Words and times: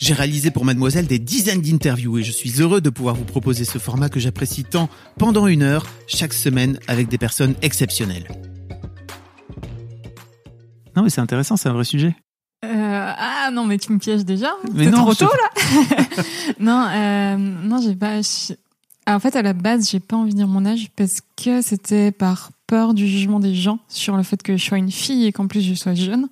J'ai 0.00 0.14
réalisé 0.14 0.50
pour 0.50 0.64
Mademoiselle 0.64 1.06
des 1.06 1.18
dizaines 1.18 1.60
d'interviews 1.60 2.18
et 2.18 2.22
je 2.22 2.32
suis 2.32 2.60
heureux 2.62 2.80
de 2.80 2.88
pouvoir 2.88 3.14
vous 3.14 3.24
proposer 3.24 3.66
ce 3.66 3.76
format 3.78 4.08
que 4.08 4.18
j'apprécie 4.18 4.64
tant 4.64 4.88
pendant 5.18 5.46
une 5.46 5.62
heure 5.62 5.84
chaque 6.06 6.32
semaine 6.32 6.78
avec 6.88 7.08
des 7.08 7.18
personnes 7.18 7.54
exceptionnelles. 7.60 8.26
Non 10.96 11.02
mais 11.02 11.10
c'est 11.10 11.20
intéressant, 11.20 11.56
c'est 11.58 11.68
un 11.68 11.74
vrai 11.74 11.84
sujet. 11.84 12.16
Euh, 12.64 13.12
ah 13.16 13.50
non, 13.52 13.66
mais 13.66 13.76
tu 13.78 13.92
me 13.92 13.98
pièges 13.98 14.24
déjà. 14.24 14.50
Mais 14.74 14.84
C'est 14.84 14.90
non, 14.90 14.98
trop 15.02 15.14
te- 15.14 15.24
tôt 15.24 15.30
là. 15.30 16.22
non, 16.60 16.86
euh, 16.90 17.36
non, 17.36 17.80
j'ai 17.82 17.94
pas. 17.94 18.20
Ah, 19.06 19.16
En 19.16 19.20
fait, 19.20 19.34
à 19.36 19.40
la 19.42 19.54
base, 19.54 19.88
j'ai 19.90 20.00
pas 20.00 20.16
envie 20.16 20.32
de 20.32 20.36
dire 20.36 20.48
mon 20.48 20.66
âge 20.66 20.88
parce 20.96 21.20
que 21.42 21.62
c'était 21.62 22.10
par 22.10 22.50
peur 22.66 22.92
du 22.94 23.06
jugement 23.06 23.40
des 23.40 23.54
gens 23.54 23.78
sur 23.88 24.16
le 24.16 24.22
fait 24.22 24.42
que 24.42 24.56
je 24.56 24.64
sois 24.64 24.76
une 24.78 24.90
fille 24.90 25.26
et 25.26 25.32
qu'en 25.32 25.46
plus 25.46 25.62
je 25.62 25.74
sois 25.74 25.94
jeune. 25.94 26.28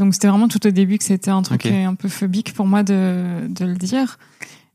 Donc 0.00 0.14
c'était 0.14 0.26
vraiment 0.28 0.48
tout 0.48 0.66
au 0.66 0.70
début 0.70 0.98
que 0.98 1.04
c'était 1.04 1.30
un 1.30 1.42
truc 1.42 1.64
un 1.66 1.94
peu 1.94 2.08
phobique 2.08 2.52
pour 2.54 2.66
moi 2.66 2.82
de, 2.82 3.46
de 3.48 3.64
le 3.64 3.76
dire. 3.76 4.18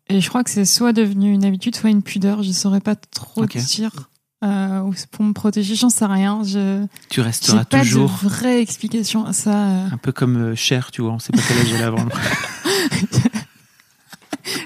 Et 0.07 0.21
je 0.21 0.29
crois 0.29 0.43
que 0.43 0.49
c'est 0.51 0.65
soit 0.65 0.93
devenu 0.93 1.33
une 1.33 1.43
habitude, 1.43 1.75
soit 1.75 1.89
une 1.89 2.03
pudeur. 2.03 2.43
Je 2.43 2.51
saurais 2.51 2.79
pas 2.79 2.95
trop 2.95 3.43
Ok. 3.43 3.57
dire. 3.57 3.91
Euh, 4.43 4.83
pour 5.11 5.25
me 5.25 5.33
protéger, 5.33 5.73
j'en 5.75 5.89
sais 5.89 6.05
rien. 6.05 6.43
Je 6.43 6.85
Tu 7.09 7.21
resteras 7.21 7.65
pas 7.65 7.81
toujours 7.81 8.11
de 8.11 8.29
vraie 8.29 8.61
explication 8.61 9.25
à 9.25 9.33
ça. 9.33 9.55
euh. 9.67 9.87
un 9.91 9.97
peu 9.97 10.11
comme 10.11 10.37
euh, 10.51 10.55
Cher, 10.55 10.91
tu 10.91 11.01
vois, 11.01 11.11
on 11.13 11.19
sait 11.19 11.31
pas 11.33 11.41
quel 11.47 11.57
âge 11.57 11.73
elle 11.73 11.83
a 11.83 11.89
vraiment. 11.89 12.11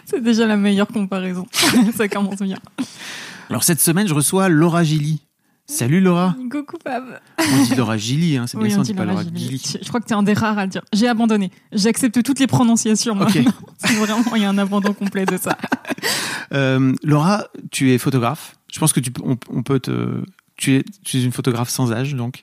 C'est 0.05 0.21
déjà 0.21 0.45
la 0.45 0.57
meilleure 0.57 0.87
comparaison. 0.87 1.45
ça 1.95 2.07
commence 2.09 2.41
bien. 2.41 2.57
Alors 3.49 3.63
cette 3.63 3.79
semaine, 3.79 4.07
je 4.07 4.13
reçois 4.13 4.49
Laura 4.49 4.83
Gilly. 4.83 5.21
Salut 5.71 6.01
Laura. 6.01 6.35
Coucou 6.49 6.77
Fab. 6.83 7.03
On 7.37 7.63
dit 7.63 7.75
Laura 7.75 7.95
Gilly, 7.95 8.37
hein, 8.37 8.47
c'est 8.47 8.57
bien 8.57 8.65
Oui, 8.65 8.71
ça, 8.73 8.79
on 8.79 8.81
dit 8.81 8.95
pas 8.95 9.05
Laura 9.05 9.23
Gilly. 9.23 9.39
Gilly. 9.39 9.77
Je 9.83 9.87
crois 9.87 9.99
que 9.99 10.05
t'es 10.07 10.15
un 10.15 10.23
des 10.23 10.33
rares 10.33 10.57
à 10.57 10.63
le 10.65 10.71
dire. 10.71 10.81
J'ai 10.93 11.07
abandonné. 11.07 11.51
J'accepte 11.71 12.23
toutes 12.23 12.39
les 12.39 12.47
prononciations. 12.47 13.13
Ok. 13.21 13.35
maintenant. 13.35 13.51
C'est 13.77 13.93
vraiment, 13.93 14.35
il 14.35 14.41
y 14.41 14.45
a 14.45 14.49
un 14.49 14.57
abandon 14.57 14.93
complet 14.93 15.25
de 15.25 15.37
ça. 15.37 15.57
Euh, 16.51 16.93
Laura, 17.03 17.43
tu 17.69 17.91
es 17.93 17.99
photographe. 17.99 18.55
Je 18.73 18.79
pense 18.79 18.91
que 18.91 18.99
tu, 18.99 19.11
on, 19.23 19.37
on 19.51 19.61
peut 19.61 19.79
te, 19.79 20.23
tu 20.57 20.77
es, 20.77 20.83
tu 21.05 21.17
es 21.17 21.23
une 21.23 21.31
photographe 21.31 21.69
sans 21.69 21.91
âge, 21.91 22.15
donc. 22.15 22.41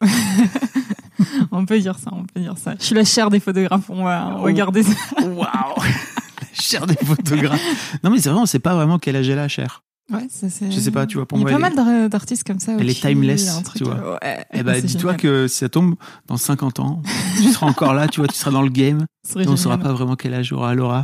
On 1.50 1.66
peut 1.66 1.80
dire 1.80 1.98
ça, 1.98 2.10
on 2.12 2.22
peut 2.24 2.38
dire 2.38 2.54
ça. 2.56 2.74
Je 2.78 2.84
suis 2.84 2.94
la 2.94 3.04
chair 3.04 3.30
des 3.30 3.40
photographes. 3.40 3.88
On 3.88 4.04
va 4.04 4.36
Oh. 4.38 4.42
regarder 4.42 4.84
ça. 4.84 4.92
Waouh 5.24 5.74
Cher 6.52 6.86
des 6.86 6.94
photographes. 6.94 7.98
Non 8.04 8.10
mais 8.10 8.18
c'est 8.18 8.28
vraiment, 8.28 8.42
on 8.42 8.46
sait 8.46 8.60
pas 8.60 8.76
vraiment 8.76 9.00
quel 9.00 9.16
âge 9.16 9.28
elle 9.28 9.40
a, 9.40 9.48
Cher. 9.48 9.82
Ouais, 10.12 10.26
ça, 10.30 10.48
c'est... 10.48 10.70
Je 10.70 10.78
sais 10.78 10.90
pas, 10.92 11.04
tu 11.06 11.16
vois, 11.16 11.26
pour 11.26 11.36
Il 11.38 11.40
y 11.40 11.44
moi, 11.44 11.50
a 11.50 11.54
pas 11.54 11.60
mal 11.60 11.74
d'ar- 11.74 12.08
d'artistes 12.08 12.44
comme 12.44 12.60
ça. 12.60 12.72
elle 12.78 12.88
est 12.88 13.00
timeless, 13.00 13.60
tu 13.74 13.82
vois. 13.84 13.94
euh, 13.94 14.18
Ouais, 14.22 14.44
Eh 14.52 14.62
ben, 14.62 14.80
dis-toi 14.84 15.14
que 15.14 15.48
si 15.48 15.58
ça 15.58 15.68
tombe 15.68 15.96
dans 16.28 16.36
50 16.36 16.78
ans, 16.80 17.02
tu 17.36 17.42
seras 17.52 17.66
encore 17.66 17.92
là, 17.94 18.06
tu 18.06 18.20
vois, 18.20 18.28
tu 18.28 18.36
seras 18.36 18.52
dans 18.52 18.62
le 18.62 18.70
game. 18.70 19.06
Et 19.36 19.46
on 19.48 19.52
ne 19.52 19.56
saura 19.56 19.78
pas 19.78 19.92
vraiment 19.92 20.14
quel 20.14 20.34
âge 20.34 20.52
aura 20.52 20.74
Laura. 20.74 21.02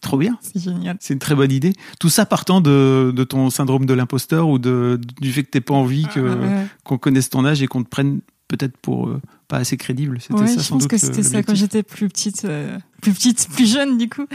Trop 0.00 0.18
bien. 0.18 0.36
C'est 0.40 0.60
génial. 0.60 0.96
C'est 1.00 1.14
une 1.14 1.20
très 1.20 1.34
bonne 1.34 1.52
idée. 1.52 1.72
Tout 2.00 2.08
ça 2.08 2.26
partant 2.26 2.60
de, 2.60 3.12
de 3.14 3.24
ton 3.24 3.50
syndrome 3.50 3.86
de 3.86 3.94
l'imposteur 3.94 4.48
ou 4.48 4.58
de, 4.58 4.98
du 5.20 5.32
fait 5.32 5.44
que 5.44 5.50
t'aies 5.50 5.60
pas 5.60 5.74
envie 5.74 6.06
que, 6.08 6.20
Ah, 6.20 6.36
ouais. 6.36 6.66
qu'on 6.84 6.98
connaisse 6.98 7.30
ton 7.30 7.44
âge 7.44 7.62
et 7.62 7.66
qu'on 7.66 7.82
te 7.84 7.88
prenne 7.88 8.20
peut-être 8.48 8.76
pour 8.78 9.08
euh, 9.08 9.20
pas 9.46 9.58
assez 9.58 9.76
crédible. 9.76 10.18
C'était 10.20 10.34
Ouais, 10.34 10.46
ça 10.48 10.54
je 10.56 10.60
sans 10.60 10.74
pense 10.74 10.82
doute 10.82 10.90
que 10.90 10.98
c'était 10.98 11.22
ça 11.22 11.42
quand 11.42 11.54
j'étais 11.54 11.82
plus 11.82 12.08
petite, 12.08 12.44
euh, 12.44 12.76
plus 13.00 13.12
petite, 13.12 13.48
plus 13.54 13.70
jeune 13.72 13.96
du 13.96 14.08
coup. 14.08 14.26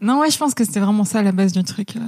Non, 0.00 0.20
ouais, 0.20 0.30
je 0.30 0.38
pense 0.38 0.54
que 0.54 0.64
c'était 0.64 0.80
vraiment 0.80 1.04
ça 1.04 1.22
la 1.22 1.32
base 1.32 1.52
du 1.52 1.62
truc. 1.62 1.96
euh. 1.96 2.00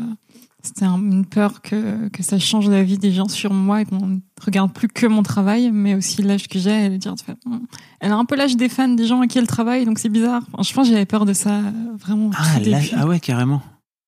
C'était 0.62 0.84
un- 0.84 0.98
une 0.98 1.24
peur 1.26 1.60
que, 1.60 2.08
que 2.08 2.22
ça 2.22 2.38
change 2.38 2.68
la 2.68 2.82
vie 2.84 2.96
des 2.98 3.10
gens 3.10 3.28
sur 3.28 3.52
moi 3.52 3.80
et 3.82 3.84
qu'on 3.84 4.06
ne 4.06 4.18
regarde 4.40 4.72
plus 4.72 4.86
que 4.88 5.06
mon 5.06 5.22
travail, 5.24 5.70
mais 5.72 5.94
aussi 5.94 6.22
l'âge 6.22 6.46
que 6.48 6.58
j'ai. 6.58 6.70
Elle, 6.70 6.98
dire, 6.98 7.14
Hum, 7.46 7.66
elle 8.00 8.12
a 8.12 8.16
un 8.16 8.24
peu 8.24 8.36
l'âge 8.36 8.56
des 8.56 8.68
fans, 8.68 8.88
des 8.88 9.06
gens 9.06 9.20
à 9.20 9.26
qui 9.26 9.38
elle 9.38 9.46
travaille, 9.48 9.84
donc 9.84 9.98
c'est 9.98 10.08
bizarre. 10.08 10.42
Enfin, 10.52 10.62
je 10.62 10.72
pense 10.72 10.86
que 10.86 10.92
j'avais 10.92 11.06
peur 11.06 11.24
de 11.24 11.32
ça 11.32 11.50
euh, 11.58 11.70
vraiment. 11.98 12.30
Ah, 12.36 12.58
ah 12.96 13.06
ouais, 13.06 13.18
carrément. 13.20 13.60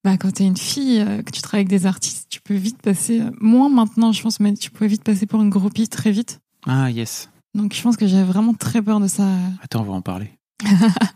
Bah, 0.05 0.17
quand 0.19 0.33
t'es 0.33 0.45
une 0.45 0.57
fille, 0.57 1.01
euh, 1.01 1.23
que 1.23 1.31
tu 1.33 1.41
travailles 1.43 1.61
avec 1.67 1.69
des 1.69 1.87
artistes, 1.87 2.27
tu 2.29 2.41
peux 2.41 2.55
vite 2.55 2.81
passer, 2.83 3.21
euh, 3.21 3.31
moins 3.41 3.69
maintenant, 3.71 4.13
je 4.13 4.23
pense, 4.23 4.39
mais 4.39 4.55
tu 4.55 4.71
pouvais 4.71 4.87
vite 4.89 5.03
passer 5.03 5.27
pour 5.27 5.41
une 5.43 5.51
groupie 5.51 5.89
très 5.89 6.13
vite. 6.13 6.41
Ah, 6.67 6.91
yes. 6.91 7.31
Donc 7.55 7.73
je 7.75 7.81
pense 7.83 7.97
que 7.97 8.07
j'avais 8.07 8.25
vraiment 8.25 8.53
très 8.55 8.83
peur 8.83 9.01
de 9.01 9.07
ça. 9.09 9.27
Attends, 9.63 9.81
on 9.81 9.85
va 9.85 9.93
en 9.95 10.03
parler. 10.03 10.31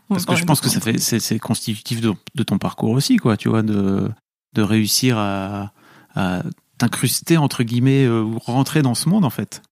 Parce 0.08 0.24
que 0.24 0.36
je 0.36 0.44
pense 0.44 0.60
que 0.60 0.68
ça 0.68 0.80
fait, 0.80 0.98
c'est, 0.98 1.20
c'est 1.20 1.38
constitutif 1.38 2.00
de, 2.00 2.12
de 2.34 2.42
ton 2.42 2.58
parcours 2.58 2.90
aussi, 2.90 3.16
quoi, 3.18 3.36
tu 3.36 3.48
vois, 3.48 3.62
de, 3.62 4.08
de 4.54 4.62
réussir 4.62 5.18
à, 5.18 5.72
à 6.14 6.42
t'incruster, 6.78 7.36
entre 7.36 7.62
guillemets, 7.62 8.04
euh, 8.04 8.22
ou 8.22 8.38
rentrer 8.38 8.82
dans 8.82 8.94
ce 8.94 9.08
monde, 9.08 9.24
en 9.24 9.30
fait. 9.30 9.62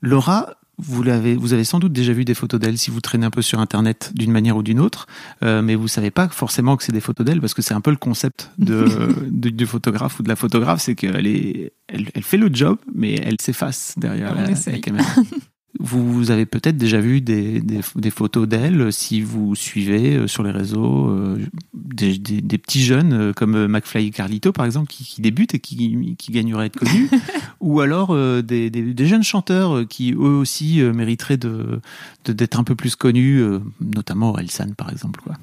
Laura, 0.00 0.54
vous 0.80 1.02
l'avez, 1.02 1.34
vous 1.34 1.52
avez 1.54 1.64
sans 1.64 1.80
doute 1.80 1.92
déjà 1.92 2.12
vu 2.12 2.24
des 2.24 2.34
photos 2.34 2.60
d'elle 2.60 2.78
si 2.78 2.90
vous 2.92 3.00
traînez 3.00 3.26
un 3.26 3.30
peu 3.30 3.42
sur 3.42 3.58
Internet 3.58 4.12
d'une 4.14 4.30
manière 4.30 4.56
ou 4.56 4.62
d'une 4.62 4.78
autre, 4.78 5.06
euh, 5.42 5.60
mais 5.60 5.74
vous 5.74 5.88
savez 5.88 6.12
pas 6.12 6.28
forcément 6.28 6.76
que 6.76 6.84
c'est 6.84 6.92
des 6.92 7.00
photos 7.00 7.26
d'elle 7.26 7.40
parce 7.40 7.52
que 7.54 7.62
c'est 7.62 7.74
un 7.74 7.80
peu 7.80 7.90
le 7.90 7.96
concept 7.96 8.52
de, 8.58 8.86
de- 9.28 9.50
du 9.50 9.66
photographe 9.66 10.20
ou 10.20 10.22
de 10.22 10.28
la 10.28 10.36
photographe, 10.36 10.80
c'est 10.80 10.94
qu'elle 10.94 11.26
est, 11.26 11.72
elle, 11.88 12.08
elle 12.14 12.22
fait 12.22 12.36
le 12.36 12.48
job, 12.52 12.78
mais 12.94 13.14
elle 13.16 13.40
s'efface 13.40 13.94
derrière 13.96 14.34
la, 14.36 14.78
caméra. 14.78 15.08
Vous 15.80 16.30
avez 16.30 16.44
peut-être 16.44 16.76
déjà 16.76 17.00
vu 17.00 17.20
des, 17.20 17.60
des, 17.60 17.80
des 17.94 18.10
photos 18.10 18.48
d'elle 18.48 18.92
si 18.92 19.20
vous 19.20 19.54
suivez 19.54 20.16
euh, 20.16 20.26
sur 20.26 20.42
les 20.42 20.50
réseaux 20.50 21.08
euh, 21.08 21.38
des, 21.72 22.18
petits 22.58 22.82
jeunes 22.82 23.12
euh, 23.12 23.32
comme 23.32 23.54
euh, 23.54 23.68
McFly 23.68 24.06
et 24.06 24.10
Carlito 24.10 24.52
par 24.52 24.66
exemple 24.66 24.88
qui, 24.88 25.04
qui 25.04 25.20
débutent 25.20 25.54
et 25.54 25.60
qui, 25.60 26.16
qui 26.18 26.32
gagneraient 26.32 26.64
à 26.64 26.66
être 26.66 26.78
connus 26.78 27.08
ou 27.60 27.80
alors 27.80 28.10
euh, 28.10 28.42
des, 28.42 29.06
jeunes 29.06 29.22
chanteurs 29.22 29.76
euh, 29.76 29.84
qui 29.84 30.12
eux 30.12 30.16
aussi 30.16 30.80
euh, 30.80 30.92
mériteraient 30.92 31.36
de 31.36 31.80
d'être 32.24 32.58
un 32.58 32.64
peu 32.64 32.74
plus 32.74 32.96
connus 32.96 33.40
euh, 33.40 33.60
notamment 33.80 34.30
Orelsan 34.30 34.74
par 34.76 34.90
exemple 34.90 35.20
quoi. 35.20 35.34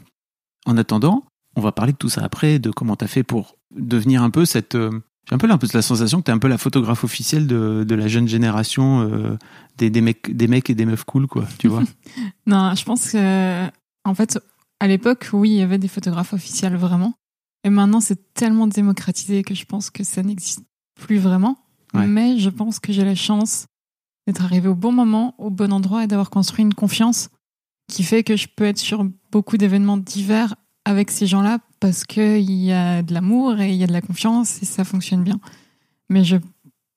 En 0.66 0.78
attendant, 0.78 1.24
on 1.56 1.62
va 1.62 1.72
parler 1.72 1.94
de 1.94 1.98
tout 1.98 2.10
ça 2.10 2.24
après 2.24 2.60
de 2.60 2.72
comment 2.72 2.96
tu 2.96 3.06
as 3.06 3.08
fait 3.08 3.24
pour 3.24 3.58
devenir 3.72 4.24
un 4.24 4.30
peu 4.30 4.46
cette 4.46 4.76
euh, 4.76 5.00
j'ai 5.28 5.34
un 5.34 5.38
peu 5.38 5.48
la, 5.48 5.82
sensation 5.82 6.20
que 6.20 6.26
tu 6.26 6.32
es 6.32 6.34
un 6.34 6.38
peu 6.38 6.48
la 6.48 6.58
photographe 6.58 7.04
officielle 7.04 7.48
de, 7.48 7.84
de 7.88 7.96
la 7.96 8.08
jeune 8.08 8.28
génération 8.28 9.02
euh, 9.02 9.38
des, 9.78 9.90
des, 9.90 10.02
mecs, 10.02 10.36
des 10.36 10.48
mecs 10.48 10.70
et 10.70 10.76
des 10.76 10.86
meufs 10.86 11.04
cool, 11.04 11.28
quoi, 11.28 11.46
tu 11.58 11.68
vois. 11.68 11.84
Non, 12.46 12.76
je 12.76 12.84
pense 12.84 13.12
que, 13.12 13.66
en 14.04 14.14
fait, 14.14 14.40
à 14.80 14.88
l'époque, 14.88 15.30
oui, 15.34 15.50
il 15.50 15.58
y 15.58 15.62
avait 15.62 15.80
des 15.80 15.88
photographes 15.88 16.34
officiels 16.34 16.76
vraiment. 16.76 17.16
Et 17.64 17.72
maintenant, 17.72 18.02
c'est 18.02 18.34
tellement 18.36 18.68
démocratisé 18.68 19.42
que 19.44 19.56
je 19.56 19.66
pense 19.66 19.90
que 19.90 20.04
ça 20.04 20.22
n'existe 20.22 20.62
plus 21.00 21.18
vraiment. 21.18 21.58
Ouais. 21.96 22.06
Mais 22.06 22.38
je 22.38 22.50
pense 22.50 22.80
que 22.80 22.94
j'ai 22.94 23.04
la 23.04 23.16
chance 23.16 23.66
d'être 24.28 24.44
arrivé 24.44 24.68
au 24.68 24.76
bon 24.76 24.92
moment, 24.92 25.34
au 25.40 25.50
bon 25.50 25.74
endroit 25.74 26.04
et 26.04 26.08
d'avoir 26.08 26.30
construit 26.30 26.64
une 26.64 26.74
confiance 26.74 27.30
qui 27.92 28.04
fait 28.04 28.24
que 28.24 28.36
je 28.36 28.48
peux 28.56 28.66
être 28.66 28.78
sur 28.78 29.06
beaucoup 29.32 29.58
d'événements 29.58 29.98
divers 29.98 30.56
avec 30.86 31.10
ces 31.10 31.26
gens-là 31.28 31.60
parce 31.80 32.04
qu'il 32.06 32.52
y 32.52 32.72
a 32.72 33.02
de 33.04 33.14
l'amour 33.14 33.60
et 33.60 33.70
il 33.70 33.76
y 33.76 33.84
a 33.84 33.88
de 33.88 33.94
la 33.94 34.02
confiance 34.02 34.62
et 34.62 34.66
ça 34.66 34.84
fonctionne 34.84 35.24
bien. 35.24 35.40
Mais 36.10 36.24
je 36.24 36.38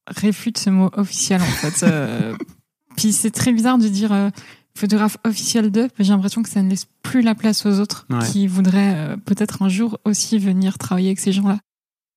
réfute 0.07 0.59
ce 0.59 0.71
mot 0.71 0.91
officiel 0.95 1.41
en 1.43 1.45
fait. 1.45 1.83
Euh, 1.87 2.37
Puis 2.97 3.13
c'est 3.13 3.31
très 3.31 3.53
bizarre 3.53 3.79
de 3.79 3.89
dire 3.89 4.13
euh, 4.13 4.31
photographe 4.77 5.19
officiel 5.25 5.71
de, 5.71 5.89
j'ai 5.99 6.13
l'impression 6.13 6.43
que 6.43 6.49
ça 6.49 6.63
ne 6.63 6.71
laisse 6.71 6.87
plus 7.03 7.23
la 7.23 7.35
place 7.35 7.65
aux 7.67 7.79
autres 7.81 8.07
Ouais. 8.11 8.19
qui 8.31 8.47
voudraient 8.47 8.95
euh, 8.97 9.17
peut-être 9.17 9.63
un 9.63 9.69
jour 9.69 9.99
aussi 10.05 10.39
venir 10.39 10.79
travailler 10.79 11.09
avec 11.09 11.21
ces 11.21 11.33
gens-là. 11.33 11.59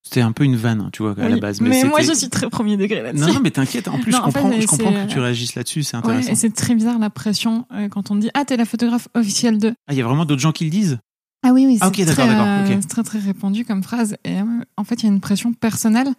C'était 0.04 0.22
un 0.22 0.32
peu 0.32 0.44
une 0.46 0.56
vanne, 0.56 0.82
hein, 0.82 0.90
tu 0.92 1.04
vois, 1.04 1.14
à 1.20 1.30
la 1.30 1.38
base. 1.38 1.62
mais 1.62 1.84
moi, 1.84 2.02
je 2.02 2.12
suis 2.14 2.28
très 2.30 2.50
premier 2.50 2.76
degré 2.76 3.04
là-dessus. 3.04 3.24
Non, 3.24 3.34
non, 3.36 3.40
mais 3.40 3.52
t'inquiète. 3.52 3.88
En 3.88 4.00
plus, 4.00 4.12
Non, 4.12 4.18
je 4.18 4.24
en 4.24 4.32
fait, 4.32 4.40
comprends, 4.42 4.56
je 4.56 4.62
c'est- 4.62 4.68
comprends 4.68 5.06
que 5.06 5.12
tu 5.12 5.20
réagisses 5.20 5.54
là-dessus. 5.54 5.84
C'est 5.84 5.96
Ouais, 5.98 6.04
intéressant. 6.04 6.32
et 6.32 6.36
c'est 6.36 6.50
très 6.50 6.74
bizarre 6.74 6.98
la 6.98 7.12
pression 7.12 7.68
quand 7.92 8.10
on 8.10 8.16
dit 8.16 8.32
Ah, 8.34 8.44
t'es 8.44 8.58
la 8.58 8.66
photographe 8.66 9.08
officielle 9.14 9.60
de. 9.60 9.76
Ah, 9.88 9.94
il 9.94 9.98
y 10.00 10.02
a 10.02 10.04
vraiment 10.06 10.26
d'autres 10.26 10.42
gens 10.42 10.52
qui 10.54 10.64
le 10.64 10.72
disent? 10.72 10.98
Ah 11.44 11.54
oui, 11.54 11.66
oui, 11.66 11.78
Ah, 11.82 11.90
c'est 11.94 12.06
très, 12.06 12.28
d'accord, 12.28 12.46
d'accord, 12.46 12.78
euh, 12.78 12.82
très, 12.88 13.04
très 13.04 13.20
répandu 13.20 13.66
comme 13.66 13.84
phrase. 13.84 14.16
Et 14.24 14.40
euh, 14.40 14.44
en 14.78 14.84
fait, 14.84 15.02
il 15.02 15.08
y 15.08 15.10
a 15.10 15.12
une 15.12 15.20
pression 15.22 15.54
personnelle 15.54 16.10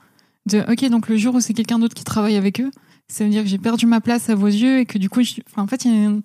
De, 0.46 0.64
ok, 0.68 0.88
donc 0.90 1.08
le 1.08 1.16
jour 1.16 1.36
où 1.36 1.40
c'est 1.40 1.54
quelqu'un 1.54 1.78
d'autre 1.78 1.94
qui 1.94 2.02
travaille 2.04 2.34
avec 2.36 2.60
eux, 2.60 2.70
ça 3.06 3.22
veut 3.24 3.30
dire 3.30 3.42
que 3.44 3.48
j'ai 3.48 3.58
perdu 3.58 3.86
ma 3.86 4.00
place 4.00 4.28
à 4.30 4.34
vos 4.34 4.48
yeux 4.48 4.80
et 4.80 4.86
que 4.86 4.98
du 4.98 5.08
coup, 5.08 5.22
je- 5.22 5.40
enfin, 5.48 5.62
en 5.62 5.66
fait, 5.68 5.84
il 5.84 5.92
y 5.92 5.94
a 5.94 6.04
une- 6.08 6.22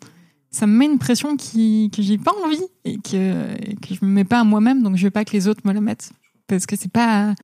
ça 0.50 0.66
me 0.66 0.76
met 0.76 0.86
une 0.86 0.98
pression 0.98 1.36
qui, 1.38 1.92
que 1.96 2.02
j'ai 2.02 2.18
pas 2.18 2.32
envie 2.44 2.64
et 2.86 2.98
que, 2.98 3.54
et 3.62 3.76
que 3.76 3.94
je 3.94 4.04
me 4.04 4.10
mets 4.10 4.24
pas 4.24 4.40
à 4.40 4.44
moi-même, 4.44 4.82
donc 4.82 4.96
je 4.96 5.04
veux 5.04 5.12
pas 5.12 5.24
que 5.26 5.34
les 5.34 5.48
autres 5.48 5.62
me 5.66 5.74
la 5.74 5.82
mettent. 5.82 6.12
Parce 6.48 6.66
que 6.66 6.76
c'est 6.76 6.92
pas. 6.92 7.36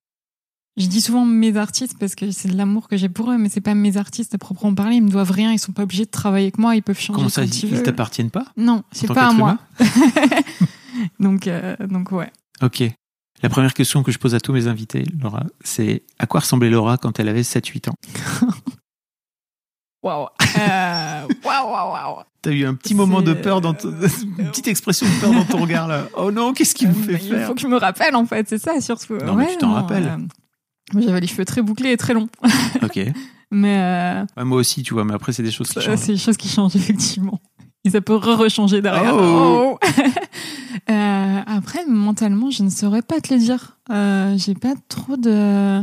Je 0.75 0.87
dis 0.87 1.01
souvent 1.01 1.23
mes 1.25 1.55
artistes 1.57 1.97
parce 1.99 2.15
que 2.15 2.31
c'est 2.31 2.47
de 2.47 2.57
l'amour 2.57 2.87
que 2.87 2.97
j'ai 2.97 3.09
pour 3.09 3.29
eux, 3.31 3.37
mais 3.37 3.49
c'est 3.49 3.61
pas 3.61 3.75
mes 3.75 3.97
artistes 3.97 4.33
à 4.33 4.39
proprement 4.39 4.73
parler. 4.73 4.95
Ils 4.95 5.03
me 5.03 5.09
doivent 5.11 5.29
rien, 5.29 5.51
ils 5.51 5.59
sont 5.59 5.73
pas 5.73 5.83
obligés 5.83 6.05
de 6.05 6.09
travailler 6.09 6.45
avec 6.47 6.57
moi, 6.57 6.75
ils 6.75 6.81
peuvent 6.81 6.99
changer 6.99 7.17
Comment 7.17 7.29
ça, 7.29 7.43
ils 7.45 7.83
t'appartiennent 7.83 8.31
pas 8.31 8.45
Non, 8.57 8.81
c'est 8.91 9.05
pas 9.05 9.27
à 9.27 9.33
moi. 9.33 9.59
donc, 11.19 11.47
euh, 11.47 11.75
donc 11.87 12.11
ouais. 12.11 12.31
Ok. 12.61 12.83
La 13.41 13.49
première 13.49 13.73
question 13.73 14.03
que 14.03 14.11
je 14.11 14.19
pose 14.19 14.35
à 14.35 14.39
tous 14.39 14.53
mes 14.53 14.67
invités, 14.67 15.03
Laura, 15.21 15.43
c'est 15.63 16.03
à 16.19 16.25
quoi 16.27 16.39
ressemblait 16.41 16.69
Laura 16.69 16.97
quand 16.97 17.19
elle 17.19 17.27
avait 17.27 17.41
7-8 17.41 17.89
ans? 17.89 17.95
Waouh. 20.01 20.27
Euh, 20.59 21.21
Waouh, 21.45 21.71
waouh, 21.71 21.91
waouh. 21.93 22.23
T'as 22.41 22.51
eu 22.51 22.65
un 22.65 22.75
petit 22.75 22.93
moment 22.93 23.21
de 23.21 23.33
peur 23.33 23.61
dans 23.61 23.73
ton... 23.73 23.89
une 24.37 24.49
petite 24.49 24.67
expression 24.67 25.07
de 25.07 25.21
peur 25.21 25.31
dans 25.31 25.45
ton 25.45 25.61
regard 25.61 25.87
là. 25.87 26.07
Oh 26.17 26.29
non, 26.31 26.53
qu'est-ce 26.53 26.75
qu'il 26.75 26.89
vous 26.89 27.03
fait 27.03 27.13
Mais 27.13 27.19
Il 27.23 27.29
faire? 27.29 27.47
faut 27.47 27.55
que 27.55 27.61
je 27.61 27.67
me 27.67 27.77
rappelle, 27.77 28.15
en 28.15 28.25
fait, 28.25 28.47
c'est 28.49 28.57
ça, 28.57 28.79
surtout. 28.81 29.15
Non, 29.17 29.35
mais 29.35 29.47
tu 29.47 29.57
t'en 29.57 29.71
rappelles. 29.73 30.07
euh, 30.07 30.17
moi, 30.93 31.01
J'avais 31.05 31.21
les 31.21 31.27
cheveux 31.27 31.45
très 31.45 31.61
bouclés 31.61 31.91
et 31.93 31.97
très 31.97 32.13
longs. 32.13 32.27
Ok. 32.81 32.95
Ouais, 32.97 33.13
Mais 33.51 33.77
euh, 34.37 34.45
moi 34.45 34.57
aussi, 34.57 34.81
tu 34.83 34.93
vois, 34.95 35.05
mais 35.05 35.13
après 35.13 35.31
c'est 35.31 35.43
des 35.43 35.51
choses 35.51 35.69
qui 35.69 35.77
euh, 35.77 35.81
changent. 35.83 35.99
c'est 35.99 36.13
des 36.13 36.17
choses 36.17 36.37
qui 36.37 36.49
changent, 36.49 36.75
effectivement. 36.77 37.39
Et 37.85 37.89
ça 37.89 38.01
peut 38.01 38.15
re-rechanger 38.15 38.81
derrière. 38.81 39.15
Oh. 39.15 39.77
Oh. 39.81 39.87
Euh, 40.89 41.39
après, 41.45 41.85
mentalement, 41.87 42.49
je 42.51 42.63
ne 42.63 42.69
saurais 42.69 43.01
pas 43.03 43.21
te 43.21 43.33
le 43.33 43.39
dire. 43.39 43.77
Euh, 43.89 44.35
J'ai 44.37 44.53
pas 44.53 44.73
trop 44.89 45.15
de. 45.15 45.81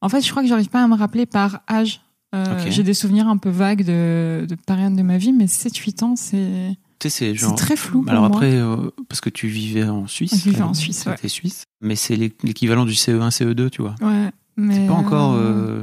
En 0.00 0.08
fait, 0.08 0.20
je 0.20 0.30
crois 0.30 0.42
que 0.42 0.48
j'arrive 0.48 0.68
pas 0.68 0.82
à 0.82 0.86
me 0.86 0.94
rappeler 0.94 1.26
par 1.26 1.60
âge. 1.68 2.02
Euh. 2.34 2.64
J'ai 2.68 2.84
des 2.84 2.94
souvenirs 2.94 3.26
un 3.26 3.36
peu 3.36 3.48
vagues 3.50 3.84
de, 3.84 4.46
de 4.48 4.54
périodes 4.54 4.94
de 4.94 5.02
ma 5.02 5.18
vie, 5.18 5.32
mais 5.32 5.46
7-8 5.46 6.04
ans, 6.04 6.14
c'est 6.16 6.76
Tu 7.00 7.10
sais, 7.10 7.10
c'est 7.10 7.34
genre. 7.34 7.56
très 7.56 7.74
flou. 7.74 8.02
Pour 8.02 8.10
Alors 8.12 8.28
moi. 8.28 8.36
après, 8.36 8.52
euh, 8.54 8.90
parce 9.08 9.20
que 9.20 9.28
tu 9.30 9.48
vivais 9.48 9.84
en 9.84 10.06
Suisse. 10.06 10.36
Je 10.44 10.50
vivais 10.50 10.62
en 10.62 10.74
Suisse, 10.74 11.04
ouais. 11.06 11.28
Suisse. 11.28 11.64
Mais 11.80 11.96
c'est 11.96 12.14
l'é- 12.14 12.32
l'équivalent 12.44 12.84
du 12.84 12.92
CE1, 12.94 13.30
CE2, 13.30 13.70
tu 13.70 13.82
vois. 13.82 13.96
Ouais, 14.02 14.30
mais. 14.56 14.74
C'est 14.76 14.86
pas 14.86 14.92
encore. 14.94 15.32
euh, 15.34 15.82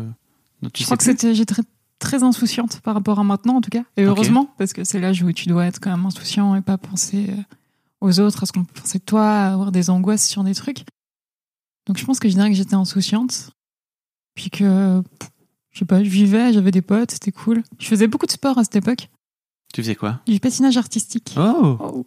non, 0.61 0.69
tu 0.73 0.81
je 0.83 0.85
crois 0.87 0.97
que 0.97 1.03
c'était 1.03 1.35
j'étais 1.35 1.55
très, 1.99 2.23
insouciante 2.23 2.81
par 2.81 2.93
rapport 2.93 3.19
à 3.19 3.23
maintenant 3.23 3.57
en 3.57 3.61
tout 3.61 3.69
cas. 3.69 3.83
Et 3.97 4.03
heureusement 4.03 4.53
parce 4.57 4.73
que 4.73 4.83
c'est 4.83 4.99
l'âge 4.99 5.21
où 5.21 5.31
tu 5.31 5.47
dois 5.47 5.65
être 5.65 5.79
quand 5.79 5.91
même 5.91 6.05
insouciant 6.05 6.55
et 6.55 6.61
pas 6.61 6.77
penser 6.77 7.27
euh, 7.29 7.41
aux 8.01 8.19
autres 8.19 8.43
à 8.43 8.45
ce 8.45 8.51
qu'on 8.51 8.63
peut 8.63 8.81
penser 8.81 8.99
de 8.99 9.03
toi 9.03 9.29
avoir 9.29 9.71
des 9.71 9.89
angoisses 9.89 10.27
sur 10.27 10.43
des 10.43 10.55
trucs. 10.55 10.85
Donc 11.87 11.97
je 11.97 12.05
pense 12.05 12.19
que 12.19 12.29
je 12.29 12.35
dirais 12.35 12.49
que 12.49 12.55
j'étais 12.55 12.75
insouciante. 12.75 13.51
Puis 14.35 14.49
que 14.49 15.01
je 15.71 15.79
sais 15.79 15.85
pas 15.85 16.03
je 16.03 16.09
vivais 16.09 16.53
j'avais 16.53 16.71
des 16.71 16.81
potes 16.81 17.11
c'était 17.11 17.31
cool. 17.31 17.63
Je 17.79 17.87
faisais 17.87 18.07
beaucoup 18.07 18.25
de 18.25 18.31
sport 18.31 18.57
à 18.57 18.63
cette 18.63 18.77
époque. 18.77 19.09
Tu 19.73 19.81
faisais 19.81 19.95
quoi? 19.95 20.21
Du 20.25 20.39
patinage 20.39 20.77
artistique. 20.77 21.35
Oh. 21.37 21.77
Oh. 21.79 22.05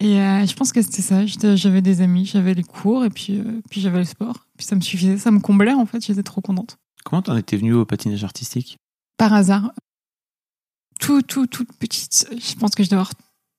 et 0.00 0.18
euh, 0.20 0.46
je 0.46 0.54
pense 0.54 0.72
que 0.72 0.82
c'était 0.82 1.02
ça. 1.02 1.24
J'avais 1.26 1.82
des 1.82 2.00
amis 2.00 2.24
j'avais 2.24 2.54
les 2.54 2.64
cours 2.64 3.04
et 3.04 3.10
puis 3.10 3.38
euh, 3.38 3.60
puis 3.70 3.80
j'avais 3.80 3.98
le 3.98 4.04
sport. 4.04 4.46
Puis 4.56 4.66
ça 4.66 4.76
me 4.76 4.80
suffisait 4.80 5.18
ça 5.18 5.30
me 5.30 5.40
comblait 5.40 5.74
en 5.74 5.86
fait. 5.86 6.04
J'étais 6.04 6.22
trop 6.22 6.40
contente. 6.40 6.78
Comment 7.04 7.22
t'en 7.22 7.36
étais 7.36 7.56
venu 7.56 7.74
au 7.74 7.84
patinage 7.84 8.24
artistique? 8.24 8.78
Par 9.20 9.34
hasard. 9.34 9.74
Tout, 10.98 11.20
tout, 11.20 11.46
toute 11.46 11.70
petite. 11.74 12.26
Je 12.32 12.54
pense 12.54 12.70
que 12.70 12.82
je 12.82 12.88
dois 12.88 13.00
avoir 13.00 13.12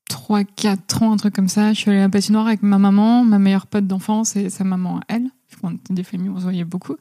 3, 0.09 0.43
4 0.43 1.03
ans, 1.03 1.11
un 1.13 1.17
truc 1.17 1.35
comme 1.35 1.49
ça. 1.49 1.71
Je 1.71 1.77
suis 1.77 1.91
allée 1.91 1.99
à 1.99 2.03
la 2.03 2.09
patinoire 2.09 2.47
avec 2.47 2.63
ma 2.63 2.79
maman, 2.79 3.23
ma 3.23 3.37
meilleure 3.37 3.67
pote 3.67 3.85
d'enfance 3.85 4.35
et 4.35 4.49
sa 4.49 4.63
maman 4.63 5.01
elle. 5.07 5.27
On 5.61 5.75
était 5.75 5.93
des 5.93 6.01
familles 6.01 6.29
on 6.29 6.37
se 6.37 6.43
voyait 6.43 6.63
beaucoup. 6.63 6.95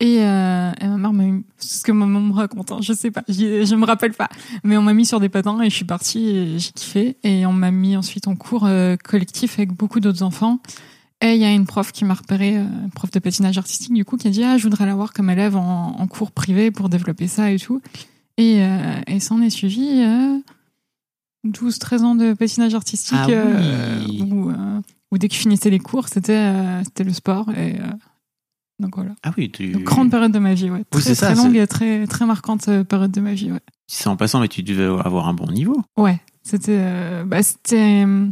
Et, 0.00 0.22
euh, 0.22 0.72
et 0.80 0.86
ma 0.86 0.96
mère 0.96 1.12
m'a 1.12 1.24
mis, 1.24 1.44
ce 1.58 1.82
que 1.82 1.92
ma 1.92 2.06
maman 2.06 2.28
me 2.28 2.32
raconte, 2.32 2.72
hein, 2.72 2.78
je 2.80 2.94
sais 2.94 3.10
pas, 3.10 3.22
je 3.28 3.74
me 3.74 3.84
rappelle 3.84 4.14
pas. 4.14 4.30
Mais 4.64 4.78
on 4.78 4.82
m'a 4.82 4.94
mis 4.94 5.04
sur 5.04 5.20
des 5.20 5.28
patins 5.28 5.60
et 5.60 5.68
je 5.68 5.74
suis 5.74 5.84
partie 5.84 6.30
et 6.30 6.58
j'ai 6.58 6.72
kiffé. 6.72 7.18
Et 7.22 7.44
on 7.44 7.52
m'a 7.52 7.70
mis 7.70 7.98
ensuite 7.98 8.28
en 8.28 8.34
cours 8.34 8.64
euh, 8.64 8.96
collectif 8.96 9.58
avec 9.58 9.74
beaucoup 9.74 10.00
d'autres 10.00 10.22
enfants. 10.22 10.60
Et 11.22 11.34
il 11.34 11.40
y 11.40 11.44
a 11.44 11.52
une 11.52 11.66
prof 11.66 11.92
qui 11.92 12.04
m'a 12.06 12.14
repéré, 12.14 12.56
euh, 12.56 12.62
une 12.84 12.90
prof 12.90 13.10
de 13.10 13.18
patinage 13.18 13.58
artistique 13.58 13.92
du 13.92 14.04
coup, 14.04 14.16
qui 14.16 14.28
a 14.28 14.30
dit 14.30 14.42
ah 14.42 14.56
je 14.56 14.62
voudrais 14.62 14.86
l'avoir 14.86 15.12
comme 15.12 15.28
élève 15.30 15.56
en, 15.56 15.96
en 15.98 16.06
cours 16.06 16.30
privé 16.32 16.70
pour 16.70 16.88
développer 16.88 17.28
ça 17.28 17.50
et 17.52 17.58
tout. 17.58 17.80
Et, 18.38 18.62
euh, 18.62 19.00
et 19.06 19.20
s'en 19.20 19.42
est 19.42 19.50
suivi 19.50 20.02
euh, 20.02 20.38
12-13 21.46 22.02
ans 22.02 22.14
de 22.14 22.32
patinage 22.32 22.74
artistique 22.74 23.18
Ah 23.20 23.26
oui. 23.26 23.32
euh, 23.34 24.06
où, 24.30 24.52
où 25.12 25.18
dès 25.18 25.28
que 25.28 25.34
je 25.34 25.40
finissais 25.40 25.70
les 25.70 25.78
cours, 25.78 26.08
c'était 26.08 26.52
c'était 26.84 27.04
le 27.04 27.12
sport. 27.12 27.50
Et, 27.56 27.76
donc 28.78 28.94
voilà. 28.96 29.14
Ah 29.22 29.32
oui, 29.36 29.50
tu. 29.50 29.72
Une 29.72 29.84
grande 29.84 30.10
période 30.10 30.32
de 30.32 30.38
ma 30.38 30.54
vie, 30.54 30.70
ouais. 30.70 30.84
Très, 30.90 31.14
ça, 31.14 31.34
très 31.34 31.34
longue 31.42 31.54
et 31.56 31.66
très, 31.66 32.06
très 32.06 32.24
marquante 32.24 32.82
période 32.84 33.10
de 33.10 33.20
ma 33.20 33.34
vie, 33.34 33.52
ouais. 33.52 33.60
C'est 33.86 34.08
en 34.08 34.16
passant, 34.16 34.40
mais 34.40 34.48
tu 34.48 34.62
devais 34.62 34.84
avoir 34.84 35.28
un 35.28 35.34
bon 35.34 35.50
niveau. 35.52 35.76
Ouais, 35.98 36.18
c'était. 36.42 36.78
euh, 36.80 37.24
bah, 37.24 37.42
c'était. 37.42 38.04
euh, 38.06 38.28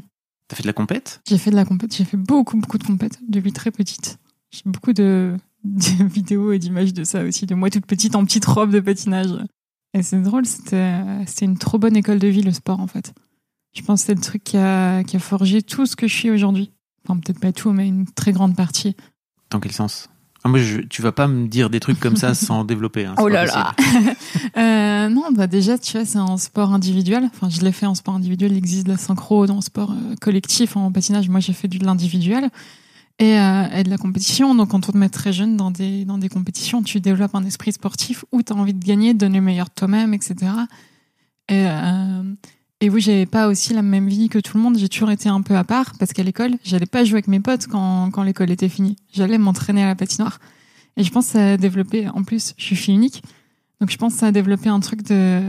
T'as 0.49 0.57
fait 0.57 0.63
de 0.63 0.67
la 0.67 0.73
compète? 0.73 1.21
J'ai 1.29 1.39
fait 1.39 1.51
de 1.51 1.57
la 1.57 1.65
compète, 1.65 1.95
j'ai 1.95 2.05
fait 2.05 2.17
beaucoup, 2.17 2.57
beaucoup 2.57 2.79
de 2.79 2.85
compète 2.85 3.19
depuis 3.29 3.53
très 3.53 3.71
petite. 3.71 4.19
J'ai 4.51 4.63
beaucoup 4.65 4.95
de, 4.95 5.37
de 5.65 6.05
vidéos 6.05 6.53
et 6.53 6.59
d'images 6.59 6.95
de 6.95 7.05
ça 7.05 7.23
aussi, 7.23 7.47
de 7.47 7.55
moi 7.55 7.71
toute 7.71 7.87
petite 7.87 8.17
en 8.17 8.25
petite 8.25 8.47
robe 8.47 8.71
de 8.71 8.81
patinage. 8.81 9.31
Et 9.95 10.03
c'est 10.03 10.21
drôle, 10.21 10.47
c'était 10.47 11.03
c'était 11.27 11.47
une 11.47 11.59
trop 11.59 11.79
bonne 11.79 11.97
école 11.97 12.19
de 12.19 12.29
vie, 12.29 12.43
le 12.43 12.53
sport, 12.53 12.81
en 12.81 12.87
fait. 12.87 13.13
Je 13.75 13.83
pense 13.83 14.01
que 14.03 14.07
c'est 14.07 14.15
le 14.15 14.21
truc 14.21 14.45
qui 14.45 14.57
a, 14.57 15.05
qui 15.05 15.17
a 15.17 15.21
forgé 15.21 15.63
tout 15.63 15.87
ce 15.87 15.97
que 15.97 16.09
je 16.09 16.15
suis 16.15 16.31
aujourd'hui. 16.31 16.73
Enfin, 17.05 17.19
peut-être 17.21 17.41
pas 17.41 17.53
tout, 17.53 17.73
mais 17.73 17.89
une 17.89 18.07
très 18.07 18.33
grande 18.33 18.57
partie. 18.57 18.97
Dans 19.51 19.61
quel 19.61 19.73
sens? 19.73 20.09
Ah, 20.49 20.51
moi, 20.51 20.59
je, 20.61 20.81
tu 20.81 21.03
vas 21.03 21.13
pas 21.13 21.29
me 21.29 21.47
dire 21.47 21.71
des 21.71 21.81
trucs 21.81 22.01
comme 22.01 22.17
ça 22.17 22.35
sans 22.47 22.65
développer. 22.65 23.05
hein, 23.05 23.15
Oh 23.19 23.29
là 23.29 23.45
là 23.45 23.75
Euh, 24.57 25.09
Non, 25.09 25.31
bah 25.33 25.47
déjà, 25.47 25.79
tu 25.79 25.93
vois, 25.97 26.05
c'est 26.07 26.19
un 26.19 26.37
sport 26.39 26.73
individuel. 26.73 27.25
Enfin, 27.35 27.49
je 27.49 27.61
l'ai 27.61 27.73
fait 27.73 27.87
en 27.87 27.95
sport 27.95 28.15
individuel. 28.15 28.53
Il 28.53 28.59
existe 28.59 28.87
de 28.87 28.93
la 28.93 28.97
synchro 28.99 29.47
dans 29.47 29.57
le 29.57 29.61
sport 29.61 29.93
euh, 29.93 30.15
collectif 30.21 30.77
en 30.77 30.91
patinage. 30.91 31.29
Moi, 31.29 31.41
j'ai 31.41 31.53
fait 31.53 31.69
du 31.69 31.79
de 31.79 31.85
l'individuel 31.85 32.51
et, 33.19 33.39
euh, 33.39 33.65
et 33.75 33.83
de 33.85 33.91
la 33.91 33.99
compétition. 33.99 34.55
Donc, 34.55 34.71
quand 34.71 34.89
on 34.89 34.93
te 34.93 34.97
met 34.97 35.09
très 35.09 35.33
jeune 35.33 35.57
dans 35.57 35.71
des, 35.71 36.05
dans 36.05 36.19
des 36.19 36.29
compétitions, 36.29 36.83
tu 36.83 37.01
développes 37.01 37.35
un 37.35 37.45
esprit 37.45 37.73
sportif 37.73 38.25
où 38.33 38.43
tu 38.43 38.53
as 38.53 38.57
envie 38.57 38.75
de 38.75 38.85
gagner, 38.85 39.13
de 39.15 39.19
donner 39.19 39.39
le 39.39 39.45
meilleur 39.45 39.67
de 39.67 39.73
toi-même, 39.75 40.15
etc. 40.15 40.35
Et, 41.49 41.65
euh, 41.67 42.23
et 42.81 42.91
oui, 42.91 43.01
j'avais 43.01 43.27
pas 43.27 43.49
aussi 43.49 43.75
la 43.75 43.83
même 43.83 44.09
vie 44.09 44.29
que 44.29 44.39
tout 44.39 44.57
le 44.57 44.63
monde. 44.63 44.79
J'ai 44.79 44.89
toujours 44.89 45.11
été 45.11 45.29
un 45.29 45.43
peu 45.43 45.57
à 45.57 45.65
part 45.65 45.93
parce 45.99 46.13
qu'à 46.13 46.23
l'école, 46.23 46.53
j'allais 46.65 46.87
pas 46.87 47.05
jouer 47.05 47.15
avec 47.17 47.29
mes 47.29 47.41
potes 47.41 47.67
quand, 47.67 48.11
quand 48.11 48.23
l'école 48.23 48.51
était 48.51 48.69
finie. 48.69 48.97
J'allais 49.13 49.39
m'entraîner 49.39 49.83
à 49.83 49.87
la 49.87 49.95
patinoire. 49.97 50.39
Et 50.97 51.03
je 51.05 51.11
pense 51.13 51.27
que 51.27 51.33
ça 51.33 51.53
a 51.53 51.57
développé, 51.57 52.09
en 52.09 52.23
plus, 52.25 52.55
je 52.57 52.65
suis 52.65 52.77
fille 52.77 52.95
unique. 52.95 53.23
Donc 53.81 53.91
je 53.91 53.97
pense 53.97 54.15
que 54.15 54.21
ça 54.21 54.27
a 54.29 54.33
développé 54.33 54.69
un 54.69 54.81
truc 54.81 55.03
de 55.03 55.41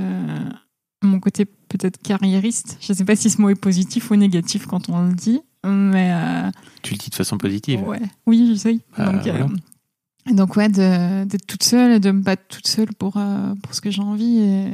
mon 1.04 1.20
côté 1.20 1.46
peut-être 1.46 1.98
carriériste. 2.02 2.78
Je 2.82 2.94
sais 2.94 3.06
pas 3.06 3.16
si 3.16 3.30
ce 3.30 3.42
mot 3.42 3.50
est 3.50 3.56
positif 3.56 4.12
ou 4.12 4.16
négatif 4.16 4.66
quand 4.68 4.90
on 4.90 5.08
le 5.08 5.14
dit, 5.14 5.40
mais 5.66 6.12
euh, 6.14 6.50
Tu 6.84 6.94
le 6.94 6.98
dis 7.00 7.10
de 7.10 7.16
façon 7.16 7.38
positive. 7.38 7.82
ouais, 7.88 8.02
oui, 8.28 8.48
j'essaye. 8.48 8.82
Bah, 8.98 9.12
donc, 9.12 9.22
voilà. 9.24 9.46
euh, 9.46 10.34
donc 10.34 10.56
ouais, 10.56 10.70
d'être 10.70 11.48
toute 11.48 11.64
seule 11.64 11.94
et 11.94 12.00
de 12.00 12.12
me 12.12 12.22
battre 12.22 12.44
toute 12.50 12.68
seule 12.68 12.90
pour 12.98 13.18
euh, 13.18 13.54
pour 13.64 13.74
ce 13.74 13.82
que 13.82 13.90
j'ai 13.90 14.02
envie 14.02 14.40
et, 14.40 14.68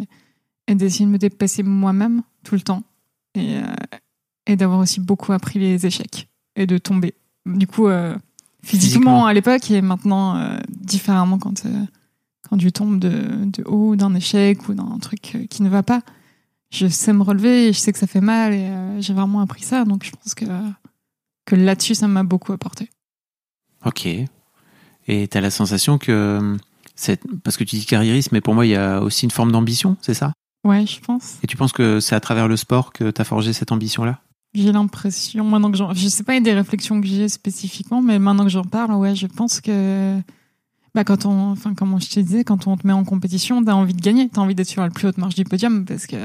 et 0.68 0.76
d'essayer 0.76 1.06
de 1.06 1.12
me 1.12 1.18
dépasser 1.18 1.64
moi-même 1.64 2.22
tout 2.46 2.56
le 2.56 2.62
temps 2.62 2.84
et 3.34 3.58
euh, 3.58 3.64
et 4.48 4.56
d'avoir 4.56 4.80
aussi 4.80 5.00
beaucoup 5.02 5.34
appris 5.34 5.60
les 5.60 5.86
échecs 5.86 6.30
et 6.56 6.66
de 6.68 6.78
tomber. 6.78 7.16
Du 7.46 7.68
coup, 7.68 7.88
euh, 7.88 8.16
physiquement, 8.64 9.02
Physiquement. 9.02 9.26
à 9.26 9.34
l'époque 9.34 9.70
et 9.72 9.82
maintenant 9.82 10.38
euh, 10.38 10.58
différemment 10.70 11.38
quand 11.40 11.64
quand 12.50 12.58
tu 12.58 12.72
tombes 12.72 13.00
de, 13.00 13.46
de 13.46 13.64
haut 13.66 13.96
d'un 13.96 14.14
échec 14.16 14.70
ou 14.70 14.74
d'un 14.76 14.98
truc 15.00 15.38
qui 15.50 15.64
ne 15.64 15.70
va 15.70 15.84
pas. 15.84 16.02
Je 16.72 16.88
sais 16.88 17.14
me 17.14 17.24
relever 17.24 17.68
et 17.68 17.74
je 17.74 17.80
sais 17.80 17.92
que 17.92 18.00
ça 18.00 18.08
fait 18.08 18.22
mal 18.22 18.54
et 18.54 19.02
j'ai 19.02 19.14
vraiment 19.14 19.40
appris 19.42 19.64
ça. 19.64 19.84
Donc 19.86 20.04
je 20.04 20.12
pense 20.12 20.34
que, 20.36 20.46
que 21.46 21.56
là-dessus, 21.56 21.96
ça 21.96 22.08
m'a 22.08 22.24
beaucoup 22.24 22.54
apporté. 22.54 22.90
Ok. 23.86 24.08
Et 25.08 25.28
t'as 25.28 25.42
la 25.42 25.52
sensation 25.52 25.98
que 25.98 26.58
parce 27.44 27.58
que 27.58 27.64
tu 27.64 27.76
dis 27.78 27.86
carriériste, 27.86 28.32
mais 28.32 28.42
pour 28.42 28.54
moi 28.56 28.66
il 28.66 28.70
y 28.70 28.76
a 28.76 29.02
aussi 29.02 29.26
une 29.26 29.32
forme 29.32 29.52
d'ambition, 29.52 29.98
c'est 30.02 30.14
ça? 30.14 30.34
Ouais, 30.66 30.86
je 30.86 31.00
pense. 31.00 31.36
Et 31.44 31.48
tu 31.48 31.56
penses 31.56 31.72
que 31.72 32.00
c'est 32.00 32.16
à 32.16 32.20
travers 32.20 32.48
le 32.48 32.58
sport 32.58 32.92
que 32.92 33.12
t'as 33.12 33.24
forgé 33.24 33.54
cette 33.54 33.72
ambition-là? 33.72 34.20
J'ai 34.54 34.72
l'impression, 34.72 35.44
maintenant 35.46 35.70
que 35.72 35.78
j'en. 35.78 35.94
Je 35.94 36.08
sais 36.08 36.24
pas, 36.24 36.34
il 36.34 36.38
y 36.38 36.40
a 36.40 36.44
des 36.44 36.54
réflexions 36.54 37.00
que 37.02 37.08
j'ai 37.08 37.30
spécifiquement, 37.30 38.02
mais 38.02 38.20
maintenant 38.20 38.44
que 38.46 38.50
j'en 38.50 38.64
parle, 38.64 38.94
ouais, 38.96 39.16
je 39.16 39.28
pense 39.28 39.62
que. 39.62 40.18
Bah, 40.96 41.04
quand 41.04 41.26
on. 41.26 41.52
Enfin, 41.52 41.74
comme 41.76 42.00
je 42.02 42.10
te 42.10 42.20
disais, 42.20 42.44
quand 42.44 42.66
on 42.68 42.76
te 42.78 42.88
met 42.88 42.94
en 42.94 43.04
compétition, 43.04 43.64
t'as 43.64 43.74
envie 43.74 43.94
de 43.94 44.02
gagner, 44.02 44.28
t'as 44.30 44.42
envie 44.42 44.56
d'être 44.56 44.70
sur 44.70 44.82
la 44.82 44.90
plus 44.90 45.08
haute 45.08 45.18
marche 45.18 45.36
du 45.36 45.44
podium 45.44 45.86
parce 45.86 46.08
que. 46.08 46.18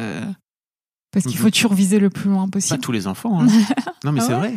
Parce 1.13 1.27
qu'il 1.27 1.35
Mhm. 1.37 1.43
faut 1.43 1.51
toujours 1.51 1.75
viser 1.75 1.99
le 1.99 2.09
plus 2.09 2.31
loin 2.31 2.45
Pas 2.47 2.53
possible. 2.53 2.79
tous 2.81 2.93
les 2.93 3.09
enfants. 3.09 3.41
hein. 3.43 3.47
non, 4.05 4.13
mais 4.13 4.21
Ah 4.23 4.25
c'est 4.27 4.33
ouais 4.35 4.39
vrai. 4.39 4.55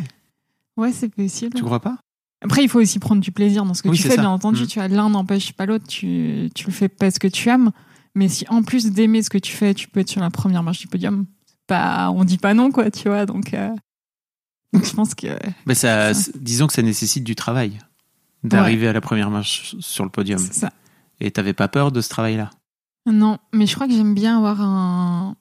Ouais, 0.76 0.92
c'est 0.92 1.08
possible. 1.08 1.54
Tu 1.56 1.64
crois 1.64 1.80
pas? 1.80 1.98
Après, 2.44 2.62
il 2.62 2.68
faut 2.68 2.80
aussi 2.80 3.00
prendre 3.00 3.20
du 3.20 3.32
plaisir 3.32 3.64
dans 3.64 3.74
ce 3.74 3.82
que 3.82 3.88
Oui, 3.88 3.96
tu 3.96 4.04
fais, 4.04 4.10
ça. 4.14 4.20
bien 4.20 4.30
entendu. 4.30 4.62
Mm. 4.62 4.66
Tu 4.68 4.78
as 4.78 4.86
l'un 4.86 5.10
n'empêche 5.10 5.52
pas 5.52 5.66
l'autre. 5.66 5.86
Tu, 5.88 6.48
tu 6.54 6.66
le 6.66 6.72
fais 6.72 6.88
parce 6.88 7.18
que 7.18 7.26
tu 7.26 7.48
aimes. 7.48 7.72
Mais 8.14 8.28
si 8.28 8.44
en 8.48 8.62
plus 8.62 8.92
d'aimer 8.92 9.22
ce 9.22 9.30
que 9.30 9.38
tu 9.38 9.52
fais, 9.52 9.74
tu 9.74 9.88
peux 9.88 10.00
être 10.00 10.08
sur 10.08 10.20
la 10.20 10.30
première 10.30 10.62
marche 10.62 10.78
du 10.78 10.86
podium, 10.86 11.26
pas, 11.66 12.10
on 12.10 12.24
dit 12.24 12.38
pas 12.38 12.54
non, 12.54 12.70
quoi, 12.70 12.90
tu 12.90 13.08
vois. 13.08 13.26
Donc, 13.26 13.54
euh, 13.54 13.74
donc 14.72 14.84
je 14.84 14.92
pense 14.92 15.14
que 15.14 15.28
ça, 15.72 16.14
Ça. 16.14 16.30
Disons 16.36 16.66
que 16.66 16.72
ça 16.72 16.82
nécessite 16.82 17.24
du 17.24 17.34
travail 17.34 17.78
d'arriver 18.42 18.88
à 18.88 18.92
la 18.92 19.00
première 19.00 19.30
marche 19.30 19.74
sur 19.80 20.04
le 20.04 20.10
podium. 20.10 20.38
c'est 20.38 20.54
ça. 20.54 20.72
Et 21.20 21.30
t'avais 21.30 21.54
pas 21.54 21.68
peur 21.68 21.92
de 21.92 22.00
ce 22.00 22.08
travail-là? 22.08 22.50
Non, 23.06 23.38
mais 23.52 23.66
je 23.66 23.74
crois 23.74 23.86
que 23.86 23.94
j'aime 23.94 24.14
bien 24.14 24.38
avoir 24.38 24.60
un. 24.60 25.36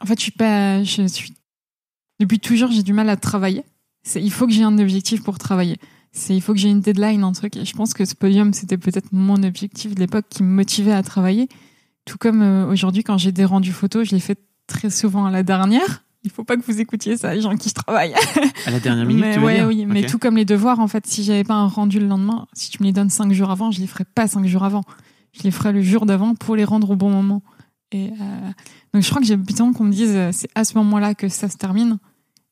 En 0.00 0.06
fait, 0.06 0.18
je 0.18 0.22
suis 0.22 0.32
pas. 0.32 0.82
Je 0.82 1.06
suis. 1.06 1.34
Depuis 2.20 2.38
toujours, 2.38 2.70
j'ai 2.70 2.82
du 2.82 2.92
mal 2.92 3.08
à 3.08 3.16
travailler. 3.16 3.64
C'est... 4.02 4.22
Il 4.22 4.32
faut 4.32 4.46
que 4.46 4.52
j'ai 4.52 4.64
un 4.64 4.78
objectif 4.78 5.22
pour 5.22 5.38
travailler. 5.38 5.78
C'est... 6.12 6.34
Il 6.34 6.40
faut 6.40 6.52
que 6.52 6.58
j'ai 6.58 6.68
une 6.70 6.80
deadline, 6.80 7.24
un 7.24 7.32
truc. 7.32 7.56
Et 7.56 7.64
je 7.64 7.74
pense 7.74 7.94
que 7.94 8.04
ce 8.04 8.14
podium, 8.14 8.52
c'était 8.52 8.78
peut-être 8.78 9.08
mon 9.12 9.42
objectif 9.42 9.94
de 9.94 10.00
l'époque 10.00 10.26
qui 10.28 10.42
me 10.42 10.48
motivait 10.48 10.92
à 10.92 11.02
travailler. 11.02 11.48
Tout 12.04 12.18
comme 12.18 12.42
euh, 12.42 12.66
aujourd'hui, 12.66 13.04
quand 13.04 13.18
j'ai 13.18 13.32
des 13.32 13.44
rendus 13.44 13.72
photos, 13.72 14.08
je 14.08 14.14
les 14.14 14.20
fais 14.20 14.36
très 14.66 14.90
souvent 14.90 15.26
à 15.26 15.30
la 15.30 15.42
dernière. 15.42 16.04
Il 16.24 16.30
faut 16.30 16.44
pas 16.44 16.56
que 16.56 16.62
vous 16.62 16.80
écoutiez 16.80 17.16
ça, 17.16 17.34
les 17.34 17.40
gens 17.40 17.56
qui 17.56 17.72
travaillent. 17.72 18.14
À 18.66 18.70
la 18.70 18.80
dernière 18.80 19.06
minute, 19.06 19.24
mais 19.24 19.34
tu 19.34 19.40
ouais, 19.40 19.64
oui, 19.64 19.86
mais 19.86 20.06
tout 20.06 20.18
comme 20.18 20.36
les 20.36 20.44
devoirs, 20.44 20.78
en 20.78 20.88
fait, 20.88 21.06
si 21.06 21.24
j'avais 21.24 21.44
pas 21.44 21.54
un 21.54 21.66
rendu 21.66 21.98
le 21.98 22.06
lendemain, 22.06 22.46
si 22.52 22.70
tu 22.70 22.80
me 22.80 22.86
les 22.86 22.92
donnes 22.92 23.10
cinq 23.10 23.32
jours 23.32 23.50
avant, 23.50 23.70
je 23.70 23.80
les 23.80 23.86
ferais 23.86 24.04
pas 24.04 24.28
cinq 24.28 24.46
jours 24.46 24.64
avant. 24.64 24.82
Je 25.32 25.42
les 25.42 25.50
ferais 25.50 25.72
le 25.72 25.82
jour 25.82 26.06
d'avant 26.06 26.34
pour 26.34 26.56
les 26.56 26.64
rendre 26.64 26.90
au 26.90 26.96
bon 26.96 27.10
moment. 27.10 27.42
Et 27.90 28.08
euh, 28.08 28.50
donc 28.94 29.02
je 29.02 29.08
crois 29.08 29.20
que 29.20 29.26
j'ai 29.26 29.36
besoin 29.36 29.72
qu'on 29.72 29.84
me 29.84 29.92
dise 29.92 30.12
euh, 30.14 30.30
c'est 30.32 30.48
à 30.54 30.64
ce 30.64 30.76
moment-là 30.78 31.14
que 31.14 31.28
ça 31.28 31.48
se 31.48 31.56
termine 31.56 31.98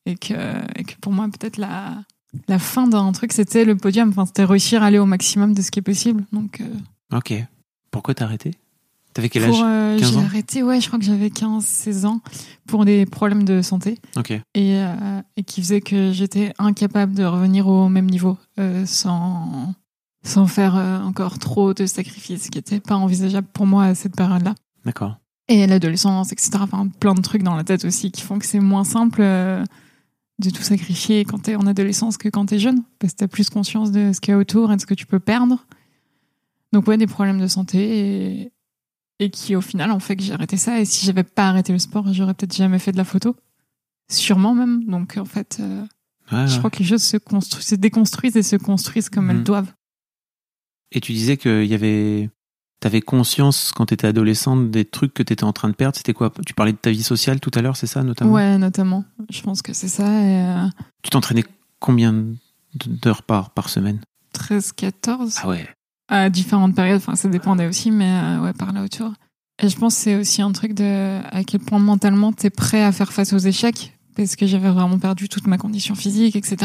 et 0.06 0.14
que, 0.14 0.34
et 0.78 0.84
que 0.84 0.94
pour 1.00 1.12
moi 1.12 1.26
peut-être 1.28 1.56
la 1.56 2.02
la 2.46 2.58
fin 2.58 2.86
d'un 2.86 3.10
truc 3.12 3.32
c'était 3.32 3.64
le 3.64 3.76
podium. 3.76 4.10
Enfin 4.10 4.26
c'était 4.26 4.44
réussir 4.44 4.82
à 4.82 4.86
aller 4.86 4.98
au 4.98 5.06
maximum 5.06 5.54
de 5.54 5.62
ce 5.62 5.70
qui 5.70 5.78
est 5.78 5.82
possible. 5.82 6.24
Donc 6.32 6.60
euh, 6.60 7.16
Ok. 7.16 7.34
Pourquoi 7.90 8.14
t'as 8.14 8.26
arrêté? 8.26 8.52
T'avais 9.12 9.28
quel 9.28 9.44
pour, 9.46 9.56
âge? 9.56 9.62
euh, 9.64 9.98
15 9.98 10.12
j'ai 10.12 10.18
arrêté 10.20 10.62
ouais 10.62 10.80
je 10.80 10.86
crois 10.86 10.98
que 10.98 11.04
j'avais 11.04 11.28
15-16 11.28 12.06
ans 12.06 12.20
pour 12.66 12.84
des 12.84 13.06
problèmes 13.06 13.44
de 13.44 13.60
santé. 13.62 13.98
Ok. 14.16 14.30
et, 14.30 14.42
euh, 14.54 15.20
et 15.36 15.42
qui 15.42 15.60
faisait 15.62 15.80
que 15.80 16.12
j'étais 16.12 16.52
incapable 16.58 17.14
de 17.14 17.24
revenir 17.24 17.66
au 17.66 17.88
même 17.88 18.08
niveau 18.08 18.38
euh, 18.58 18.86
sans, 18.86 19.74
sans 20.22 20.46
faire 20.46 20.74
encore 21.04 21.38
trop 21.38 21.74
de 21.74 21.86
sacrifices, 21.86 22.44
ce 22.44 22.50
qui 22.50 22.58
n'était 22.58 22.80
pas 22.80 22.94
envisageable 22.96 23.48
pour 23.52 23.66
moi 23.66 23.84
à 23.84 23.94
cette 23.94 24.14
période-là. 24.14 24.54
D'accord. 24.84 25.16
Et 25.48 25.66
l'adolescence, 25.66 26.30
etc. 26.30 26.50
Enfin, 26.60 26.86
plein 27.00 27.14
de 27.14 27.20
trucs 27.22 27.42
dans 27.42 27.56
la 27.56 27.64
tête 27.64 27.84
aussi 27.84 28.12
qui 28.12 28.22
font 28.22 28.38
que 28.38 28.46
c'est 28.46 28.60
moins 28.60 28.84
simple 28.84 29.20
de 29.22 30.50
tout 30.50 30.62
sacrifier 30.62 31.24
quand 31.24 31.38
t'es 31.42 31.56
en 31.56 31.66
adolescence 31.66 32.16
que 32.16 32.28
quand 32.28 32.46
t'es 32.46 32.58
jeune, 32.58 32.82
parce 32.98 33.12
que 33.12 33.18
t'as 33.18 33.26
plus 33.28 33.50
conscience 33.50 33.90
de 33.90 34.12
ce 34.12 34.20
qu'il 34.20 34.32
y 34.32 34.34
a 34.34 34.38
autour 34.38 34.72
et 34.72 34.76
de 34.76 34.80
ce 34.80 34.86
que 34.86 34.94
tu 34.94 35.06
peux 35.06 35.18
perdre. 35.18 35.66
Donc 36.72 36.86
ouais, 36.86 36.96
des 36.96 37.06
problèmes 37.08 37.40
de 37.40 37.48
santé 37.48 37.98
et, 38.42 38.52
et 39.20 39.30
qui 39.30 39.54
au 39.54 39.60
final 39.60 39.92
ont 39.92 40.00
fait 40.00 40.16
que 40.16 40.22
j'ai 40.22 40.32
arrêté 40.32 40.56
ça. 40.56 40.80
Et 40.80 40.84
si 40.84 41.06
j'avais 41.06 41.22
pas 41.22 41.48
arrêté 41.48 41.72
le 41.72 41.78
sport, 41.78 42.12
j'aurais 42.12 42.34
peut-être 42.34 42.56
jamais 42.56 42.78
fait 42.80 42.90
de 42.90 42.96
la 42.96 43.04
photo. 43.04 43.36
Sûrement 44.10 44.54
même. 44.54 44.84
Donc 44.86 45.16
en 45.16 45.24
fait, 45.24 45.58
euh, 45.60 45.84
Ouais, 46.32 46.46
je 46.46 46.52
ouais. 46.52 46.58
crois 46.58 46.70
que 46.70 46.78
les 46.78 46.84
choses 46.84 47.02
se, 47.02 47.16
construisent, 47.16 47.66
se 47.66 47.74
déconstruisent 47.74 48.36
et 48.36 48.42
se 48.44 48.54
construisent 48.56 49.08
comme 49.08 49.30
elles 49.30 49.42
doivent. 49.42 49.72
Et 50.92 51.00
tu 51.00 51.12
disais 51.12 51.36
qu'il 51.36 51.66
y 51.66 51.74
avait. 51.74 52.30
T'avais 52.80 53.02
conscience 53.02 53.72
quand 53.72 53.86
t'étais 53.86 54.06
adolescente 54.06 54.70
des 54.70 54.86
trucs 54.86 55.12
que 55.12 55.22
t'étais 55.22 55.44
en 55.44 55.52
train 55.52 55.68
de 55.68 55.74
perdre. 55.74 55.96
C'était 55.98 56.14
quoi? 56.14 56.32
Tu 56.46 56.54
parlais 56.54 56.72
de 56.72 56.78
ta 56.78 56.90
vie 56.90 57.02
sociale 57.02 57.38
tout 57.38 57.50
à 57.54 57.60
l'heure, 57.60 57.76
c'est 57.76 57.86
ça 57.86 58.02
notamment? 58.02 58.32
Ouais, 58.32 58.56
notamment. 58.56 59.04
Je 59.28 59.42
pense 59.42 59.60
que 59.60 59.74
c'est 59.74 59.88
ça. 59.88 60.06
Et, 60.06 60.46
euh, 60.46 60.66
Tu 61.02 61.10
t'entraînais 61.10 61.44
combien 61.78 62.14
d'heures 62.86 63.22
par, 63.22 63.50
par 63.50 63.68
semaine? 63.68 64.00
13, 64.32 64.72
14. 64.72 65.40
Ah 65.42 65.48
ouais. 65.48 65.68
À 66.10 66.28
différentes 66.28 66.74
périodes, 66.74 66.98
enfin 66.98 67.14
ça 67.16 67.28
dépendait 67.28 67.66
aussi, 67.66 67.90
mais 67.90 68.10
euh, 68.10 68.40
ouais, 68.42 68.52
par 68.52 68.72
là 68.72 68.82
autour. 68.82 69.12
Et 69.62 69.68
je 69.68 69.76
pense 69.76 69.94
que 69.94 70.00
c'est 70.00 70.16
aussi 70.16 70.42
un 70.42 70.52
truc 70.52 70.74
de 70.74 71.20
à 71.30 71.44
quel 71.44 71.60
point 71.60 71.78
mentalement 71.78 72.32
t'es 72.32 72.50
prêt 72.50 72.82
à 72.82 72.92
faire 72.92 73.12
face 73.12 73.32
aux 73.32 73.38
échecs, 73.38 73.96
parce 74.16 74.36
que 74.36 74.46
j'avais 74.46 74.70
vraiment 74.70 74.98
perdu 74.98 75.28
toute 75.28 75.46
ma 75.46 75.56
condition 75.56 75.94
physique, 75.94 76.36
etc. 76.36 76.56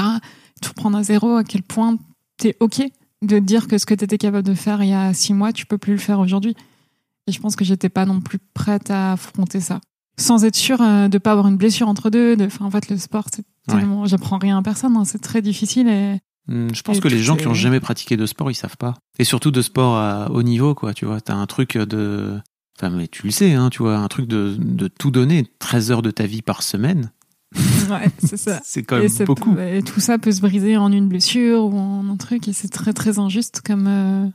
Tout 0.61 0.69
reprendre 0.69 0.97
à 0.97 1.03
zéro, 1.03 1.35
à 1.35 1.43
quel 1.43 1.61
point 1.63 1.97
t'es 2.37 2.57
ok 2.59 2.81
de 3.21 3.39
dire 3.39 3.67
que 3.67 3.77
ce 3.77 3.85
que 3.85 3.93
t'étais 3.93 4.17
capable 4.17 4.47
de 4.47 4.53
faire 4.53 4.83
il 4.83 4.89
y 4.89 4.93
a 4.93 5.13
six 5.13 5.33
mois, 5.33 5.53
tu 5.53 5.65
peux 5.65 5.77
plus 5.77 5.93
le 5.93 5.99
faire 5.99 6.19
aujourd'hui. 6.19 6.55
Et 7.27 7.31
je 7.31 7.39
pense 7.39 7.55
que 7.55 7.65
j'étais 7.65 7.89
pas 7.89 8.05
non 8.05 8.21
plus 8.21 8.37
prête 8.53 8.91
à 8.91 9.13
affronter 9.13 9.59
ça. 9.59 9.79
Sans 10.19 10.45
être 10.45 10.55
sûre 10.55 10.81
euh, 10.81 11.07
de 11.07 11.17
pas 11.17 11.31
avoir 11.31 11.47
une 11.47 11.57
blessure 11.57 11.87
entre 11.87 12.09
deux. 12.09 12.35
De... 12.37 12.45
Enfin, 12.45 12.65
en 12.65 12.71
fait, 12.71 12.87
le 12.89 12.97
sport, 12.97 13.25
c'est 13.33 13.43
Ouais. 13.67 13.79
tellement... 13.79 14.05
J'apprends 14.05 14.37
rien 14.37 14.59
à 14.59 14.61
personne, 14.61 14.95
hein, 14.95 15.05
c'est 15.05 15.17
très 15.19 15.41
difficile 15.41 15.87
et... 15.87 16.19
Hmm, 16.47 16.67
Je 16.73 16.81
pense 16.83 16.99
que 16.99 17.07
les 17.07 17.21
gens 17.23 17.35
qui 17.35 17.47
ont 17.47 17.53
jamais 17.53 17.79
pratiqué 17.79 18.17
de 18.17 18.25
sport, 18.25 18.51
ils 18.51 18.55
savent 18.55 18.77
pas. 18.77 18.93
Et 19.19 19.23
surtout 19.23 19.51
de 19.51 19.61
sport 19.61 19.95
à 19.97 20.29
haut 20.31 20.43
niveau, 20.43 20.75
quoi. 20.75 20.93
Tu 20.93 21.05
vois, 21.05 21.21
t'as 21.21 21.35
un 21.35 21.45
truc 21.47 21.77
de. 21.77 22.39
Enfin, 22.77 22.89
mais 22.89 23.07
tu 23.07 23.23
le 23.25 23.31
sais, 23.31 23.53
hein, 23.53 23.69
tu 23.69 23.81
vois, 23.83 23.97
un 23.97 24.07
truc 24.09 24.27
de, 24.27 24.55
de 24.59 24.87
tout 24.89 25.09
donner, 25.09 25.47
13 25.59 25.91
heures 25.91 26.01
de 26.01 26.11
ta 26.11 26.25
vie 26.25 26.41
par 26.41 26.61
semaine. 26.63 27.11
Ouais, 27.89 28.09
c'est 28.17 28.35
ça. 28.37 28.59
C'est 28.65 28.81
quand 28.83 28.97
même 28.97 29.07
beaucoup. 29.27 29.55
et 29.59 29.83
tout 29.83 29.99
ça 29.99 30.17
peut 30.17 30.31
se 30.31 30.41
briser 30.41 30.75
en 30.75 30.91
une 30.91 31.07
blessure 31.07 31.63
ou 31.65 31.77
en 31.77 32.09
un 32.09 32.17
truc, 32.17 32.47
et 32.47 32.53
c'est 32.53 32.67
très 32.67 32.93
très 32.93 33.19
injuste 33.19 33.61
comme. 33.63 33.85
euh, 33.87 34.27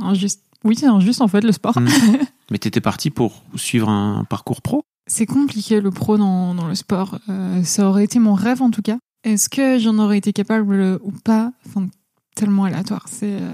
Injuste. 0.00 0.42
Oui, 0.64 0.76
c'est 0.76 0.86
injuste 0.86 1.20
en 1.22 1.28
fait 1.28 1.40
le 1.42 1.52
sport. 1.52 1.78
Mm. 1.80 1.88
Mais 2.50 2.58
t'étais 2.58 2.80
parti 2.80 3.10
pour 3.10 3.42
suivre 3.56 3.88
un 3.88 4.24
parcours 4.24 4.62
pro? 4.62 4.82
C'est 5.06 5.26
compliqué 5.26 5.80
le 5.80 5.90
pro 5.90 6.16
dans, 6.18 6.54
dans 6.54 6.66
le 6.68 6.74
sport. 6.74 7.18
Euh, 7.28 7.62
ça 7.64 7.88
aurait 7.88 8.04
été 8.04 8.18
mon 8.18 8.34
rêve 8.34 8.62
en 8.62 8.70
tout 8.70 8.82
cas. 8.82 8.98
Est-ce 9.24 9.48
que 9.48 9.78
j'en 9.78 9.98
aurais 9.98 10.18
été 10.18 10.32
capable 10.32 10.98
ou 11.02 11.12
pas? 11.12 11.52
Enfin, 11.66 11.86
tellement 12.34 12.64
aléatoire. 12.64 13.06
C'est. 13.08 13.34
euh, 13.40 13.52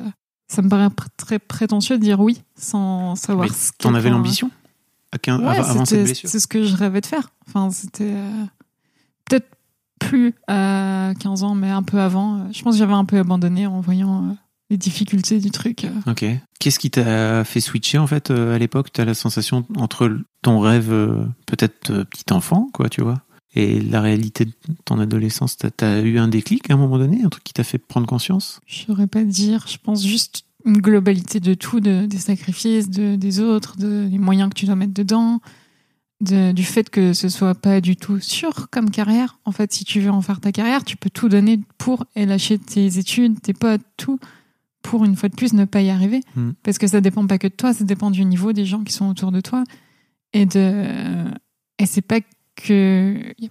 Ça 0.49 0.63
me 0.63 0.69
paraît 0.69 0.89
très 1.17 1.39
prétentieux 1.39 1.99
de 1.99 2.03
dire 2.03 2.21
oui 2.21 2.43
sans 2.57 3.17
savoir 3.17 3.49
Mais 3.49 3.53
ce 3.55 3.71
T'en 3.79 3.95
avais 3.95 4.11
l'ambition? 4.11 4.51
À 5.13 5.19
15 5.19 5.41
Ouais, 5.41 5.47
avant- 5.59 5.85
cette 5.85 6.05
blessure? 6.05 6.29
c'est 6.29 6.41
ce 6.41 6.47
que 6.47 6.65
je 6.65 6.77
rêvais 6.77 7.01
de 7.01 7.07
faire. 7.07 7.31
Enfin, 7.49 7.71
c'était 7.71 8.13
euh, 8.15 8.45
peut-être 9.29 9.49
plus 9.99 10.35
à 10.47 11.13
15 11.19 11.43
ans, 11.43 11.55
mais 11.55 11.71
un 11.71 11.83
peu 11.83 11.99
avant. 12.01 12.51
Je 12.53 12.63
pense 12.63 12.75
que 12.75 12.79
j'avais 12.79 12.93
un 12.93 13.05
peu 13.05 13.19
abandonné 13.19 13.67
en 13.67 13.81
voyant 13.81 14.25
euh, 14.29 14.33
les 14.71 14.77
difficultés 14.77 15.39
du 15.41 15.51
truc. 15.51 15.87
Ok. 16.07 16.25
Qu'est-ce 16.61 16.79
qui 16.79 16.91
t'a 16.91 17.45
fait 17.45 17.61
switcher 17.61 17.99
en 17.99 18.07
fait 18.07 18.31
à 18.31 18.59
l'époque? 18.59 18.89
T'as 18.93 19.05
la 19.05 19.15
sensation 19.15 19.65
entre 19.77 20.17
ton 20.43 20.61
rêve 20.61 20.89
peut-être 21.47 22.03
petit 22.05 22.33
enfant, 22.33 22.69
quoi, 22.73 22.89
tu 22.89 23.01
vois, 23.03 23.21
et 23.57 23.81
la 23.81 24.03
réalité 24.03 24.45
de 24.45 24.53
ton 24.85 25.01
adolescence. 25.01 25.57
T'as 25.57 25.89
as 25.89 26.01
eu 26.01 26.19
un 26.19 26.29
déclic 26.29 26.71
à 26.71 26.75
un 26.75 26.77
moment 26.77 26.99
donné, 26.99 27.23
un 27.25 27.31
truc 27.31 27.43
qui 27.43 27.55
t'a 27.55 27.65
fait 27.65 27.79
prendre 27.79 28.07
conscience? 28.07 28.61
Je 28.67 28.85
saurais 28.85 29.07
pas 29.07 29.25
dire. 29.25 29.67
Je 29.67 29.79
pense 29.83 30.07
juste 30.07 30.45
une 30.67 30.79
globalité 30.79 31.41
de 31.41 31.55
tout, 31.55 31.81
de, 31.81 32.05
des 32.07 32.19
sacrifices, 32.19 32.91
de, 32.91 33.17
des 33.17 33.41
autres, 33.41 33.79
de, 33.79 34.07
des 34.09 34.19
moyens 34.19 34.51
que 34.51 34.55
tu 34.55 34.67
dois 34.67 34.77
mettre 34.77 34.93
dedans, 34.93 35.41
de, 36.21 36.53
du 36.53 36.65
fait 36.65 36.91
que 36.91 37.15
ce 37.15 37.31
soit 37.31 37.55
pas 37.55 37.81
du 37.81 37.97
tout 37.97 38.21
sûr 38.21 38.69
comme 38.71 38.91
carrière. 38.91 39.39
En 39.47 39.53
fait, 39.53 39.73
si 39.73 39.85
tu 39.85 40.01
veux 40.01 40.11
en 40.11 40.21
faire 40.21 40.41
ta 40.41 40.53
carrière, 40.53 40.85
tu 40.85 40.99
peux 40.99 41.11
tout 41.11 41.31
donner 41.31 41.61
pour 41.79 42.05
et 42.15 42.27
lâcher 42.27 42.59
tes 42.59 42.99
études, 42.99 43.41
tes 43.41 43.55
potes, 43.55 43.83
tout, 43.97 44.19
pour 44.83 45.05
une 45.07 45.17
fois 45.17 45.31
de 45.31 45.35
plus 45.35 45.55
ne 45.55 45.65
pas 45.65 45.81
y 45.81 45.89
arriver. 45.89 46.21
Mm. 46.35 46.51
Parce 46.63 46.77
que 46.77 46.87
ça 46.87 47.01
dépend 47.01 47.27
pas 47.27 47.39
que 47.39 47.47
de 47.47 47.55
toi, 47.55 47.73
ça 47.73 47.85
dépend 47.85 48.11
du 48.11 48.25
niveau 48.27 48.53
des 48.53 48.67
gens 48.67 48.85
qui 48.85 48.93
sont 48.93 49.09
autour 49.09 49.33
de 49.33 49.41
toi. 49.41 49.65
Et 50.35 50.45
de, 50.45 51.25
et 51.79 51.87
c'est 51.87 52.03
pas 52.03 52.21
que, 52.57 53.33
y 53.39 53.47
a 53.47 53.51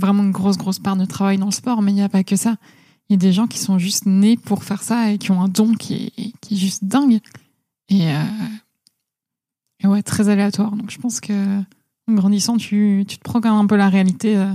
vraiment 0.00 0.22
une 0.22 0.32
grosse, 0.32 0.58
grosse 0.58 0.78
part 0.78 0.96
de 0.96 1.04
travail 1.04 1.38
dans 1.38 1.46
le 1.46 1.52
sport, 1.52 1.80
mais 1.82 1.92
il 1.92 1.94
n'y 1.94 2.02
a 2.02 2.08
pas 2.08 2.24
que 2.24 2.36
ça. 2.36 2.56
Il 3.08 3.12
y 3.12 3.14
a 3.14 3.18
des 3.18 3.32
gens 3.32 3.46
qui 3.46 3.58
sont 3.58 3.78
juste 3.78 4.06
nés 4.06 4.36
pour 4.36 4.64
faire 4.64 4.82
ça 4.82 5.10
et 5.12 5.18
qui 5.18 5.30
ont 5.30 5.40
un 5.42 5.48
don 5.48 5.74
qui 5.74 6.12
est, 6.16 6.32
qui 6.40 6.54
est 6.54 6.56
juste 6.56 6.84
dingue. 6.84 7.20
Et, 7.88 8.10
euh, 8.10 8.22
et 9.80 9.86
ouais, 9.86 10.02
très 10.02 10.28
aléatoire. 10.28 10.72
Donc 10.72 10.90
je 10.90 10.98
pense 10.98 11.20
que 11.20 11.58
en 12.08 12.12
grandissant, 12.14 12.56
tu, 12.56 13.04
tu 13.08 13.16
te 13.18 13.22
prends 13.22 13.40
quand 13.40 13.50
même 13.50 13.64
un 13.64 13.66
peu 13.66 13.76
la 13.76 13.88
réalité 13.88 14.36
euh, 14.36 14.52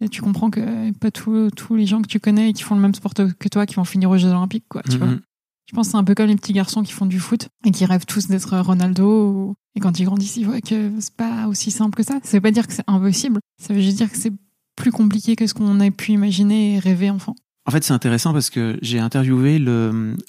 et 0.00 0.08
tu 0.08 0.20
comprends 0.22 0.50
que 0.50 0.90
pas 0.92 1.10
tous 1.10 1.50
tous 1.56 1.76
les 1.76 1.86
gens 1.86 2.02
que 2.02 2.08
tu 2.08 2.20
connais 2.20 2.50
et 2.50 2.52
qui 2.52 2.62
font 2.62 2.74
le 2.74 2.80
même 2.80 2.94
sport 2.94 3.14
que 3.14 3.48
toi 3.48 3.66
qui 3.66 3.74
vont 3.76 3.84
finir 3.84 4.10
aux 4.10 4.18
Jeux 4.18 4.28
Olympiques. 4.30 4.64
Quoi, 4.68 4.82
tu 4.82 4.96
vois. 4.98 5.06
Mhm. 5.08 5.20
Je 5.66 5.74
pense 5.74 5.86
que 5.86 5.92
c'est 5.92 5.96
un 5.98 6.04
peu 6.04 6.14
comme 6.14 6.26
les 6.26 6.36
petits 6.36 6.52
garçons 6.52 6.82
qui 6.82 6.92
font 6.92 7.06
du 7.06 7.20
foot 7.20 7.48
et 7.64 7.70
qui 7.70 7.84
rêvent 7.84 8.04
tous 8.06 8.28
d'être 8.28 8.58
Ronaldo. 8.58 9.30
ou- 9.30 9.54
Et 9.74 9.80
quand 9.80 9.98
ils 9.98 10.04
grandissent, 10.04 10.36
ils 10.36 10.46
voient 10.46 10.60
que 10.60 10.90
c'est 11.00 11.14
pas 11.14 11.46
aussi 11.46 11.70
simple 11.70 11.96
que 11.96 12.02
ça. 12.02 12.18
Ça 12.22 12.36
veut 12.36 12.40
pas 12.40 12.50
dire 12.50 12.66
que 12.66 12.72
c'est 12.72 12.84
impossible. 12.86 13.40
Ça 13.58 13.72
veut 13.72 13.80
juste 13.80 13.96
dire 13.96 14.10
que 14.10 14.18
c'est 14.18 14.32
plus 14.76 14.92
compliqué 14.92 15.36
que 15.36 15.46
ce 15.46 15.54
qu'on 15.54 15.80
a 15.80 15.90
pu 15.90 16.12
imaginer 16.12 16.74
et 16.74 16.78
rêver 16.78 17.10
enfant. 17.10 17.34
En 17.66 17.70
fait, 17.70 17.84
c'est 17.84 17.92
intéressant 17.92 18.32
parce 18.32 18.50
que 18.50 18.78
j'ai 18.82 18.98
interviewé 18.98 19.58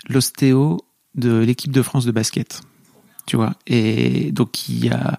l'ostéo 0.09 0.79
de 1.15 1.39
l'équipe 1.39 1.71
de 1.71 1.81
France 1.81 2.05
de 2.05 2.11
basket. 2.11 2.61
Tu 3.25 3.37
vois, 3.37 3.55
et 3.67 4.31
donc 4.33 4.67
il 4.67 4.85
y 4.85 4.89
a, 4.89 5.17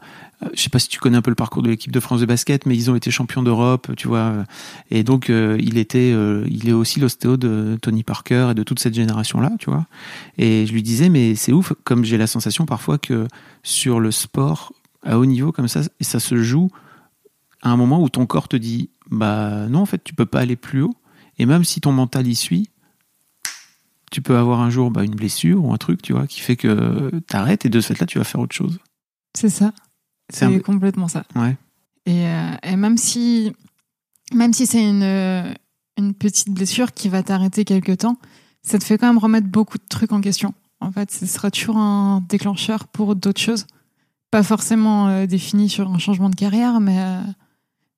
je 0.53 0.61
sais 0.61 0.71
pas 0.71 0.79
si 0.79 0.88
tu 0.88 0.99
connais 0.99 1.17
un 1.17 1.23
peu 1.23 1.31
le 1.31 1.37
parcours 1.37 1.62
de 1.62 1.69
l'équipe 1.69 1.93
de 1.93 2.00
France 2.00 2.21
de 2.21 2.26
basket, 2.26 2.67
mais 2.67 2.76
ils 2.76 2.91
ont 2.91 2.97
été 2.97 3.11
champions 3.11 3.43
d'Europe, 3.43 3.91
tu 3.97 4.09
vois, 4.09 4.45
et 4.91 5.03
donc 5.03 5.31
euh, 5.31 5.57
il 5.61 5.79
était, 5.79 6.12
euh, 6.12 6.45
il 6.49 6.69
est 6.69 6.73
aussi 6.73 7.00
l'ostéo 7.00 7.37
de 7.37 7.79
Tony 7.81 8.03
Parker 8.03 8.49
et 8.50 8.55
de 8.55 8.62
toute 8.62 8.79
cette 8.79 8.95
génération-là, 8.95 9.53
tu 9.59 9.71
vois. 9.71 9.87
Et 10.38 10.67
je 10.67 10.73
lui 10.73 10.83
disais, 10.83 11.09
mais 11.09 11.35
c'est 11.35 11.53
ouf, 11.53 11.73
comme 11.85 12.05
j'ai 12.05 12.19
la 12.19 12.26
sensation 12.26 12.67
parfois 12.67 12.99
que 12.99 13.26
sur 13.62 14.00
le 14.00 14.11
sport 14.11 14.73
à 15.03 15.19
haut 15.19 15.26
niveau 15.26 15.53
comme 15.53 15.69
ça, 15.69 15.83
ça 16.00 16.21
se 16.21 16.37
joue 16.37 16.71
à 17.62 17.71
un 17.71 17.76
moment 17.76 18.03
où 18.03 18.09
ton 18.09 18.26
corps 18.26 18.49
te 18.49 18.57
dit, 18.57 18.91
bah 19.11 19.69
non, 19.69 19.81
en 19.81 19.87
fait, 19.87 20.03
tu 20.03 20.14
peux 20.14 20.26
pas 20.26 20.41
aller 20.41 20.57
plus 20.57 20.83
haut. 20.83 20.95
Et 21.38 21.47
même 21.47 21.64
si 21.64 21.81
ton 21.81 21.93
mental 21.93 22.26
y 22.26 22.35
suit, 22.35 22.71
tu 24.11 24.23
peux 24.23 24.37
avoir 24.37 24.61
un 24.61 24.71
jour 24.71 24.91
bah, 24.91 25.03
une 25.03 25.14
blessure 25.14 25.64
ou 25.64 25.73
un 25.73 25.76
truc, 25.79 26.00
tu 26.00 26.12
vois, 26.12 26.26
qui 26.26 26.41
fait 26.41 26.57
que 26.57 27.11
t'arrêtes 27.26 27.67
et 27.67 27.69
de 27.69 27.81
ce 27.81 27.88
fait-là, 27.88 28.07
tu 28.07 28.19
vas 28.19 28.25
faire 28.25 28.41
autre 28.41 28.55
chose. 28.55 28.79
C'est 29.35 29.49
ça. 29.49 29.73
C'est 30.33 30.45
un- 30.47 30.59
complètement 30.61 31.09
ça. 31.09 31.25
Ouais. 31.37 31.57
Et, 32.07 32.26
euh, 32.26 32.50
et 32.62 32.76
même 32.76 32.97
si, 32.99 33.52
même 34.33 34.52
si 34.52 34.66
c'est 34.66 34.83
une, 34.83 35.54
une 35.97 36.14
petite 36.14 36.50
blessure 36.50 36.93
qui 36.93 37.09
va 37.09 37.23
t'arrêter 37.23 37.64
quelque 37.64 37.93
temps, 37.93 38.19
ça 38.62 38.78
te 38.78 38.85
fait 38.85 38.99
quand 38.99 39.07
même 39.07 39.19
remettre 39.19 39.47
beaucoup 39.49 39.78
de 39.78 39.85
trucs 39.88 40.12
en 40.12 40.21
question. 40.21 40.54
En 40.81 40.93
fait, 40.93 41.11
ce 41.11 41.26
sera 41.26 41.50
toujours 41.50 41.76
un 41.78 42.23
déclencheur 42.28 42.87
pour 42.88 43.14
d'autres 43.16 43.40
choses. 43.40 43.66
Pas 44.31 44.43
forcément 44.43 45.09
euh, 45.09 45.26
défini 45.26 45.69
sur 45.69 45.90
un 45.90 45.99
changement 45.99 46.28
de 46.31 46.35
carrière, 46.35 46.81
mais, 46.81 46.99
euh, 46.99 47.21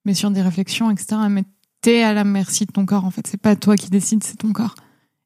mais 0.04 0.14
sur 0.14 0.30
des 0.30 0.42
réflexions, 0.42 0.90
etc. 0.90 1.16
Mais 1.30 1.44
t'es 1.80 2.02
à 2.02 2.12
la 2.12 2.24
merci 2.24 2.66
de 2.66 2.72
ton 2.72 2.84
corps, 2.86 3.04
en 3.04 3.10
fait. 3.10 3.26
C'est 3.26 3.40
pas 3.40 3.56
toi 3.56 3.76
qui 3.76 3.90
décides, 3.90 4.22
c'est 4.22 4.36
ton 4.36 4.52
corps. 4.52 4.74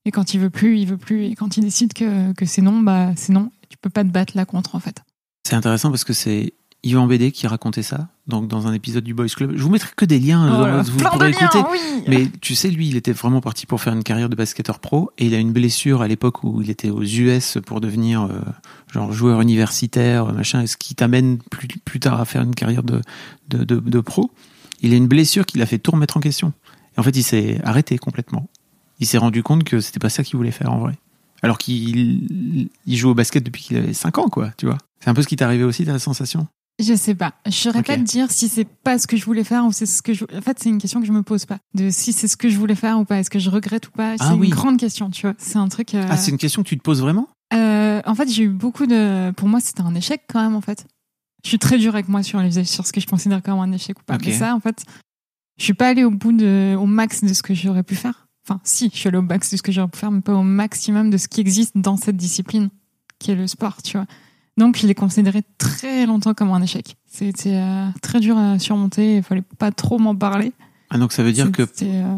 Et 0.07 0.11
quand 0.11 0.33
il 0.33 0.41
veut 0.41 0.51
plus, 0.51 0.79
il 0.79 0.87
veut 0.87 0.97
plus. 0.97 1.25
Et 1.25 1.35
quand 1.35 1.57
il 1.57 1.63
décide 1.65 1.93
que, 1.93 2.33
que 2.33 2.47
c'est 2.47 2.63
non, 2.63 2.81
bah 2.81 3.11
c'est 3.17 3.33
non. 3.33 3.51
Tu 3.69 3.77
peux 3.77 3.91
pas 3.91 4.05
te 4.05 4.09
battre 4.09 4.37
là 4.37 4.45
contre, 4.47 4.75
en 4.75 4.81
fait. 4.81 5.03
C'est 5.47 5.57
intéressant 5.57 5.91
parce 5.91 6.05
que 6.05 6.13
c'est 6.15 6.55
Yvan 6.83 7.07
BD 7.07 7.31
qui 7.33 7.47
racontait 7.47 7.83
ça 7.83 8.09
donc 8.27 8.47
dans 8.49 8.67
un 8.69 8.73
épisode 8.73 9.03
du 9.05 9.13
Boys 9.13 9.27
Club. 9.27 9.53
Je 9.57 9.63
vous 9.63 9.71
mettrai 9.71 9.91
que 9.97 10.05
des 10.05 10.19
liens, 10.21 10.49
Oh 10.57 10.63
euh, 10.65 10.67
là 10.77 10.83
vous 10.83 10.97
plein 10.97 11.11
de 11.11 11.15
pourrez 11.15 11.31
liens, 11.33 11.39
écouter. 11.53 11.65
oui. 11.73 12.05
Mais 12.07 12.29
tu 12.41 12.55
sais, 12.55 12.71
lui, 12.71 12.89
il 12.89 12.97
était 12.97 13.13
vraiment 13.13 13.41
parti 13.41 13.67
pour 13.67 13.81
faire 13.81 13.93
une 13.93 14.05
carrière 14.05 14.29
de 14.29 14.37
basketteur 14.37 14.79
pro 14.79 15.11
et 15.19 15.27
il 15.27 15.35
a 15.35 15.39
une 15.39 15.53
blessure 15.53 16.01
à 16.01 16.07
l'époque 16.09 16.45
où 16.45 16.63
il 16.63 16.71
était 16.71 16.91
aux 16.91 17.03
US 17.03 17.59
pour 17.67 17.81
devenir 17.81 18.23
euh, 18.23 18.41
genre 18.93 19.13
joueur 19.13 19.41
universitaire, 19.41 20.33
machin, 20.33 20.65
ce 20.67 20.77
qui 20.77 20.95
t'amène 20.95 21.39
plus, 21.39 21.67
plus 21.85 21.99
tard 22.01 22.21
à 22.21 22.25
faire 22.25 22.43
une 22.43 22.55
carrière 22.55 22.85
de, 22.85 23.01
de, 23.49 23.65
de, 23.65 23.81
de 23.81 24.01
pro. 24.01 24.31
Il 24.81 24.93
a 24.95 24.97
une 24.97 25.09
blessure 25.09 25.45
qui 25.45 25.59
l'a 25.59 25.67
fait 25.67 25.79
tout 25.79 25.91
remettre 25.91 26.17
en 26.17 26.21
question. 26.21 26.53
Et 26.97 27.01
en 27.01 27.03
fait, 27.03 27.17
il 27.17 27.25
s'est 27.25 27.61
arrêté 27.65 27.99
complètement. 27.99 28.49
Il 29.01 29.07
s'est 29.07 29.19
rendu 29.19 29.43
compte 29.43 29.65
que 29.65 29.81
c'était 29.81 29.99
pas 29.99 30.09
ça 30.09 30.23
qu'il 30.23 30.37
voulait 30.37 30.51
faire 30.53 30.73
en 30.73 30.79
vrai. 30.79 30.95
Alors 31.43 31.59
qu'il 31.59 32.69
il 32.87 32.97
joue 32.97 33.11
au 33.11 33.15
basket 33.15 33.43
depuis 33.43 33.63
qu'il 33.63 33.77
avait 33.77 33.93
5 33.93 34.19
ans, 34.19 34.29
quoi, 34.29 34.51
tu 34.57 34.67
vois. 34.67 34.79
C'est 35.01 35.11
un 35.11 35.15
peu 35.15 35.23
ce 35.23 35.27
qui 35.29 35.37
t'est 35.37 35.45
arrivé 35.45 35.65
aussi, 35.65 35.85
ta 35.85 35.99
sensation? 35.99 36.47
Je 36.81 36.95
sais 36.95 37.15
pas. 37.15 37.35
Je 37.47 37.51
saurais 37.51 37.81
Ok. 37.81 37.87
pas 37.87 37.97
te 37.97 38.03
dire 38.03 38.31
si 38.31 38.49
c'est 38.49 38.65
pas 38.65 38.99
ce 38.99 39.07
que 39.07 39.17
je 39.17 39.25
voulais 39.25 39.45
faire 39.45 39.67
ou 39.67 39.73
c'est 39.73 39.87
ce 39.87 40.01
que 40.03 40.15
je. 40.15 40.25
En 40.37 40.41
fait, 40.41 40.59
c'est 40.59 40.69
une 40.71 40.79
question 40.79 41.01
que 41.01 41.07
je 41.07 41.13
me 41.13 41.23
pose 41.23 41.45
pas. 41.45 41.59
De 41.75 41.91
si 41.91 42.13
c'est 42.13 42.27
ce 42.29 42.37
que 42.37 42.49
je 42.49 42.57
voulais 42.59 42.75
faire 42.75 42.99
ou 42.99 43.05
pas. 43.05 43.19
Est-ce 43.19 43.29
que 43.31 43.39
je 43.39 43.51
regrette 43.51 43.89
ou 43.89 43.91
pas? 43.91 44.17
C'est 44.17 44.25
Ah 44.25 44.35
oui. 44.35 44.47
une 44.49 44.55
grande 44.55 44.79
question, 44.79 45.11
tu 45.11 45.23
vois. 45.27 45.35
C'est 45.39 45.59
un 45.59 45.69
truc. 45.69 45.95
euh, 45.95 46.07
Ah, 46.09 46.17
c'est 46.17 46.31
une 46.31 46.39
question 46.39 46.63
que 46.63 46.69
tu 46.69 46.79
te 46.79 46.83
poses 46.83 47.01
vraiment? 47.03 47.29
Euh, 47.53 48.01
en 48.07 48.15
fait, 48.15 48.29
j'ai 48.31 48.45
eu 48.45 48.49
beaucoup 48.49 48.87
de. 48.87 49.31
Pour 49.37 49.49
moi, 49.49 49.61
c'était 49.61 49.83
un 49.83 49.95
échec 49.95 50.23
quand 50.33 50.41
même, 50.43 50.55
en 50.57 50.61
fait. 50.61 50.87
Je 51.45 51.49
suis 51.49 51.59
très 51.59 51.79
dure 51.79 51.95
avec 51.95 52.09
moi 52.09 52.23
sur, 52.23 52.41
les... 52.41 52.65
sur 52.65 52.87
ce 52.87 52.93
que 52.93 53.01
je 53.01 53.07
considère 53.07 53.43
comme 53.43 53.59
un 53.61 53.73
échec 53.73 53.99
ou 53.99 54.03
pas. 54.05 54.15
Ok. 54.17 54.23
Mais 54.27 54.33
ça, 54.33 54.55
en 54.55 54.61
fait, 54.61 54.85
je 55.59 55.65
suis 55.65 55.75
pas 55.75 55.89
allée 55.89 56.05
au 56.05 56.11
bout 56.11 56.33
de, 56.33 56.77
au 56.79 56.87
max 56.87 57.25
de 57.25 57.33
ce 57.35 57.43
que 57.43 57.55
j'aurais 57.55 57.83
pu 57.83 57.95
faire. 57.95 58.27
Enfin, 58.47 58.61
si, 58.65 58.91
je 58.93 58.99
suis 58.99 59.09
allée 59.09 59.19
au 59.19 59.23
max 59.23 59.51
de 59.51 59.57
ce 59.57 59.63
que 59.63 59.73
j'aurais 59.73 59.89
pu 59.89 59.99
faire, 59.99 60.11
mais 60.11 60.21
pas 60.23 60.35
au 60.35 60.43
maximum 60.43 61.11
de 61.11 61.17
ce 61.19 61.29
qui 61.29 61.41
existe 61.41 61.77
dans 61.77 61.97
cette 61.97 62.17
discipline, 62.17 62.69
qui 63.19 63.31
est 63.33 63.35
le 63.35 63.47
sport, 63.47 63.83
tu 63.83 63.97
vois. 63.97 64.07
Donc, 64.57 64.77
je 64.77 64.87
l'ai 64.87 64.95
considéré 64.95 65.43
très 65.59 66.07
longtemps 66.07 66.35
comme 66.35 66.51
un 66.51 66.63
échec. 66.63 66.97
C'était 67.07 67.57
euh, 67.57 67.89
très 68.03 68.21
dur 68.21 68.37
à 68.37 68.59
surmonter. 68.59 69.17
Il 69.17 69.23
fallait 69.23 69.45
pas 69.59 69.71
trop 69.71 69.99
m'en 69.99 70.15
parler. 70.15 70.53
Ah, 70.91 70.99
donc 70.99 71.13
ça 71.13 71.23
veut 71.23 71.33
dire 71.33 71.51
que 71.53 71.65
C'était, 71.67 72.03
euh, 72.03 72.17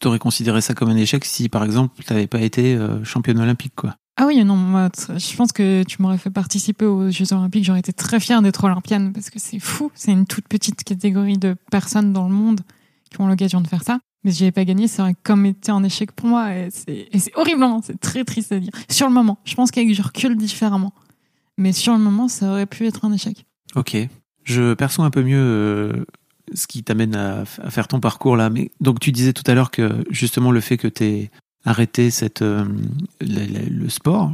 tu 0.00 0.08
aurais 0.08 0.18
considéré 0.18 0.60
ça 0.60 0.74
comme 0.74 0.88
un 0.88 0.96
échec 0.96 1.24
si, 1.24 1.48
par 1.48 1.64
exemple, 1.64 2.02
tu 2.04 2.12
n'avais 2.12 2.26
pas 2.26 2.40
été 2.40 2.74
euh, 2.74 3.02
championne 3.04 3.38
olympique, 3.38 3.74
quoi? 3.74 3.96
Ah 4.18 4.26
oui, 4.26 4.42
non, 4.44 4.56
moi, 4.56 4.88
je 4.96 5.36
pense 5.36 5.52
que 5.52 5.82
tu 5.82 6.00
m'aurais 6.00 6.16
fait 6.16 6.30
participer 6.30 6.86
aux 6.86 7.10
Jeux 7.10 7.34
Olympiques. 7.34 7.64
J'aurais 7.64 7.80
été 7.80 7.92
très 7.92 8.18
fière 8.18 8.40
d'être 8.40 8.64
olympienne 8.64 9.12
parce 9.12 9.28
que 9.28 9.38
c'est 9.38 9.58
fou. 9.58 9.90
C'est 9.94 10.10
une 10.10 10.26
toute 10.26 10.48
petite 10.48 10.82
catégorie 10.84 11.36
de 11.36 11.54
personnes 11.70 12.14
dans 12.14 12.26
le 12.26 12.34
monde 12.34 12.62
qui 13.10 13.20
ont 13.20 13.28
l'occasion 13.28 13.60
de 13.60 13.68
faire 13.68 13.82
ça. 13.82 13.98
Mais 14.24 14.32
si 14.32 14.38
j'avais 14.38 14.52
pas 14.52 14.64
gagné, 14.64 14.88
ça 14.88 15.02
aurait 15.02 15.14
comme 15.22 15.44
été 15.44 15.70
un 15.70 15.84
échec 15.84 16.12
pour 16.12 16.28
moi. 16.28 16.54
Et 16.54 16.68
c'est 16.70 17.08
et 17.12 17.18
c'est 17.18 17.36
horrible, 17.36 17.62
hein. 17.62 17.80
c'est 17.84 18.00
très 18.00 18.24
triste 18.24 18.52
à 18.52 18.58
dire. 18.58 18.72
Sur 18.88 19.06
le 19.06 19.12
moment, 19.12 19.38
je 19.44 19.54
pense 19.54 19.70
qu'avec 19.70 19.94
je 19.94 20.02
recule 20.02 20.36
différemment. 20.36 20.94
Mais 21.58 21.72
sur 21.72 21.92
le 21.92 21.98
moment, 21.98 22.28
ça 22.28 22.50
aurait 22.50 22.66
pu 22.66 22.86
être 22.86 23.04
un 23.04 23.12
échec. 23.12 23.46
Ok. 23.74 23.96
Je 24.44 24.74
perçois 24.74 25.04
un 25.04 25.10
peu 25.10 25.22
mieux 25.22 25.38
euh, 25.40 26.04
ce 26.54 26.66
qui 26.66 26.82
t'amène 26.84 27.16
à, 27.16 27.40
à 27.62 27.70
faire 27.70 27.88
ton 27.88 27.98
parcours 28.00 28.36
là. 28.36 28.50
Mais 28.50 28.70
donc 28.80 29.00
tu 29.00 29.10
disais 29.12 29.32
tout 29.32 29.42
à 29.46 29.54
l'heure 29.54 29.70
que 29.70 30.04
justement 30.10 30.50
le 30.52 30.60
fait 30.60 30.76
que 30.76 30.88
tu 30.88 31.30
arrêté 31.64 32.10
cette, 32.10 32.42
euh, 32.42 32.64
le, 33.20 33.46
le- 33.46 33.68
le 33.68 33.88
sport, 33.88 34.32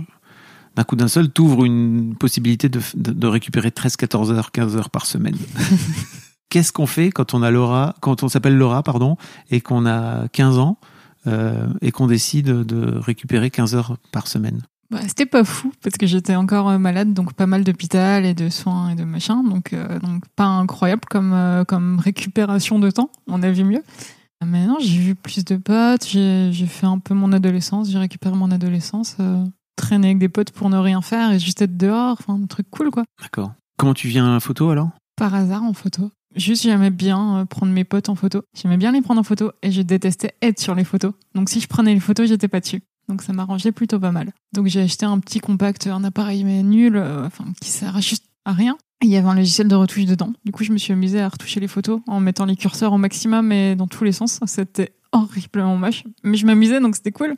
d'un 0.77 0.85
coup 0.85 0.97
d'un 0.97 1.09
seul, 1.09 1.31
t'ouvre 1.31 1.65
une 1.65 2.15
possibilité 2.15 2.69
de, 2.69 2.81
de 2.95 3.27
récupérer 3.27 3.71
13, 3.71 3.97
14 3.97 4.33
heures, 4.33 4.53
15 4.53 4.77
heures 4.77 4.91
par 4.91 5.07
semaine. 5.07 5.37
Qu'est-ce 6.51 6.73
qu'on 6.73 6.87
fait 6.87 7.11
quand 7.11 7.33
on 7.33 7.43
a 7.43 7.51
Laura, 7.51 7.95
quand 8.03 8.23
on 8.23 8.29
s'appelle 8.29 8.57
Laura, 8.59 8.83
pardon, 8.83 9.17
et 9.51 9.63
qu'on 9.63 9.87
a 9.87 10.29
15 10.29 10.59
ans 10.59 10.79
euh, 11.27 11.67
et 11.81 11.91
qu'on 11.93 12.07
décide 12.07 12.47
de 12.49 12.99
récupérer 12.99 13.51
15 13.51 13.75
heures 13.75 13.97
par 14.13 14.27
semaine? 14.27 14.61
Bah, 14.93 14.99
c'était 15.09 15.25
pas 15.25 15.43
fou 15.43 15.73
parce 15.83 15.97
que 15.97 16.07
j'étais 16.07 16.37
encore 16.37 16.69
euh, 16.69 16.77
malade, 16.77 17.15
donc 17.15 17.33
pas 17.33 17.47
mal 17.47 17.65
d'hôpital 17.65 18.27
et 18.27 18.35
de 18.35 18.51
soins 18.51 18.91
et 18.91 18.95
de 18.95 19.05
machin, 19.05 19.43
donc 19.43 19.73
euh, 19.73 19.99
donc 20.01 20.25
pas 20.37 20.45
incroyable 20.45 21.03
comme 21.09 21.33
euh, 21.33 21.65
comme 21.65 21.99
récupération 21.99 22.79
de 22.79 22.91
temps. 22.91 23.11
On 23.27 23.43
a 23.43 23.51
vu 23.51 23.65
mieux. 23.65 23.83
Mais 24.45 24.67
non, 24.67 24.77
j'ai 24.81 24.99
vu 24.99 25.15
plus 25.15 25.45
de 25.47 25.57
potes, 25.57 26.07
j'ai 26.07 26.67
fait 26.67 26.85
un 26.85 26.99
peu 26.99 27.15
mon 27.15 27.33
adolescence, 27.33 27.89
j'ai 27.89 27.99
récupéré 27.99 28.37
mon 28.37 28.51
adolescence, 28.51 29.17
euh, 29.21 29.43
traîner 29.77 30.09
avec 30.09 30.19
des 30.19 30.29
potes 30.29 30.51
pour 30.51 30.69
ne 30.69 30.77
rien 30.77 31.01
faire 31.01 31.33
et 31.33 31.39
juste 31.39 31.63
être 31.63 31.77
dehors, 31.79 32.19
enfin 32.19 32.35
un 32.35 32.47
truc 32.47 32.69
cool 32.71 32.91
quoi. 32.91 33.05
D'accord. 33.23 33.53
Comment 33.79 33.95
tu 33.95 34.09
viens 34.09 34.29
à 34.29 34.33
la 34.33 34.41
photo 34.41 34.69
alors? 34.69 34.91
Par 35.17 35.35
hasard 35.35 35.63
en 35.63 35.73
photo. 35.73 36.11
Juste 36.35 36.65
j'aimais 36.65 36.91
bien 36.91 37.47
prendre 37.49 37.73
mes 37.73 37.85
potes 37.85 38.11
en 38.11 38.15
photo. 38.15 38.43
J'aimais 38.55 38.77
bien 38.77 38.93
les 38.93 39.01
prendre 39.01 39.21
en 39.21 39.25
photo 39.25 39.53
et 39.63 39.71
je 39.71 39.81
détestais 39.81 40.35
être 40.43 40.61
sur 40.61 40.75
les 40.75 40.85
photos. 40.85 41.13
Donc 41.35 41.49
si 41.49 41.61
je 41.61 41.69
prenais 41.69 41.95
les 41.95 42.01
photos, 42.01 42.29
j'étais 42.29 42.49
pas 42.49 42.61
dessus. 42.61 42.83
Donc 43.09 43.23
ça 43.23 43.33
m'arrangeait 43.33 43.73
plutôt 43.73 43.99
pas 43.99 44.13
mal. 44.13 44.33
Donc 44.53 44.67
j'ai 44.67 44.81
acheté 44.81 45.07
un 45.07 45.19
petit 45.19 45.41
compact, 45.41 45.87
un 45.87 46.05
appareil 46.05 46.45
mais 46.45 46.63
nul, 46.63 46.97
euh, 46.97 47.27
enfin 47.27 47.45
qui 47.61 47.71
sert 47.71 47.97
à 47.97 48.01
juste 48.01 48.27
à 48.45 48.53
rien. 48.53 48.77
Et 49.03 49.07
il 49.07 49.11
y 49.11 49.17
avait 49.17 49.29
un 49.29 49.35
logiciel 49.35 49.69
de 49.69 49.75
retouche 49.75 50.05
dedans. 50.05 50.33
Du 50.45 50.53
coup 50.53 50.65
je 50.65 50.73
me 50.73 50.79
suis 50.79 50.93
amusée 50.93 51.21
à 51.21 51.29
retoucher 51.29 51.61
les 51.61 51.69
photos 51.69 52.01
en 52.07 52.21
mettant 52.21 52.47
les 52.47 52.57
curseurs 52.57 52.93
au 52.93 52.99
maximum 52.99 53.53
et 53.53 53.75
dans 53.75 53.87
tous 53.87 54.05
les 54.05 54.13
sens. 54.13 54.41
C'était 54.47 54.93
horriblement 55.13 55.77
moche, 55.77 56.05
mais 56.23 56.37
je 56.37 56.47
m'amusais 56.47 56.81
donc 56.81 56.97
c'était 56.97 57.13
cool. 57.13 57.37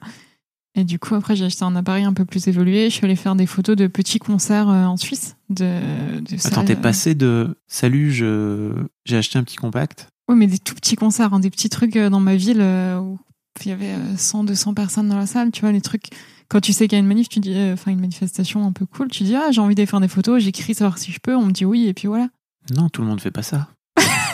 Et 0.77 0.85
du 0.85 0.99
coup 0.99 1.15
après 1.15 1.37
j'ai 1.37 1.45
acheté 1.45 1.65
un 1.65 1.77
appareil 1.77 2.05
un 2.05 2.13
peu 2.13 2.25
plus 2.25 2.47
évolué. 2.49 2.91
Je 2.91 2.95
suis 2.95 3.05
allée 3.05 3.17
faire 3.17 3.37
des 3.37 3.47
photos 3.47 3.77
de 3.77 3.87
petits 3.87 4.19
concerts 4.19 4.69
euh, 4.69 4.85
en 4.85 4.97
Suisse. 4.97 5.37
De, 5.49 6.21
de 6.21 6.47
Attends, 6.47 6.65
t'es 6.65 6.77
passé 6.77 7.15
de 7.15 7.57
salut, 7.67 8.13
je 8.13 8.73
j'ai 9.05 9.17
acheté 9.17 9.39
un 9.39 9.45
petit 9.45 9.57
compact. 9.57 10.09
Oui, 10.29 10.37
mais 10.37 10.47
des 10.47 10.59
tout 10.59 10.75
petits 10.75 10.97
concerts, 10.97 11.35
hein, 11.35 11.41
des 11.41 11.51
petits 11.51 11.69
trucs 11.69 11.97
euh, 11.97 12.09
dans 12.09 12.21
ma 12.21 12.37
ville 12.37 12.61
euh, 12.61 12.99
où 12.99 13.19
il 13.65 13.69
y 13.69 13.73
avait 13.73 13.93
euh, 13.93 14.17
100, 14.17 14.45
200 14.45 14.75
personnes 14.75 15.09
dans 15.09 15.19
la 15.19 15.27
salle, 15.27 15.51
tu 15.51 15.61
vois, 15.61 15.73
les 15.73 15.81
trucs. 15.81 16.07
Quand 16.49 16.61
tu 16.61 16.73
sais 16.73 16.87
qu'il 16.89 16.97
y 16.97 17.01
a 17.01 17.03
une 17.03 17.07
manif, 17.07 17.29
tu 17.29 17.41
dis, 17.41 17.55
euh, 17.55 17.75
enfin, 17.75 17.91
une 17.91 18.01
manifestation 18.01 18.67
un 18.67 18.73
peu 18.73 18.87
cool, 18.87 19.09
tu 19.09 19.25
dis, 19.25 19.35
ah, 19.35 19.51
j'ai 19.51 19.61
envie 19.61 19.75
d'aller 19.75 19.87
faire 19.87 20.01
des 20.01 20.09
photos, 20.09 20.43
j'écris 20.43 20.75
savoir 20.75 20.99
si 20.99 21.13
je 21.13 21.21
peux, 21.21 21.35
on 21.35 21.47
me 21.47 21.53
dit 21.53 21.65
oui, 21.65 21.87
et 21.87 21.95
puis 21.95 22.09
voilà. 22.09 22.29
Non, 22.75 22.89
tout 22.89 23.03
le 23.03 23.09
monde 23.09 23.21
fait 23.21 23.31
pas 23.31 23.43
ça. 23.43 23.69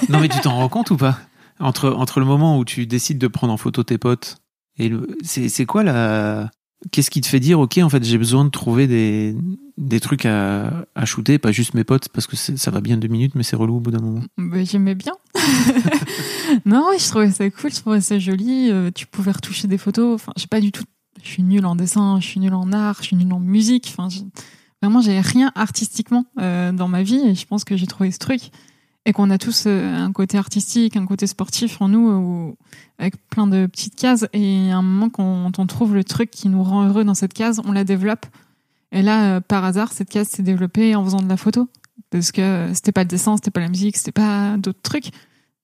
non, 0.09 0.21
mais 0.21 0.29
tu 0.29 0.41
t'en 0.41 0.57
rends 0.57 0.69
compte 0.69 0.91
ou 0.91 0.97
pas? 0.97 1.19
Entre, 1.59 1.91
entre 1.91 2.21
le 2.21 2.27
moment 2.27 2.59
où 2.59 2.65
tu 2.65 2.87
décides 2.87 3.19
de 3.19 3.27
prendre 3.27 3.53
en 3.53 3.59
photo 3.59 3.83
tes 3.83 3.99
potes 3.99 4.39
et 4.79 4.93
c'est 5.23 5.67
quoi 5.67 5.83
la. 5.83 6.51
Qu'est-ce 6.91 7.11
qui 7.11 7.21
te 7.21 7.27
fait 7.27 7.41
dire, 7.41 7.61
ok, 7.61 7.79
en 7.79 7.91
fait, 7.91 8.03
j'ai 8.03 8.17
besoin 8.17 8.45
de 8.45 8.51
trouver 8.51 8.87
des, 8.87 9.37
des 9.77 10.01
trucs 10.01 10.25
à, 10.25 10.87
à 10.95 11.05
shooter, 11.05 11.39
pas 11.39 11.53
juste 11.53 11.75
mes 11.75 11.85
potes, 11.85 12.09
parce 12.09 12.27
que 12.27 12.37
ça 12.37 12.71
va 12.71 12.81
bien 12.81 12.97
deux 12.97 13.09
minutes, 13.09 13.35
mais 13.35 13.43
c'est 13.43 13.57
relou 13.57 13.77
au 13.77 13.81
bout 13.81 13.91
d'un 13.91 14.01
moment. 14.01 14.23
Bah, 14.39 14.65
J'aimais 14.65 14.95
bien. 14.95 15.13
non, 16.65 16.89
ouais, 16.89 16.99
je 16.99 17.09
trouvais 17.09 17.31
ça 17.31 17.49
cool, 17.51 17.71
je 17.71 17.81
trouvais 17.81 18.01
ça 18.01 18.19
joli, 18.19 18.71
euh, 18.71 18.91
tu 18.95 19.07
pouvais 19.07 19.31
retoucher 19.31 19.69
des 19.69 19.79
photos, 19.79 20.15
enfin, 20.15 20.33
j'ai 20.37 20.47
pas 20.47 20.61
du 20.61 20.73
tout. 20.73 20.85
Je 21.23 21.29
suis 21.29 21.43
nulle 21.43 21.67
en 21.67 21.77
dessin, 21.77 22.19
je 22.21 22.27
suis 22.27 22.41
nulle 22.41 22.55
en 22.55 22.73
art, 22.73 22.97
je 23.01 23.09
suis 23.09 23.17
nulle 23.17 23.33
en 23.33 23.41
musique, 23.41 23.95
enfin, 23.97 24.09
vraiment, 24.81 25.03
j'ai 25.03 25.21
rien 25.21 25.53
artistiquement 25.55 26.25
euh, 26.41 26.73
dans 26.73 26.89
ma 26.89 27.03
vie, 27.03 27.21
et 27.27 27.35
je 27.35 27.47
pense 27.47 27.65
que 27.65 27.77
j'ai 27.77 27.87
trouvé 27.87 28.11
ce 28.11 28.19
truc. 28.19 28.51
Et 29.07 29.13
qu'on 29.13 29.31
a 29.31 29.39
tous 29.39 29.65
euh, 29.67 29.97
un 29.97 30.13
côté 30.13 30.37
artistique, 30.39 30.97
un 30.97 31.07
côté 31.07 31.27
sportif 31.27 31.81
en 31.81 31.89
nous, 31.89 32.11
où- 32.11 32.57
avec 32.99 33.17
plein 33.29 33.47
de 33.47 33.67
petites 33.67 33.97
cases. 33.97 34.27
Et 34.33 34.71
à 34.71 34.77
un 34.77 34.83
moment, 34.83 35.09
quand 35.11 35.59
on 35.59 35.67
trouve 35.67 35.95
le 35.95 36.05
truc 36.05 36.31
qui 36.31 36.49
nous 36.49 36.63
rend 36.63 36.87
heureux 36.87 37.05
dans 37.05 37.15
cette 37.15 37.33
case, 37.33 37.61
on 37.65 37.73
la 37.73 37.85
développe. 37.85 38.27
Et 38.93 39.03
là, 39.03 39.37
euh, 39.37 39.41
par 39.41 39.65
hasard, 39.65 39.93
cette 39.93 40.11
case 40.11 40.29
s'est 40.29 40.43
développée 40.43 40.95
en 40.95 41.05
faisant 41.05 41.21
de 41.23 41.29
la 41.29 41.37
photo. 41.37 41.69
Parce 42.11 42.33
que 42.33 42.71
c'était 42.75 42.93
pas 42.93 43.03
le 43.03 43.09
dessin, 43.09 43.37
c'était 43.37 43.51
pas 43.51 43.61
la 43.61 43.69
musique, 43.69 43.97
c'était 43.97 44.13
pas 44.13 44.57
d'autres 44.57 44.83
trucs. 44.83 45.11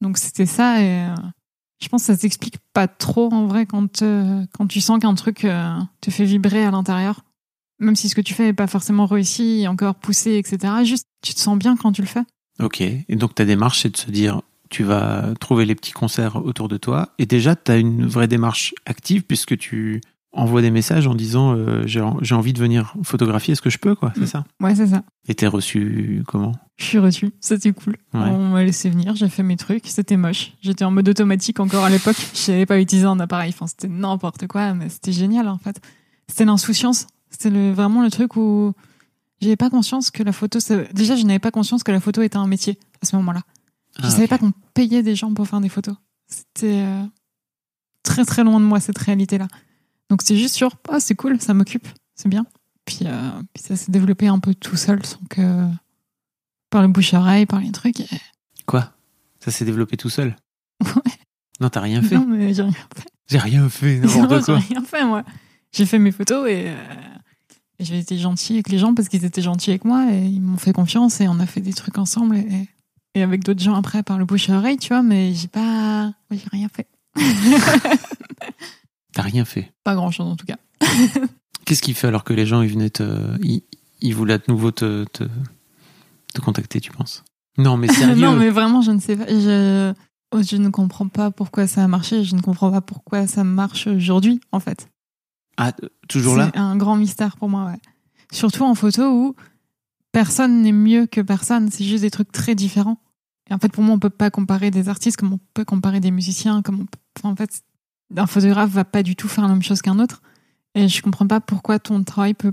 Donc 0.00 0.16
c'était 0.16 0.46
ça. 0.46 0.80
Et 0.82 1.00
euh, 1.08 1.14
je 1.80 1.88
pense 1.88 2.02
que 2.02 2.06
ça 2.06 2.16
s'explique 2.16 2.56
pas 2.72 2.86
trop 2.88 3.32
en 3.32 3.46
vrai 3.46 3.66
quand, 3.66 4.02
euh, 4.02 4.44
quand 4.56 4.66
tu 4.66 4.80
sens 4.80 4.98
qu'un 5.00 5.14
truc 5.14 5.44
euh, 5.44 5.76
te 6.00 6.10
fait 6.10 6.24
vibrer 6.24 6.64
à 6.64 6.70
l'intérieur. 6.70 7.22
Même 7.80 7.96
si 7.96 8.08
ce 8.08 8.14
que 8.14 8.20
tu 8.22 8.32
fais 8.32 8.44
n'est 8.44 8.52
pas 8.54 8.66
forcément 8.68 9.04
réussi, 9.06 9.66
encore 9.68 9.96
poussé, 9.96 10.36
etc. 10.36 10.72
Juste, 10.84 11.08
tu 11.20 11.34
te 11.34 11.40
sens 11.40 11.58
bien 11.58 11.76
quand 11.76 11.92
tu 11.92 12.00
le 12.00 12.06
fais. 12.06 12.22
Ok. 12.60 12.80
Et 12.80 13.16
donc 13.16 13.34
ta 13.34 13.44
démarche, 13.44 13.82
c'est 13.82 13.90
de 13.90 13.96
se 13.96 14.10
dire, 14.10 14.42
tu 14.70 14.82
vas 14.82 15.34
trouver 15.40 15.64
les 15.66 15.74
petits 15.74 15.92
concerts 15.92 16.36
autour 16.44 16.68
de 16.68 16.76
toi. 16.76 17.10
Et 17.18 17.26
déjà, 17.26 17.54
tu 17.56 17.70
as 17.70 17.76
une 17.76 18.06
vraie 18.06 18.28
démarche 18.28 18.74
active 18.86 19.22
puisque 19.22 19.56
tu 19.56 20.00
envoies 20.32 20.60
des 20.60 20.70
messages 20.70 21.06
en 21.06 21.14
disant, 21.14 21.54
euh, 21.56 21.84
j'ai 21.86 22.00
envie 22.34 22.52
de 22.52 22.58
venir 22.58 22.92
photographier, 23.02 23.52
est-ce 23.52 23.62
que 23.62 23.70
je 23.70 23.78
peux, 23.78 23.94
quoi 23.94 24.12
C'est 24.14 24.22
Mm. 24.22 24.26
ça? 24.26 24.44
Ouais, 24.60 24.74
c'est 24.74 24.88
ça. 24.88 25.02
Et 25.28 25.34
t'es 25.34 25.46
reçu 25.46 26.22
comment? 26.26 26.52
Je 26.76 26.84
suis 26.84 26.98
reçue, 26.98 27.30
c'était 27.40 27.72
cool. 27.72 27.96
Ouais. 28.12 28.20
On 28.20 28.48
m'a 28.50 28.62
laissé 28.62 28.90
venir, 28.90 29.16
j'ai 29.16 29.30
fait 29.30 29.42
mes 29.42 29.56
trucs, 29.56 29.86
c'était 29.86 30.18
moche. 30.18 30.52
J'étais 30.60 30.84
en 30.84 30.90
mode 30.90 31.08
automatique 31.08 31.58
encore 31.58 31.84
à 31.84 31.88
l'époque, 31.90 32.16
je 32.34 32.38
savais 32.38 32.66
pas 32.66 32.78
utiliser 32.78 33.06
un 33.06 33.18
appareil, 33.18 33.48
enfin 33.54 33.66
c'était 33.66 33.88
n'importe 33.88 34.46
quoi, 34.46 34.74
mais 34.74 34.90
c'était 34.90 35.12
génial 35.12 35.48
en 35.48 35.56
fait. 35.56 35.80
C'était 36.28 36.44
l'insouciance, 36.44 37.06
c'était 37.30 37.48
le, 37.48 37.72
vraiment 37.72 38.02
le 38.02 38.10
truc 38.10 38.36
où 38.36 38.74
j'avais 39.40 39.56
pas 39.56 39.70
conscience 39.70 40.10
que 40.10 40.22
la 40.22 40.32
photo, 40.32 40.58
déjà 40.92 41.16
je 41.16 41.24
n'avais 41.24 41.38
pas 41.38 41.50
conscience 41.50 41.82
que 41.82 41.92
la 41.92 42.00
photo 42.00 42.22
était 42.22 42.36
un 42.36 42.46
métier 42.46 42.78
à 43.02 43.06
ce 43.06 43.16
moment-là. 43.16 43.42
Je 43.98 44.06
Ah, 44.06 44.10
savais 44.10 44.26
pas 44.28 44.38
qu'on 44.38 44.52
payait 44.74 45.02
des 45.02 45.14
gens 45.16 45.32
pour 45.32 45.46
faire 45.48 45.60
des 45.60 45.68
photos. 45.68 45.94
C'était 46.28 46.82
euh, 46.84 47.02
très 48.02 48.24
très 48.24 48.44
loin 48.44 48.60
de 48.60 48.64
moi 48.64 48.80
cette 48.80 48.98
réalité-là. 48.98 49.48
Donc 50.10 50.22
c'est 50.22 50.36
juste 50.36 50.54
sur, 50.54 50.70
ah 50.90 51.00
c'est 51.00 51.14
cool, 51.14 51.40
ça 51.40 51.54
m'occupe, 51.54 51.86
c'est 52.14 52.28
bien. 52.28 52.46
Puis, 52.84 53.00
euh, 53.02 53.30
puis 53.52 53.62
ça 53.64 53.74
s'est 53.76 53.90
développé 53.90 54.28
un 54.28 54.38
peu 54.38 54.54
tout 54.54 54.76
seul, 54.76 55.04
sans 55.04 55.18
que. 55.28 55.66
par 56.70 56.82
le 56.82 56.88
bouche-oreille, 56.88 57.46
par 57.46 57.60
les 57.60 57.72
trucs. 57.72 58.00
et- 58.00 58.08
Quoi? 58.66 58.92
Ça 59.40 59.50
s'est 59.50 59.64
développé 59.64 59.96
tout 59.96 60.08
seul? 60.10 60.36
Ouais. 60.84 61.12
Non, 61.60 61.68
t'as 61.70 61.80
rien 61.80 62.02
fait? 62.02 62.16
Non, 62.16 62.26
mais 62.26 62.52
j'ai 62.54 62.62
rien 62.62 62.72
fait. 62.72 63.08
J'ai 63.28 63.38
rien 63.38 63.68
fait, 63.68 63.98
Non, 64.00 64.22
n'importe 64.22 64.40
j'ai 64.40 64.52
quoi. 64.52 64.58
rien 64.58 64.82
fait, 64.84 65.04
moi. 65.04 65.24
J'ai 65.72 65.86
fait 65.86 65.98
mes 65.98 66.12
photos 66.12 66.48
et, 66.48 66.68
euh, 66.68 66.76
et 67.78 67.84
j'ai 67.84 67.98
été 67.98 68.16
gentille 68.16 68.56
avec 68.56 68.68
les 68.68 68.78
gens 68.78 68.94
parce 68.94 69.08
qu'ils 69.08 69.24
étaient 69.24 69.42
gentils 69.42 69.70
avec 69.70 69.84
moi 69.84 70.06
et 70.12 70.24
ils 70.24 70.40
m'ont 70.40 70.56
fait 70.56 70.72
confiance 70.72 71.20
et 71.20 71.28
on 71.28 71.38
a 71.40 71.46
fait 71.46 71.60
des 71.60 71.72
trucs 71.72 71.98
ensemble 71.98 72.36
et, 72.36 72.68
et 73.14 73.22
avec 73.22 73.44
d'autres 73.44 73.62
gens 73.62 73.74
après 73.74 74.02
par 74.02 74.18
le 74.18 74.24
bouche 74.24 74.50
à 74.50 74.58
oreille, 74.58 74.76
tu 74.76 74.88
vois, 74.88 75.02
mais 75.02 75.32
j'ai 75.34 75.48
pas. 75.48 76.12
j'ai 76.30 76.40
rien 76.52 76.68
fait. 76.68 76.86
T'as 79.12 79.22
rien 79.22 79.44
fait. 79.44 79.72
pas 79.84 79.94
grand 79.94 80.10
chose 80.10 80.26
en 80.26 80.36
tout 80.36 80.46
cas. 80.46 80.56
Qu'est-ce 81.64 81.82
qu'il 81.82 81.94
fait 81.94 82.06
alors 82.06 82.24
que 82.24 82.32
les 82.32 82.46
gens 82.46 82.62
ils 82.62 82.70
venaient 82.70 82.90
te. 82.90 83.36
Ils, 83.42 83.62
ils 84.00 84.14
voulaient 84.14 84.34
à 84.34 84.40
nouveau 84.48 84.70
te, 84.70 85.04
te, 85.04 85.24
te 86.34 86.40
contacter, 86.40 86.80
tu 86.80 86.92
penses? 86.92 87.24
Non, 87.58 87.76
mais 87.76 87.88
sérieux. 87.92 88.14
non, 88.14 88.36
mais 88.36 88.50
vraiment, 88.50 88.82
je 88.82 88.90
ne 88.90 89.00
sais 89.00 89.16
pas. 89.16 89.26
Je, 89.26 89.94
oh, 90.32 90.42
je 90.42 90.56
ne 90.56 90.68
comprends 90.68 91.08
pas 91.08 91.30
pourquoi 91.30 91.66
ça 91.66 91.82
a 91.84 91.88
marché. 91.88 92.22
Je 92.24 92.36
ne 92.36 92.42
comprends 92.42 92.70
pas 92.70 92.82
pourquoi 92.82 93.26
ça 93.26 93.44
marche 93.44 93.86
aujourd'hui, 93.86 94.40
en 94.52 94.60
fait. 94.60 94.88
Ah, 95.56 95.72
toujours 96.08 96.36
là 96.36 96.50
C'est 96.52 96.60
un 96.60 96.76
grand 96.76 96.96
mystère 96.96 97.36
pour 97.36 97.48
moi, 97.48 97.66
ouais. 97.66 97.78
Surtout 98.32 98.64
en 98.64 98.74
photo 98.74 99.02
où 99.10 99.34
personne 100.12 100.62
n'est 100.62 100.72
mieux 100.72 101.06
que 101.06 101.20
personne. 101.20 101.70
C'est 101.70 101.84
juste 101.84 102.02
des 102.02 102.10
trucs 102.10 102.32
très 102.32 102.54
différents. 102.54 102.98
Et 103.48 103.54
en 103.54 103.58
fait, 103.58 103.68
pour 103.70 103.82
moi, 103.84 103.94
on 103.94 103.98
peut 103.98 104.10
pas 104.10 104.30
comparer 104.30 104.70
des 104.70 104.88
artistes 104.88 105.16
comme 105.18 105.32
on 105.34 105.40
peut 105.54 105.64
comparer 105.64 106.00
des 106.00 106.10
musiciens. 106.10 106.62
Comme 106.62 106.80
on 106.80 106.84
peut- 106.86 106.98
enfin, 107.18 107.30
en 107.30 107.36
fait, 107.36 107.62
un 108.16 108.26
photographe 108.26 108.70
va 108.70 108.84
pas 108.84 109.02
du 109.02 109.14
tout 109.16 109.28
faire 109.28 109.44
la 109.44 109.50
même 109.50 109.62
chose 109.62 109.82
qu'un 109.82 109.98
autre. 109.98 110.22
Et 110.74 110.88
je 110.88 111.00
comprends 111.02 111.26
pas 111.26 111.40
pourquoi 111.40 111.78
ton 111.78 112.02
travail 112.04 112.34
peut 112.34 112.52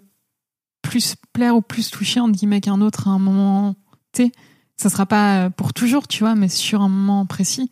plus 0.82 1.16
plaire 1.34 1.56
ou 1.56 1.62
plus 1.62 1.90
toucher 1.90 2.20
entre 2.20 2.34
guillemets 2.38 2.62
qu'un 2.62 2.82
autre 2.82 3.08
à 3.08 3.12
un 3.12 3.20
moment 3.20 3.76
T. 4.12 4.32
Ça 4.78 4.90
sera 4.90 5.06
pas 5.06 5.50
pour 5.50 5.74
toujours, 5.74 6.08
tu 6.08 6.20
vois, 6.24 6.36
mais 6.36 6.50
sur 6.50 6.82
un 6.82 6.90
moment 6.90 7.26
précis. 7.26 7.70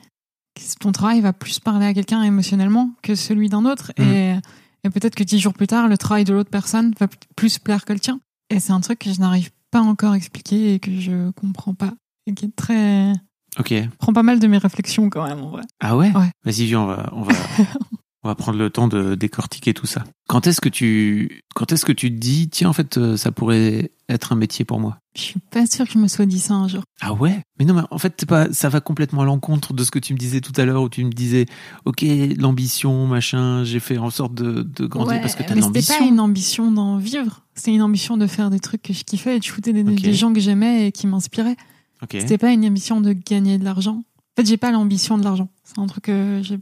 Ton 0.80 0.92
travail 0.92 1.22
va 1.22 1.34
plus 1.34 1.60
parler 1.60 1.86
à 1.86 1.94
quelqu'un 1.94 2.24
émotionnellement 2.24 2.92
que 3.04 3.16
celui 3.16 3.50
d'un 3.50 3.66
autre. 3.66 3.92
Mhm. 3.98 4.06
Et, 4.08 4.36
et 4.84 4.90
peut-être 4.90 5.16
que 5.16 5.24
dix 5.24 5.40
jours 5.40 5.54
plus 5.54 5.68
tard, 5.68 5.88
le 5.88 5.98
travail 5.98 6.24
de 6.24 6.34
l'autre 6.34 6.50
personne 6.50 6.94
va 7.00 7.08
plus 7.36 7.60
plaire 7.60 7.86
que 7.86 7.94
le 7.94 8.00
tien. 8.00 8.20
Et 8.50 8.60
c'est 8.60 8.74
un 8.74 8.82
truc 8.82 9.00
que 9.00 9.14
je 9.14 9.20
n'arrive 9.20 9.52
pas 9.72 9.82
encore 9.82 10.14
à 10.14 10.18
expliquer 10.18 10.74
et 10.74 10.80
que 10.80 11.00
je 11.00 11.32
comprends 11.32 11.74
pas. 11.74 11.94
Et 12.28 12.34
qui 12.34 12.46
est 12.46 12.56
très. 12.56 13.14
Ok. 13.60 13.74
prend 14.00 14.14
pas 14.14 14.24
mal 14.24 14.40
de 14.40 14.48
mes 14.48 14.58
réflexions 14.58 15.10
quand 15.10 15.28
même, 15.28 15.40
en 15.42 15.50
vrai. 15.50 15.64
Ah 15.80 15.98
ouais, 15.98 16.12
Ouais. 16.16 16.32
Vas-y, 16.44 16.66
viens, 16.66 16.82
on 16.82 16.88
va, 16.88 17.10
on 17.14 17.22
va, 17.24 17.34
on 18.24 18.28
va 18.28 18.36
prendre 18.36 18.60
le 18.60 18.70
temps 18.70 18.88
de 18.88 19.16
décortiquer 19.16 19.74
tout 19.74 19.88
ça. 19.88 20.04
Quand 20.28 20.46
est-ce 20.46 20.62
que 20.62 20.70
tu, 20.70 21.44
quand 21.56 21.72
est-ce 21.72 21.86
que 21.86 21.92
tu 21.92 22.12
te 22.12 22.20
dis, 22.20 22.50
tiens, 22.50 22.70
en 22.70 22.74
fait, 22.74 22.98
euh, 22.98 23.18
ça 23.18 23.32
pourrait 23.32 23.92
être 24.10 24.32
un 24.32 24.36
métier 24.36 24.64
pour 24.64 24.80
moi? 24.80 25.00
Je 25.16 25.22
suis 25.22 25.40
pas 25.40 25.66
sûre 25.66 25.86
que 25.86 25.94
je 25.94 25.98
me 25.98 26.08
sois 26.08 26.26
dit 26.26 26.40
ça 26.40 26.54
un 26.54 26.68
jour. 26.68 26.84
Ah 27.02 27.14
ouais? 27.14 27.42
Mais 27.60 27.66
non, 27.66 27.74
mais 27.74 27.82
en 27.90 27.98
fait, 27.98 28.26
pas, 28.26 28.52
ça 28.54 28.70
va 28.70 28.80
complètement 28.80 29.22
à 29.22 29.26
l'encontre 29.26 29.74
de 29.74 29.84
ce 29.84 29.90
que 29.90 30.00
tu 30.00 30.14
me 30.14 30.20
disais 30.20 30.40
tout 30.40 30.54
à 30.56 30.66
l'heure, 30.66 30.84
où 30.84 30.90
tu 30.90 31.04
me 31.04 31.12
disais, 31.12 31.48
ok, 31.86 32.06
l'ambition, 32.38 33.08
machin, 33.08 33.64
j'ai 33.64 33.80
fait 33.80 33.98
en 33.98 34.12
sorte 34.12 34.36
de, 34.36 34.62
de 34.62 34.86
grandir 34.86 35.20
parce 35.20 35.36
que 35.36 35.44
t'as 35.44 35.56
de 35.56 35.56
mais 35.56 35.62
c'était 35.62 35.68
l'ambition. 35.68 35.98
pas 35.98 36.06
une 36.06 36.20
ambition 36.20 36.72
d'en 36.72 36.98
vivre. 36.98 37.42
C'était 37.56 37.74
une 37.74 37.82
ambition 37.82 38.18
de 38.18 38.28
faire 38.28 38.50
des 38.52 38.60
trucs 38.60 38.84
que 38.84 38.94
je 38.94 39.04
kiffais 39.04 39.36
et 39.36 39.40
de 39.40 39.44
shooter 39.44 39.74
des, 39.74 40.14
gens 40.14 40.32
que 40.32 40.40
j'aimais 40.40 40.88
et 40.88 40.92
qui 40.92 41.08
m'inspiraient. 41.08 41.58
Ok. 42.04 42.12
C'était 42.20 42.38
pas 42.38 42.52
une 42.52 42.66
ambition 42.66 43.02
de 43.02 43.14
gagner 43.14 43.58
de 43.58 43.66
l'argent. 43.66 44.04
En 44.38 44.42
fait, 44.42 44.48
j'ai 44.48 44.58
pas 44.58 44.72
l'ambition 44.72 45.18
de 45.18 45.24
l'argent. 45.24 45.50
C'est 45.64 45.80
un 45.80 45.88
truc 45.88 46.06
que 46.06 46.40
j'ai. 46.44 46.60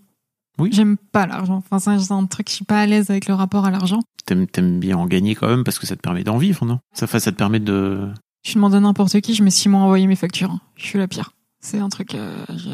Oui. 0.59 0.69
J'aime 0.71 0.97
pas 0.97 1.25
l'argent. 1.25 1.63
Enfin, 1.69 1.79
c'est 1.97 2.11
un 2.11 2.25
truc, 2.25 2.49
je 2.49 2.55
suis 2.55 2.65
pas 2.65 2.81
à 2.81 2.85
l'aise 2.85 3.09
avec 3.09 3.27
le 3.27 3.33
rapport 3.33 3.65
à 3.65 3.71
l'argent. 3.71 3.99
T'aimes, 4.25 4.45
t'aimes 4.47 4.79
bien 4.79 4.97
en 4.97 5.05
gagner 5.07 5.33
quand 5.35 5.47
même 5.47 5.63
parce 5.63 5.79
que 5.79 5.87
ça 5.87 5.95
te 5.95 6.01
permet 6.01 6.23
d'en 6.23 6.37
vivre, 6.37 6.65
non? 6.65 6.79
Ça, 6.93 7.07
ça 7.07 7.19
te 7.31 7.37
permet 7.37 7.59
de. 7.59 8.09
Je 8.45 8.53
demande 8.55 8.75
à 8.75 8.79
n'importe 8.79 9.19
qui, 9.21 9.33
je 9.35 9.43
mets 9.43 9.49
six 9.51 9.69
mois 9.69 9.81
à 9.81 9.83
envoyer 9.85 10.07
mes 10.07 10.15
factures. 10.15 10.51
hein. 10.51 10.61
Je 10.75 10.85
suis 10.85 10.99
la 10.99 11.07
pire. 11.07 11.31
C'est 11.61 11.79
un 11.79 11.89
truc. 11.89 12.13
euh, 12.15 12.45
je- 12.55 12.69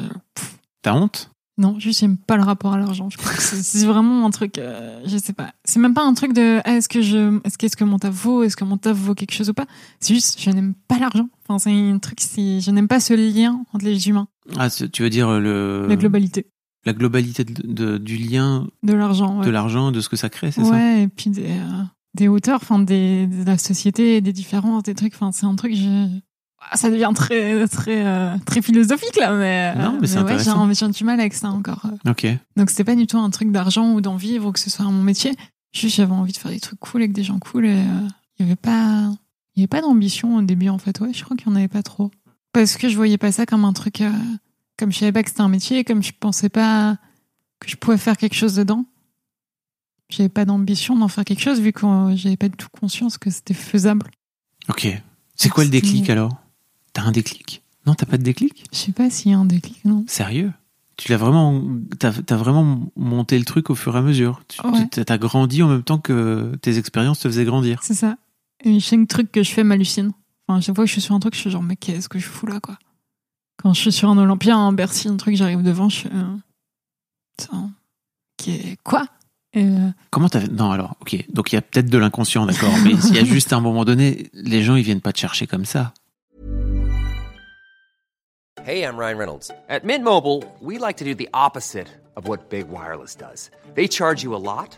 T'as 0.82 0.94
honte? 0.94 1.32
Non, 1.58 1.80
juste 1.80 2.02
j'aime 2.02 2.18
pas 2.18 2.36
le 2.36 2.44
rapport 2.44 2.74
à 2.74 2.78
l'argent. 2.78 3.10
Je 3.10 3.18
crois 3.18 3.32
que 3.32 3.42
c'est 3.42 3.86
vraiment 3.88 4.26
un 4.26 4.30
truc, 4.30 4.58
euh, 4.58 5.00
je 5.06 5.18
sais 5.18 5.32
pas. 5.32 5.54
C'est 5.64 5.80
même 5.80 5.94
pas 5.94 6.04
un 6.04 6.14
truc 6.14 6.34
de 6.34 6.60
ah, 6.66 6.74
est-ce 6.76 6.90
que 6.90 7.02
je, 7.02 7.40
est-ce 7.46 7.58
qu'est-ce 7.58 7.78
que 7.78 7.86
mon 7.86 7.98
taf 7.98 8.14
vaut, 8.14 8.44
est-ce 8.44 8.58
que 8.58 8.66
mon 8.66 8.76
taf 8.78 8.98
vaut 8.98 9.16
quelque 9.16 9.32
chose 9.34 9.50
ou 9.50 9.54
pas? 9.54 9.66
C'est 10.02 10.14
juste 10.14 10.38
je 10.42 10.50
n'aime 10.50 10.74
pas 10.90 11.00
l'argent. 11.00 11.30
Enfin 11.48 11.58
c'est 11.60 11.72
un 11.72 11.98
truc, 12.00 12.20
c'est 12.20 12.60
je 12.60 12.72
n'aime 12.72 12.90
pas 12.90 13.00
ce 13.00 13.14
lien 13.14 13.64
entre 13.74 13.86
les 13.86 14.10
humains, 14.10 14.28
Ah, 14.58 14.70
tu 14.70 15.02
veux 15.02 15.10
dire 15.10 15.40
le. 15.40 15.86
la 15.88 15.96
globalité 15.96 16.48
la 16.86 16.94
globalité 16.94 17.44
de- 17.44 17.62
de- 17.74 17.98
du 17.98 18.18
lien, 18.18 18.68
de 18.84 18.94
l'argent. 18.94 19.40
Ouais. 19.40 19.46
de 19.46 19.52
l'argent, 19.52 19.92
de 19.92 20.00
ce 20.02 20.10
que 20.10 20.16
ça 20.16 20.30
crée, 20.30 20.52
c'est 20.52 20.64
ça 20.64 20.70
Ouais, 20.70 21.04
et 21.04 21.08
puis 21.08 21.30
des, 21.30 21.46
euh, 21.50 21.84
des 22.14 22.28
hauteurs, 22.28 22.60
enfin 22.62 22.80
des, 22.80 23.28
de 23.28 23.44
la 23.46 23.58
société, 23.58 24.22
des 24.22 24.34
différences, 24.34 24.84
des 24.84 24.94
trucs. 24.96 25.14
Enfin 25.16 25.32
c'est 25.32 25.46
un 25.46 25.56
truc, 25.56 25.74
je... 25.76 26.08
Ah, 26.72 26.78
ça 26.78 26.90
devient 26.90 27.12
très 27.14 27.68
très 27.68 28.06
euh, 28.06 28.36
très 28.46 28.62
philosophique 28.62 29.16
là, 29.18 29.32
mais 29.34 29.74
euh, 29.78 29.84
Non, 29.84 29.98
mais 30.02 30.08
c'est 30.08 30.16
ouais, 30.18 30.26
j'ai 30.40 30.50
intéressant. 30.50 30.74
j'ai 30.74 30.88
du 30.90 31.04
mal 31.04 31.20
avec 31.20 31.34
ça 31.36 31.50
encore. 31.50 31.86
Ok. 32.08 32.26
Donc 32.58 32.70
c'était 32.72 32.84
pas 32.84 32.96
du 32.96 33.06
tout 33.06 33.18
un 33.20 33.30
truc 33.30 33.52
d'argent 33.52 33.94
ou 33.94 34.02
d'en 34.02 34.16
vivre 34.16 34.48
ou 34.48 34.52
que 34.52 34.60
ce 34.60 34.70
soit 34.72 34.86
mon 34.86 35.04
métier. 35.04 35.32
Juste 35.76 35.98
j'avais 35.98 36.14
envie 36.14 36.32
de 36.32 36.38
faire 36.38 36.52
des 36.52 36.60
trucs 36.60 36.80
cool 36.80 37.02
avec 37.02 37.12
des 37.14 37.24
gens 37.24 37.38
cool 37.38 37.66
et 37.68 37.74
euh, 37.76 38.08
il 38.40 38.46
y 38.46 38.50
avait 38.50 38.56
pas 38.56 39.12
il 39.56 39.60
y 39.60 39.62
avait 39.62 39.68
pas 39.68 39.82
d'ambition 39.82 40.38
au 40.38 40.42
début 40.42 40.70
en 40.70 40.78
fait. 40.80 41.00
Ouais, 41.02 41.12
je 41.14 41.24
crois 41.24 41.38
qu'il 41.38 41.48
y 41.48 41.52
en 41.52 41.56
avait 41.56 41.68
pas 41.68 41.84
trop 41.84 42.10
parce 42.52 42.78
que 42.78 42.90
je 42.90 42.96
voyais 42.96 43.18
pas 43.20 43.32
ça 43.32 43.46
comme 43.46 43.64
un 43.66 43.74
truc 43.74 44.02
euh, 44.02 44.10
comme 44.78 44.92
je 44.92 45.00
savais 45.00 45.12
pas 45.12 45.24
que 45.24 45.30
c'était 45.30 45.42
un 45.42 45.48
métier, 45.50 45.84
comme 45.84 46.04
je 46.04 46.12
pensais 46.20 46.50
pas 46.50 46.98
que 47.60 47.70
je 47.70 47.76
pouvais 47.76 47.98
faire 47.98 48.18
quelque 48.18 48.36
chose 48.36 48.56
dedans. 48.56 48.86
J'avais 50.10 50.30
pas 50.30 50.46
d'ambition 50.46 50.96
d'en 50.96 51.08
faire 51.08 51.26
quelque 51.26 51.42
chose 51.42 51.60
vu 51.60 51.74
que 51.74 51.86
euh, 51.86 52.16
j'avais 52.16 52.38
pas 52.38 52.50
du 52.50 52.58
tout 52.58 52.68
conscience 52.80 53.18
que 53.18 53.30
c'était 53.32 53.54
faisable. 53.56 54.06
Ok. 54.70 54.88
C'est 55.36 55.50
quoi 55.50 55.64
le 55.64 55.70
déclic 55.70 56.10
alors? 56.10 56.32
T'as 56.94 57.04
un 57.04 57.12
déclic? 57.12 57.64
Non, 57.88 57.94
t'as 57.96 58.06
pas 58.06 58.18
de 58.18 58.24
déclic? 58.24 58.66
Je 58.72 58.78
sais 58.78 58.92
pas 58.92 59.10
s'il 59.10 59.32
y 59.32 59.34
a 59.34 59.38
un 59.38 59.46
déclic, 59.46 59.84
non. 59.86 60.06
Sérieux? 60.08 60.54
Tu 60.98 61.12
l'as 61.12 61.18
vraiment, 61.18 61.62
t'as 62.00 62.14
as 62.30 62.36
vraiment 62.38 62.90
monté 62.96 63.38
le 63.38 63.44
truc 63.46 63.70
au 63.70 63.76
fur 63.76 63.96
et 63.96 64.00
à 64.00 64.02
mesure. 64.02 64.42
Tu 64.48 64.62
Ouais. 64.66 64.88
t'as 64.88 65.18
grandi 65.18 65.62
en 65.62 65.68
même 65.68 65.84
temps 65.84 65.98
que 66.00 66.56
tes 66.62 66.78
expériences 66.78 67.20
te 67.20 67.28
faisaient 67.28 67.44
grandir. 67.44 67.80
C'est 67.84 67.94
ça. 67.96 68.16
Et 68.64 68.80
chaque 68.80 69.08
truc 69.08 69.32
que 69.32 69.44
je 69.44 69.52
fais 69.52 69.64
m'hallucine. 69.64 70.14
Enfin, 70.48 70.62
chaque 70.62 70.76
fois 70.76 70.86
que 70.86 70.88
je 70.88 70.94
suis 70.94 71.02
sur 71.02 71.14
un 71.16 71.20
truc, 71.20 71.36
je 71.36 71.40
suis 71.42 71.50
genre, 71.52 71.64
mais 71.64 71.76
qu'est-ce 71.76 72.08
que 72.08 72.18
je 72.20 72.28
fous 72.28 72.46
là, 72.46 72.60
quoi? 72.62 72.78
Quand 73.58 73.74
je 73.74 73.82
suis 73.82 73.92
sur 73.92 74.10
un 74.10 74.18
Olympia, 74.18 74.56
un 74.56 74.74
Bercy, 74.74 75.08
un 75.08 75.18
truc, 75.18 75.36
j'arrive 75.36 75.62
devant, 75.64 75.90
je 75.90 75.96
suis. 75.96 76.10
euh, 76.10 76.36
Putain, 77.38 77.72
qu'est- 78.38 78.78
quoi? 78.84 79.08
Euh, 79.58 79.90
Comment 80.12 80.30
t'as 80.30 80.46
Non, 80.48 80.72
alors, 80.72 80.96
ok. 81.02 81.26
Donc 81.34 81.52
il 81.52 81.56
y 81.56 81.58
a 81.58 81.62
peut-être 81.62 81.90
de 81.90 81.98
l'inconscient, 81.98 82.46
d'accord. 82.46 82.72
mais 82.84 82.92
il 82.92 83.16
y 83.16 83.20
a 83.20 83.24
juste 83.26 83.54
à 83.54 83.58
un 83.58 83.62
moment 83.62 83.86
donné, 83.86 84.30
les 84.34 84.64
gens 84.64 84.76
ils 84.76 84.84
viennent 84.84 85.02
pas 85.02 85.14
te 85.14 85.20
chercher 85.20 85.48
comme 85.48 85.66
ça. 85.66 85.94
Hey, 88.66 88.82
I'm 88.84 88.98
Ryan 88.98 89.18
Reynolds. 89.18 89.52
At 89.70 89.84
Mint 89.84 90.04
Mobile, 90.04 90.42
we 90.62 90.80
like 90.80 90.98
to 90.98 91.06
do 91.06 91.14
the 91.14 91.30
opposite 91.34 91.88
of 92.16 92.28
what 92.28 92.50
Big 92.50 92.66
Wireless 92.70 93.16
does. 93.16 93.52
They 93.76 93.88
charge 93.88 94.24
you 94.24 94.34
a 94.34 94.40
lot, 94.40 94.78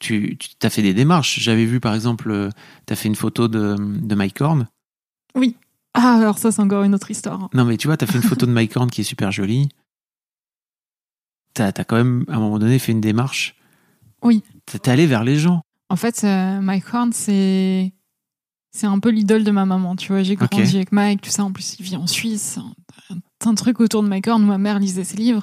Tu, 0.00 0.36
tu 0.38 0.48
as 0.66 0.70
fait 0.70 0.82
des 0.82 0.94
démarches. 0.94 1.40
J'avais 1.40 1.64
vu 1.64 1.80
par 1.80 1.94
exemple, 1.94 2.30
euh, 2.30 2.50
t'as 2.86 2.94
fait 2.94 3.08
une 3.08 3.16
photo 3.16 3.48
de, 3.48 3.76
de 3.78 4.14
Mike 4.14 4.40
Horn. 4.40 4.68
Oui. 5.34 5.56
Ah, 5.94 6.14
alors 6.16 6.38
ça, 6.38 6.52
c'est 6.52 6.62
encore 6.62 6.84
une 6.84 6.94
autre 6.94 7.10
histoire. 7.10 7.48
Non, 7.54 7.64
mais 7.64 7.76
tu 7.76 7.88
vois, 7.88 7.96
t'as 7.96 8.06
fait 8.06 8.18
une 8.18 8.22
photo 8.24 8.46
de 8.46 8.52
Mike 8.52 8.76
Horn 8.76 8.90
qui 8.90 9.00
est 9.00 9.04
super 9.04 9.32
jolie. 9.32 9.68
T'as 11.54 11.68
as 11.76 11.84
quand 11.84 11.96
même, 11.96 12.24
à 12.28 12.36
un 12.36 12.38
moment 12.38 12.58
donné, 12.58 12.78
fait 12.78 12.92
une 12.92 13.00
démarche. 13.00 13.56
Oui. 14.22 14.42
T'es 14.66 14.78
t'es 14.78 14.90
allé 14.90 15.06
vers 15.06 15.24
les 15.24 15.36
gens. 15.36 15.62
En 15.88 15.96
fait, 15.96 16.22
euh, 16.24 16.60
Mike 16.60 16.92
Horn, 16.92 17.12
c'est. 17.12 17.92
C'est 18.70 18.86
un 18.86 18.98
peu 19.00 19.08
l'idole 19.08 19.42
de 19.44 19.50
ma 19.50 19.64
maman, 19.64 19.96
tu 19.96 20.12
vois. 20.12 20.22
J'ai 20.22 20.36
grandi 20.36 20.76
avec 20.76 20.92
Mike, 20.92 21.22
tout 21.22 21.30
ça. 21.30 21.42
En 21.42 21.50
plus, 21.52 21.76
il 21.80 21.82
vit 21.84 21.96
en 21.96 22.06
Suisse. 22.06 22.58
Un, 23.44 23.54
truc 23.54 23.80
autour 23.80 24.02
de 24.02 24.08
Mike 24.08 24.28
Horn 24.28 24.44
ma 24.44 24.58
mère 24.58 24.78
lisait 24.78 25.04
ses 25.04 25.16
livres. 25.16 25.42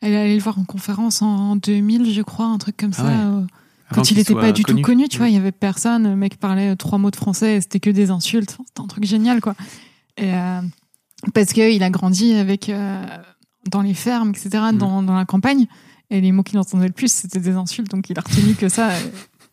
Elle 0.00 0.12
est 0.12 0.16
allée 0.20 0.36
le 0.36 0.42
voir 0.42 0.58
en 0.58 0.64
conférence 0.64 1.22
en 1.22 1.56
2000, 1.56 2.12
je 2.12 2.20
crois, 2.20 2.46
un 2.46 2.58
truc 2.58 2.76
comme 2.76 2.92
Ah 2.94 2.96
ça. 2.98 3.04
ouais. 3.04 3.14
euh, 3.14 3.46
Quand 3.92 4.02
il 4.02 4.08
qu'il 4.08 4.18
était 4.18 4.32
soit 4.32 4.40
pas 4.40 4.52
du 4.52 4.62
tout 4.64 4.80
connu, 4.80 5.08
tu 5.08 5.18
vois, 5.18 5.26
Mm. 5.26 5.30
il 5.30 5.34
y 5.34 5.38
avait 5.38 5.52
personne. 5.52 6.02
Le 6.08 6.16
mec 6.16 6.38
parlait 6.38 6.74
trois 6.76 6.98
mots 6.98 7.10
de 7.10 7.16
français 7.16 7.56
et 7.56 7.60
c'était 7.60 7.80
que 7.80 7.90
des 7.90 8.10
insultes. 8.10 8.56
C'était 8.66 8.80
un 8.80 8.86
truc 8.86 9.04
génial, 9.04 9.40
quoi. 9.40 9.54
Et, 10.16 10.34
euh, 10.34 10.60
parce 11.34 11.52
qu'il 11.52 11.82
a 11.82 11.90
grandi 11.90 12.34
avec 12.34 12.68
euh, 12.68 13.04
dans 13.70 13.82
les 13.82 13.94
fermes, 13.94 14.30
etc., 14.30 14.48
Mm. 14.72 14.78
dans, 14.78 15.02
dans 15.02 15.14
la 15.14 15.24
campagne. 15.24 15.66
Et 16.10 16.20
les 16.20 16.30
mots 16.32 16.42
qu'il 16.42 16.58
entendait 16.58 16.86
le 16.86 16.92
plus, 16.92 17.10
c'était 17.12 17.40
des 17.40 17.54
insultes. 17.54 17.90
Donc 17.90 18.10
il 18.10 18.18
a 18.18 18.22
retenu 18.22 18.54
que 18.54 18.68
ça. 18.68 18.90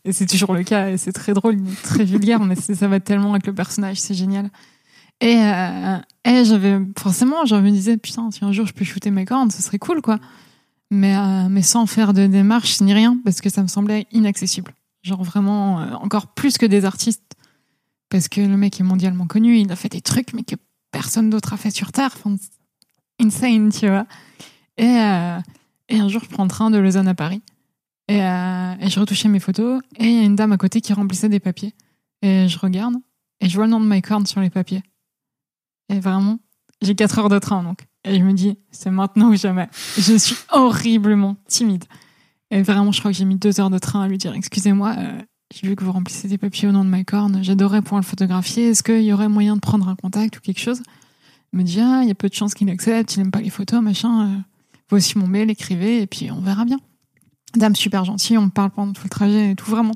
Et, 0.06 0.12
c'est 0.14 0.26
toujours 0.26 0.54
le 0.54 0.64
cas. 0.64 0.90
Et 0.90 0.98
c'est 0.98 1.14
très 1.14 1.34
drôle, 1.34 1.58
très 1.84 2.04
vulgaire, 2.04 2.40
mais 2.42 2.56
ça 2.56 2.88
va 2.88 3.00
tellement 3.00 3.32
avec 3.32 3.48
le 3.48 3.54
personnage, 3.54 4.00
c'est 4.00 4.14
génial. 4.14 4.50
Et, 5.22 5.38
euh, 5.38 5.98
et 6.26 6.44
j'avais 6.44 6.80
forcément, 6.98 7.46
je 7.46 7.56
me 7.56 7.72
disais 7.72 7.98
putain, 7.98 8.30
si 8.32 8.44
un 8.44 8.52
jour 8.52 8.66
je 8.66 8.74
peux 8.74 8.84
shooter 8.84 9.12
mes 9.12 9.26
cornes, 9.26 9.50
ce 9.52 9.62
serait 9.62 9.80
cool 9.80 10.02
quoi. 10.02 10.20
Mais 10.92 11.16
euh, 11.16 11.50
mais 11.50 11.62
sans 11.62 11.86
faire 11.86 12.14
de 12.14 12.28
démarche 12.28 12.82
ni 12.82 12.94
rien 12.94 13.18
parce 13.24 13.42
que 13.42 13.50
ça 13.50 13.64
me 13.64 13.68
semblait 13.68 14.08
inaccessible. 14.12 14.74
Genre 15.02 15.24
vraiment 15.24 15.82
euh, 15.82 15.94
encore 15.96 16.28
plus 16.28 16.58
que 16.58 16.66
des 16.66 16.86
artistes 16.86 17.36
parce 18.10 18.28
que 18.28 18.42
le 18.42 18.58
mec 18.58 18.80
est 18.80 18.84
mondialement 18.84 19.26
connu, 19.26 19.58
il 19.58 19.72
a 19.72 19.76
fait 19.76 19.90
des 19.90 20.02
trucs 20.02 20.34
mais 20.34 20.44
que 20.44 20.56
personne 20.92 21.30
d'autre 21.30 21.54
a 21.54 21.58
fait 21.58 21.72
sur 21.72 21.92
terre. 21.92 22.16
Insane, 23.20 23.72
tu 23.72 23.88
vois. 23.88 24.06
Et 24.78 24.86
euh, 24.86 25.40
et 25.90 26.00
un 26.00 26.08
jour 26.08 26.24
je 26.24 26.30
prends 26.30 26.44
le 26.44 26.50
train 26.50 26.70
de 26.70 26.78
Lausanne 26.78 27.08
à 27.08 27.16
Paris 27.16 27.42
et, 28.08 28.18
et 28.18 28.90
je 28.90 29.00
retouchais 29.00 29.30
mes 29.30 29.40
photos 29.40 29.82
et 29.98 30.06
il 30.06 30.16
y 30.16 30.20
a 30.20 30.24
une 30.24 30.36
dame 30.36 30.52
à 30.52 30.58
côté 30.58 30.82
qui 30.82 30.94
remplissait 30.94 31.30
des 31.30 31.40
papiers 31.40 31.74
et 32.22 32.48
je 32.48 32.60
regarde 32.60 32.96
et 33.42 33.50
je 33.50 33.56
vois 33.56 33.66
le 33.66 33.72
nom 33.72 33.80
de 33.80 33.86
my 33.86 34.02
corn 34.02 34.26
sur 34.26 34.40
les 34.42 34.50
papiers. 34.50 34.84
Et 35.90 36.00
vraiment, 36.00 36.40
j'ai 36.84 36.96
4 36.96 37.20
heures 37.20 37.30
de 37.30 37.40
train 37.40 37.64
donc. 37.64 37.88
Et 38.06 38.18
je 38.18 38.24
me 38.24 38.34
dis, 38.34 38.58
c'est 38.72 38.92
maintenant 38.92 39.30
ou 39.30 39.36
jamais. 39.36 39.70
Je 39.98 40.18
suis 40.18 40.36
horriblement 40.52 41.38
timide. 41.48 41.86
Et 42.52 42.62
vraiment, 42.62 42.92
je 42.92 43.00
crois 43.00 43.12
que 43.12 43.18
j'ai 43.18 43.26
mis 43.26 43.38
2 43.38 43.60
heures 43.60 43.70
de 43.70 43.80
train 43.80 44.04
à 44.04 44.08
lui 44.08 44.18
dire, 44.18 44.34
excusez-moi, 44.34 44.96
euh, 44.98 45.22
j'ai 45.54 45.68
vu 45.68 45.76
que 45.76 45.84
vous 45.84 45.92
remplissez 45.92 46.28
des 46.28 46.38
papiers 46.38 46.68
au 46.68 46.72
nom 46.72 46.84
de 46.84 46.90
my 46.90 47.06
corn. 47.06 47.44
J'adorais 47.44 47.82
pouvoir 47.82 48.02
le 48.02 48.06
photographier. 48.06 48.70
Est-ce 48.70 48.84
qu'il 48.84 49.04
y 49.04 49.14
aurait 49.14 49.30
moyen 49.30 49.56
de 49.56 49.62
prendre 49.62 49.88
un 49.88 49.96
contact 49.96 50.38
ou 50.38 50.42
quelque 50.42 50.60
chose? 50.60 50.82
Il 51.54 51.60
me 51.60 51.64
dit, 51.64 51.80
ah, 51.80 52.00
il 52.02 52.08
y 52.08 52.12
a 52.12 52.16
peu 52.16 52.28
de 52.28 52.34
chances 52.34 52.54
qu'il 52.56 52.70
accepte, 52.70 53.16
il 53.16 53.20
n'aime 53.20 53.32
pas 53.32 53.42
les 53.42 53.50
photos, 53.50 53.82
machin. 53.82 54.28
Euh, 54.28 54.38
voici 54.90 55.18
mon 55.18 55.28
mail, 55.28 55.50
écrivez, 55.50 56.02
et 56.02 56.08
puis 56.08 56.32
on 56.32 56.42
verra 56.42 56.66
bien. 56.66 56.80
Dame 57.56 57.76
super 57.76 58.04
gentille, 58.04 58.38
on 58.38 58.46
me 58.46 58.50
parle 58.50 58.72
pendant 58.72 58.94
tout 58.94 59.04
le 59.04 59.10
trajet 59.10 59.52
et 59.52 59.56
tout, 59.56 59.70
vraiment 59.70 59.94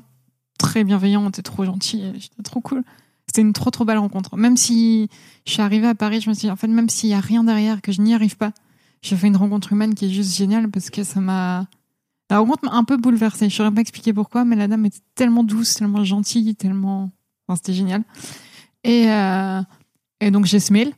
très 0.58 0.84
bienveillante 0.84 1.38
et 1.38 1.42
trop 1.42 1.64
gentille. 1.64 2.04
et 2.04 2.20
C'était 2.20 2.42
trop 2.42 2.60
cool. 2.60 2.84
C'était 3.38 3.46
une 3.46 3.52
trop 3.52 3.70
trop 3.70 3.84
belle 3.84 3.98
rencontre. 3.98 4.36
Même 4.36 4.56
si 4.56 5.08
je 5.46 5.52
suis 5.52 5.62
arrivée 5.62 5.86
à 5.86 5.94
Paris, 5.94 6.20
je 6.20 6.28
me 6.28 6.34
suis 6.34 6.48
dit, 6.48 6.50
en 6.50 6.56
fait, 6.56 6.66
même 6.66 6.88
s'il 6.88 7.10
y 7.10 7.14
a 7.14 7.20
rien 7.20 7.44
derrière, 7.44 7.80
que 7.80 7.92
je 7.92 8.02
n'y 8.02 8.12
arrive 8.12 8.36
pas, 8.36 8.50
j'ai 9.00 9.14
fait 9.14 9.28
une 9.28 9.36
rencontre 9.36 9.72
humaine 9.72 9.94
qui 9.94 10.06
est 10.06 10.10
juste 10.10 10.36
géniale 10.36 10.68
parce 10.72 10.90
que 10.90 11.04
ça 11.04 11.20
m'a. 11.20 11.68
La 12.30 12.40
rencontre 12.40 12.64
m'a 12.64 12.72
un 12.72 12.82
peu 12.82 12.96
bouleversée. 12.96 13.48
Je 13.48 13.54
saurais 13.54 13.70
pas 13.70 13.80
expliquer 13.80 14.12
pourquoi, 14.12 14.44
mais 14.44 14.56
la 14.56 14.66
dame 14.66 14.86
était 14.86 14.98
tellement 15.14 15.44
douce, 15.44 15.74
tellement 15.74 16.02
gentille, 16.02 16.56
tellement. 16.56 17.12
Enfin, 17.46 17.54
c'était 17.54 17.74
génial. 17.74 18.02
Et, 18.82 19.08
euh, 19.08 19.62
et 20.18 20.32
donc 20.32 20.46
j'ai 20.46 20.58
ce 20.58 20.72
mail 20.72 20.92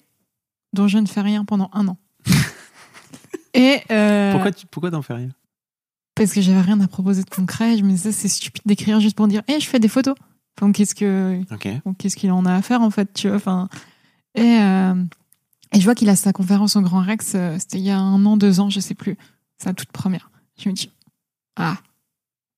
dont 0.73 0.89
je 0.89 0.97
ne 0.97 1.07
fais 1.07 1.21
rien 1.21 1.45
pendant 1.45 1.69
un 1.75 1.89
an. 1.89 1.99
et 3.53 3.81
euh, 3.91 4.33
Pourquoi, 4.33 4.53
tu, 4.53 4.67
pourquoi 4.67 4.91
t'en 4.91 5.03
fais 5.03 5.13
rien? 5.13 5.29
parce 6.15 6.33
que 6.33 6.41
j'avais 6.41 6.61
rien 6.61 6.81
à 6.81 6.89
proposer 6.89 7.23
de 7.23 7.31
concret. 7.31 7.77
Je 7.77 7.83
me 7.83 7.91
disais, 7.91 8.13
c'est 8.13 8.29
stupide 8.29 8.63
d'écrire 8.65 8.99
juste 9.01 9.17
pour 9.17 9.29
dire, 9.29 9.43
hé, 9.47 9.61
je 9.61 9.67
fais 9.67 9.79
des 9.79 9.89
photos. 9.89 10.15
Enfin, 10.61 10.73
qu'est-ce 10.73 10.95
que, 10.95 11.41
Ok. 11.51 11.69
donc, 11.87 11.97
qu'est-ce 11.97 12.17
qu'il 12.17 12.31
en 12.33 12.45
a 12.45 12.55
à 12.55 12.61
faire, 12.61 12.83
en 12.83 12.91
fait, 12.91 13.15
tu 13.15 13.29
vois. 13.29 13.37
Enfin, 13.39 13.69
et, 14.35 14.59
euh, 14.61 14.95
et 15.73 15.81
je 15.81 15.85
vois 15.85 15.95
qu'il 15.95 16.09
a 16.11 16.17
sa 16.17 16.33
conférence 16.35 16.77
au 16.77 16.83
Grand 16.83 17.01
Rex, 17.01 17.33
euh, 17.35 17.57
c'était 17.59 17.79
il 17.79 17.85
y 17.85 17.91
a 17.91 17.99
un 17.99 18.25
an, 18.27 18.37
deux 18.37 18.61
ans, 18.61 18.69
je 18.69 18.79
sais 18.81 18.95
plus. 18.95 19.17
Sa 19.57 19.73
toute 19.73 19.91
première. 19.91 20.31
Je 20.59 20.69
me 20.69 20.75
dis, 20.75 20.91
ah, 21.57 21.79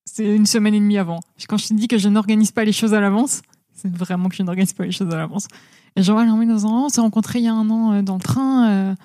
c'est 0.03 0.35
une 0.35 0.45
semaine 0.45 0.73
et 0.73 0.79
demie 0.79 0.97
avant. 0.97 1.21
Quand 1.47 1.57
je 1.57 1.67
te 1.67 1.73
dis 1.73 1.87
que 1.87 1.97
je 1.97 2.09
n'organise 2.09 2.51
pas 2.51 2.65
les 2.65 2.73
choses 2.73 2.93
à 2.93 2.99
l'avance, 2.99 3.41
c'est 3.73 3.89
vraiment 3.95 4.27
que 4.27 4.35
je 4.35 4.43
n'organise 4.43 4.73
pas 4.73 4.85
les 4.85 4.91
choses 4.91 5.13
à 5.13 5.17
l'avance. 5.17 5.47
Et 5.95 6.03
je 6.03 6.11
vois, 6.11 6.23
elle 6.23 6.47
dans 6.47 6.65
un 6.65 6.69
an, 6.69 6.85
on 6.85 6.89
s'est 6.89 7.01
rencontrés 7.01 7.39
il 7.39 7.45
y 7.45 7.47
a 7.47 7.53
un 7.53 7.69
an 7.69 7.93
euh, 7.93 8.01
dans 8.01 8.15
le 8.15 8.21
train. 8.21 8.95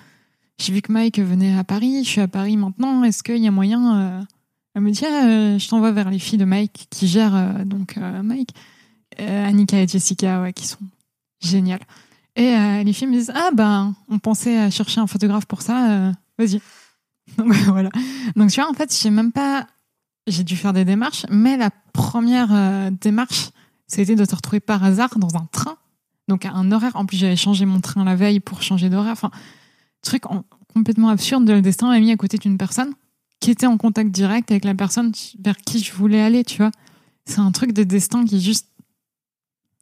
j'ai 0.59 0.73
vu 0.73 0.81
que 0.81 0.91
Mike 0.91 1.19
venait 1.19 1.57
à 1.57 1.63
Paris, 1.63 2.03
je 2.03 2.09
suis 2.09 2.21
à 2.21 2.27
Paris 2.27 2.57
maintenant. 2.57 3.03
Est-ce 3.03 3.23
qu'il 3.23 3.37
y 3.37 3.47
a 3.47 3.51
moyen 3.51 4.25
Elle 4.75 4.81
me 4.81 4.91
dit, 4.91 5.05
ah, 5.05 5.57
je 5.57 5.69
t'envoie 5.69 5.93
vers 5.93 6.09
les 6.09 6.19
filles 6.19 6.39
de 6.39 6.45
Mike 6.45 6.87
qui 6.89 7.07
gèrent 7.07 7.63
donc 7.65 7.97
Mike, 8.23 8.53
Annika 9.27 9.81
et 9.81 9.87
Jessica, 9.87 10.41
ouais, 10.41 10.53
qui 10.53 10.67
sont 10.67 10.79
géniales. 11.41 11.81
Et 12.35 12.55
euh, 12.55 12.83
les 12.83 12.93
filles 12.93 13.07
me 13.07 13.13
disent, 13.13 13.31
ah 13.35 13.49
ben, 13.53 13.95
on 14.09 14.19
pensait 14.19 14.57
à 14.57 14.69
chercher 14.69 15.01
un 15.01 15.07
photographe 15.07 15.45
pour 15.45 15.61
ça, 15.61 15.89
euh, 15.91 16.11
vas-y. 16.37 16.61
Donc 17.37 17.53
voilà. 17.67 17.89
Donc 18.35 18.49
tu 18.51 18.61
vois, 18.61 18.69
en 18.69 18.73
fait, 18.73 18.95
j'ai 19.01 19.09
même 19.09 19.31
pas, 19.31 19.67
j'ai 20.27 20.43
dû 20.43 20.55
faire 20.55 20.73
des 20.73 20.85
démarches, 20.85 21.25
mais 21.29 21.57
la 21.57 21.69
première 21.93 22.49
euh, 22.53 22.91
démarche, 23.01 23.49
c'était 23.87 24.15
de 24.15 24.25
te 24.25 24.35
retrouver 24.35 24.59
par 24.59 24.83
hasard 24.83 25.17
dans 25.17 25.35
un 25.35 25.47
train, 25.51 25.75
donc 26.27 26.45
à 26.45 26.51
un 26.51 26.71
horaire. 26.71 26.95
En 26.95 27.05
plus, 27.05 27.17
j'avais 27.17 27.35
changé 27.35 27.65
mon 27.65 27.81
train 27.81 28.03
la 28.03 28.15
veille 28.15 28.39
pour 28.39 28.61
changer 28.61 28.89
d'horaire. 28.89 29.13
Enfin, 29.13 29.31
truc 30.01 30.25
en- 30.27 30.43
complètement 30.73 31.09
absurde 31.09 31.43
de 31.45 31.53
le 31.53 31.61
destin 31.61 31.87
m'a 31.89 31.99
mis 31.99 32.11
à 32.11 32.15
côté 32.17 32.37
d'une 32.37 32.57
personne 32.57 32.93
qui 33.39 33.51
était 33.51 33.65
en 33.65 33.77
contact 33.77 34.11
direct 34.11 34.51
avec 34.51 34.65
la 34.65 34.75
personne 34.75 35.11
vers 35.41 35.57
qui 35.57 35.81
je 35.83 35.91
voulais 35.93 36.21
aller, 36.21 36.43
tu 36.43 36.57
vois. 36.57 36.71
C'est 37.25 37.39
un 37.39 37.51
truc 37.51 37.73
de 37.73 37.83
destin 37.83 38.23
qui 38.25 38.37
est 38.37 38.39
juste. 38.39 38.67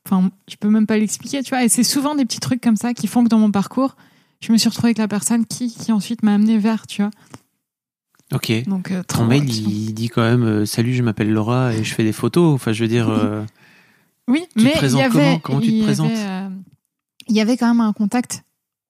Enfin, 0.10 0.30
je 0.48 0.56
peux 0.56 0.70
même 0.70 0.88
pas 0.88 0.98
l'expliquer, 0.98 1.44
tu 1.44 1.50
vois. 1.50 1.64
Et 1.64 1.70
c'est 1.70 1.84
souvent 1.84 2.16
des 2.16 2.26
petits 2.26 2.40
trucs 2.40 2.62
comme 2.62 2.78
ça 2.78 2.94
qui 2.94 3.08
font 3.08 3.24
que 3.24 3.30
dans 3.30 3.40
mon 3.40 3.52
parcours, 3.52 3.96
je 4.40 4.52
me 4.52 4.58
suis 4.58 4.70
retrouvée 4.70 4.88
avec 4.90 4.98
la 5.00 5.08
personne 5.08 5.46
qui, 5.46 5.74
qui 5.74 5.92
ensuite 5.92 6.24
m'a 6.24 6.34
amené 6.36 6.58
vers, 6.58 6.88
tu 6.88 7.02
vois. 7.02 7.12
Ok. 8.34 8.52
Donc, 8.68 8.92
euh, 8.92 9.04
Ton 9.08 9.26
mail, 9.26 9.50
il 9.50 9.94
dit 9.94 10.10
quand 10.10 10.22
même 10.22 10.44
euh, 10.44 10.66
Salut, 10.66 10.94
je 10.94 11.02
m'appelle 11.04 11.32
Laura 11.32 11.74
et 11.74 11.84
je 11.84 11.94
fais 11.94 12.04
des 12.04 12.12
photos. 12.12 12.54
Enfin, 12.54 12.72
je 12.74 12.84
veux 12.84 12.90
dire. 12.90 13.08
euh, 13.10 13.44
Oui, 14.28 14.44
Tu 14.56 14.60
te 14.60 14.64
mais 14.64 14.72
il 14.74 14.78
présentes 14.78 15.02
y 15.02 15.04
avait, 15.04 15.14
comment? 15.14 15.40
Comment 15.40 15.60
tu 15.62 15.68
te 15.68 15.72
y 15.74 15.84
présentes? 15.84 16.12
euh, 16.12 16.50
Il 17.30 17.36
y 17.36 17.42
avait 17.42 17.56
quand 17.58 17.68
même 17.68 17.82
un 17.82 17.94
contact 17.94 18.44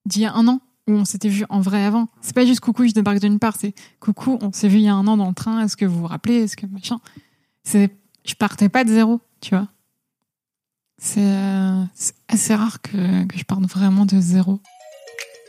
d'il 0.06 0.22
y 0.22 0.26
a 0.26 0.34
un 0.34 0.46
an 0.48 0.60
où 0.88 0.92
on 0.92 1.04
s'était 1.04 1.28
vu 1.28 1.44
en 1.50 1.60
vrai 1.60 1.84
avant. 1.84 2.08
C'est 2.20 2.34
pas 2.34 2.46
juste 2.46 2.60
coucou, 2.60 2.86
je 2.86 2.92
débarque 2.92 3.20
d'une 3.20 3.38
part, 3.38 3.54
c'est 3.58 3.74
coucou, 4.00 4.38
on 4.40 4.52
s'est 4.52 4.68
vu 4.68 4.78
il 4.78 4.84
y 4.84 4.88
a 4.88 4.94
un 4.94 5.06
an 5.06 5.16
dans 5.16 5.28
le 5.28 5.34
train, 5.34 5.60
est-ce 5.64 5.76
que 5.76 5.84
vous 5.84 5.98
vous 6.00 6.06
rappelez, 6.06 6.36
est-ce 6.44 6.56
que 6.56 6.66
machin. 6.66 6.98
C'est, 7.62 7.90
je 8.24 8.34
partais 8.34 8.68
pas 8.70 8.84
de 8.84 8.88
zéro, 8.88 9.20
tu 9.42 9.50
vois. 9.54 9.68
C'est, 10.98 11.20
euh, 11.20 11.82
c'est 11.94 12.14
assez 12.28 12.54
rare 12.54 12.82
que, 12.82 12.96
je 13.34 13.44
parte 13.44 13.62
vraiment 13.62 14.04
de 14.04 14.20
zéro. 14.20 14.60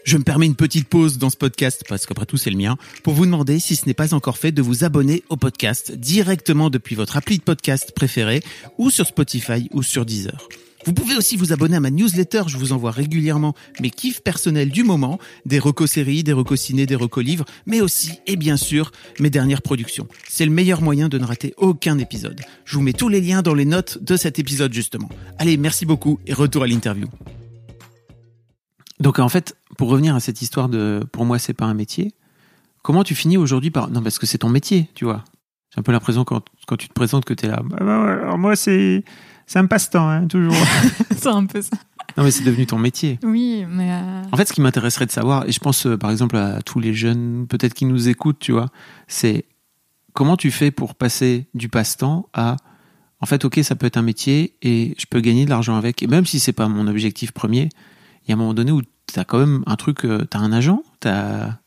Je 0.05 0.17
me 0.17 0.23
permets 0.23 0.45
une 0.45 0.55
petite 0.55 0.87
pause 0.87 1.17
dans 1.17 1.29
ce 1.29 1.37
podcast, 1.37 1.83
parce 1.87 2.05
qu'après 2.05 2.25
tout 2.25 2.37
c'est 2.37 2.49
le 2.49 2.57
mien, 2.57 2.77
pour 3.03 3.13
vous 3.13 3.25
demander, 3.25 3.59
si 3.59 3.75
ce 3.75 3.85
n'est 3.85 3.93
pas 3.93 4.13
encore 4.13 4.37
fait, 4.37 4.51
de 4.51 4.61
vous 4.61 4.83
abonner 4.83 5.23
au 5.29 5.37
podcast 5.37 5.91
directement 5.91 6.69
depuis 6.69 6.95
votre 6.95 7.17
appli 7.17 7.37
de 7.37 7.43
podcast 7.43 7.91
préféré, 7.95 8.41
ou 8.77 8.89
sur 8.89 9.05
Spotify 9.05 9.67
ou 9.71 9.83
sur 9.83 10.05
Deezer. 10.05 10.47
Vous 10.85 10.93
pouvez 10.93 11.15
aussi 11.15 11.35
vous 11.35 11.51
abonner 11.51 11.75
à 11.75 11.79
ma 11.79 11.91
newsletter, 11.91 12.43
je 12.47 12.57
vous 12.57 12.71
envoie 12.71 12.91
régulièrement 12.91 13.53
mes 13.81 13.89
kiffs 13.89 14.21
personnels 14.21 14.69
du 14.69 14.83
moment, 14.83 15.19
des 15.45 15.59
recos 15.59 15.91
séries, 15.91 16.23
des 16.23 16.33
recos 16.33 16.59
ciné, 16.59 16.85
des 16.85 16.95
recos 16.95 17.23
livres, 17.23 17.45
mais 17.65 17.81
aussi, 17.81 18.19
et 18.27 18.37
bien 18.37 18.55
sûr, 18.55 18.91
mes 19.19 19.29
dernières 19.29 19.61
productions. 19.61 20.07
C'est 20.27 20.45
le 20.45 20.51
meilleur 20.51 20.81
moyen 20.81 21.09
de 21.09 21.17
ne 21.17 21.25
rater 21.25 21.53
aucun 21.57 21.97
épisode. 21.97 22.41
Je 22.65 22.75
vous 22.77 22.81
mets 22.81 22.93
tous 22.93 23.09
les 23.09 23.21
liens 23.21 23.41
dans 23.41 23.53
les 23.53 23.65
notes 23.65 24.01
de 24.01 24.15
cet 24.15 24.39
épisode 24.39 24.73
justement. 24.73 25.09
Allez, 25.37 25.57
merci 25.57 25.85
beaucoup 25.85 26.19
et 26.25 26.33
retour 26.33 26.63
à 26.63 26.67
l'interview. 26.67 27.07
Donc, 28.99 29.19
en 29.19 29.29
fait, 29.29 29.55
pour 29.77 29.89
revenir 29.89 30.15
à 30.15 30.19
cette 30.19 30.41
histoire 30.41 30.69
de 30.69 31.05
Pour 31.11 31.25
moi, 31.25 31.39
c'est 31.39 31.53
pas 31.53 31.65
un 31.65 31.73
métier, 31.73 32.13
comment 32.81 33.03
tu 33.03 33.15
finis 33.15 33.37
aujourd'hui 33.37 33.71
par. 33.71 33.89
Non, 33.89 34.01
parce 34.01 34.19
que 34.19 34.25
c'est 34.25 34.39
ton 34.39 34.49
métier, 34.49 34.89
tu 34.95 35.05
vois. 35.05 35.23
J'ai 35.73 35.79
un 35.79 35.83
peu 35.83 35.91
l'impression 35.91 36.23
quand, 36.23 36.43
quand 36.67 36.77
tu 36.77 36.87
te 36.87 36.93
présentes 36.93 37.25
que 37.25 37.33
tu 37.33 37.45
es 37.45 37.49
là. 37.49 37.61
Bah, 37.63 37.77
bah, 37.79 38.03
alors 38.03 38.37
moi, 38.37 38.55
c'est. 38.55 39.03
C'est 39.49 39.57
un 39.57 39.65
passe-temps, 39.65 40.07
hein, 40.07 40.27
toujours. 40.27 40.53
c'est 41.17 41.27
un 41.27 41.43
peu 41.47 41.63
ça. 41.63 41.75
non, 42.15 42.23
mais 42.23 42.29
c'est 42.29 42.43
devenu 42.43 42.67
ton 42.67 42.77
métier. 42.77 43.17
Oui, 43.23 43.65
mais 43.67 43.91
euh, 43.91 44.21
En 44.31 44.37
fait, 44.37 44.47
ce 44.47 44.53
qui 44.53 44.61
m'intéresserait 44.61 45.07
de 45.07 45.11
savoir, 45.11 45.47
et 45.47 45.51
je 45.51 45.59
pense 45.59 45.87
euh, 45.87 45.97
par 45.97 46.11
exemple 46.11 46.37
à 46.37 46.61
tous 46.61 46.79
les 46.79 46.93
jeunes 46.93 47.47
peut-être 47.47 47.73
qui 47.73 47.85
nous 47.85 48.09
écoutent, 48.09 48.37
tu 48.37 48.51
vois, 48.51 48.67
c'est 49.07 49.45
comment 50.13 50.37
tu 50.37 50.51
fais 50.51 50.69
pour 50.69 50.93
passer 50.93 51.47
du 51.55 51.67
passe-temps 51.67 52.29
à 52.31 52.57
en 53.21 53.25
fait, 53.25 53.43
ok, 53.43 53.59
ça 53.63 53.75
peut 53.75 53.87
être 53.87 53.97
un 53.97 54.03
métier 54.03 54.55
et 54.61 54.93
je 54.99 55.07
peux 55.09 55.19
gagner 55.19 55.45
de 55.45 55.49
l'argent 55.49 55.75
avec. 55.75 56.03
Et 56.03 56.07
même 56.07 56.27
si 56.27 56.39
c'est 56.39 56.53
pas 56.53 56.67
mon 56.67 56.85
objectif 56.85 57.31
premier, 57.31 57.69
il 58.23 58.29
y 58.29 58.31
a 58.31 58.35
un 58.35 58.37
moment 58.37 58.53
donné 58.53 58.71
où 58.71 58.83
tu 58.83 59.19
as 59.19 59.25
quand 59.25 59.39
même 59.39 59.63
un 59.65 59.77
truc, 59.77 60.05
euh, 60.05 60.27
t'as 60.29 60.37
un 60.37 60.51
agent, 60.51 60.83
t'as 60.99 61.57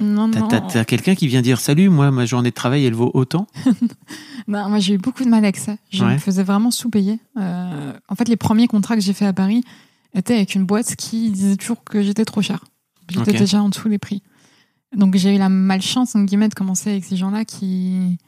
non, 0.00 0.30
t'as, 0.30 0.40
non. 0.40 0.48
t'as- 0.48 0.60
t'as 0.62 0.84
quelqu'un 0.84 1.14
qui 1.14 1.26
vient 1.28 1.42
dire 1.42 1.60
salut, 1.60 1.88
moi 1.88 2.10
ma 2.10 2.26
journée 2.26 2.50
de 2.50 2.54
travail 2.54 2.84
elle 2.84 2.94
vaut 2.94 3.10
autant? 3.14 3.46
Ben, 4.48 4.68
moi, 4.68 4.78
j'ai 4.80 4.94
eu 4.94 4.98
beaucoup 4.98 5.22
de 5.22 5.28
mal 5.28 5.44
avec 5.44 5.56
ça. 5.58 5.76
Je 5.90 6.04
Ouais. 6.04 6.14
me 6.14 6.18
faisais 6.18 6.42
vraiment 6.42 6.70
sous-payer. 6.72 7.20
Euh, 7.36 7.92
en 8.08 8.14
fait, 8.16 8.26
les 8.28 8.36
premiers 8.36 8.66
contrats 8.66 8.96
que 8.96 9.00
j'ai 9.00 9.12
fait 9.12 9.26
à 9.26 9.32
Paris 9.32 9.62
étaient 10.12 10.34
avec 10.34 10.56
une 10.56 10.64
boîte 10.64 10.96
qui 10.96 11.30
disait 11.30 11.56
toujours 11.56 11.84
que 11.84 12.02
j'étais 12.02 12.24
trop 12.24 12.42
cher. 12.42 12.64
J'étais 13.08 13.32
déjà 13.32 13.62
en 13.62 13.68
dessous 13.68 13.88
des 13.88 13.98
prix. 13.98 14.22
Donc, 14.96 15.14
j'ai 15.16 15.36
eu 15.36 15.38
la 15.38 15.48
malchance, 15.48 16.16
en 16.16 16.24
guillemets, 16.24 16.48
de 16.48 16.54
commencer 16.54 16.90
avec 16.90 17.04
ces 17.04 17.16
gens-là 17.16 17.44
qui, 17.44 18.18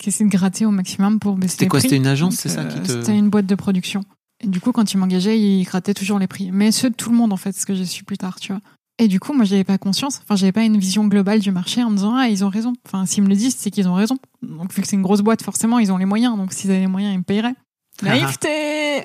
qui 0.00 0.08
essaient 0.08 0.24
de 0.24 0.28
gratter 0.30 0.66
au 0.66 0.72
maximum 0.72 1.20
pour 1.20 1.36
baisser 1.36 1.52
C'était 1.52 1.64
les 1.66 1.68
quoi, 1.68 1.78
prix. 1.78 1.88
c'était 1.88 1.98
une 1.98 2.06
agence, 2.08 2.34
c'est 2.34 2.48
ça 2.48 2.64
qui 2.64 2.80
te- 2.80 2.88
C'était 2.88 3.16
une 3.16 3.30
boîte 3.30 3.46
de 3.46 3.54
production. 3.54 4.02
Et 4.40 4.48
du 4.48 4.60
coup, 4.60 4.72
quand 4.72 4.92
ils 4.92 4.96
m'engageaient, 4.96 5.38
ils 5.38 5.62
grattaient 5.64 5.94
toujours 5.94 6.18
les 6.18 6.26
prix. 6.26 6.50
Mais 6.50 6.72
ceux 6.72 6.90
de 6.90 6.94
tout 6.96 7.10
le 7.10 7.16
monde, 7.16 7.32
en 7.32 7.36
fait, 7.36 7.52
ce 7.52 7.64
que 7.64 7.74
j'ai 7.76 7.86
su 7.86 8.02
plus 8.02 8.18
tard, 8.18 8.40
tu 8.40 8.52
vois. 8.52 8.62
Et 8.98 9.08
du 9.08 9.18
coup, 9.18 9.32
moi, 9.32 9.44
j'avais 9.44 9.64
pas 9.64 9.76
conscience, 9.76 10.20
enfin, 10.22 10.36
j'avais 10.36 10.52
pas 10.52 10.62
une 10.62 10.78
vision 10.78 11.06
globale 11.08 11.40
du 11.40 11.50
marché 11.50 11.82
en 11.82 11.90
me 11.90 11.96
disant, 11.96 12.14
ah, 12.14 12.28
ils 12.28 12.44
ont 12.44 12.48
raison. 12.48 12.72
Enfin, 12.86 13.06
s'ils 13.06 13.24
me 13.24 13.28
le 13.28 13.34
disent, 13.34 13.56
c'est 13.56 13.70
qu'ils 13.70 13.88
ont 13.88 13.94
raison. 13.94 14.18
Donc, 14.42 14.72
vu 14.72 14.82
que 14.82 14.88
c'est 14.88 14.94
une 14.94 15.02
grosse 15.02 15.20
boîte, 15.20 15.42
forcément, 15.42 15.80
ils 15.80 15.90
ont 15.90 15.96
les 15.96 16.04
moyens. 16.04 16.36
Donc, 16.36 16.52
s'ils 16.52 16.70
avaient 16.70 16.80
les 16.80 16.86
moyens, 16.86 17.12
ils 17.12 17.18
me 17.18 17.24
paieraient. 17.24 17.54
Naïveté! 18.02 19.02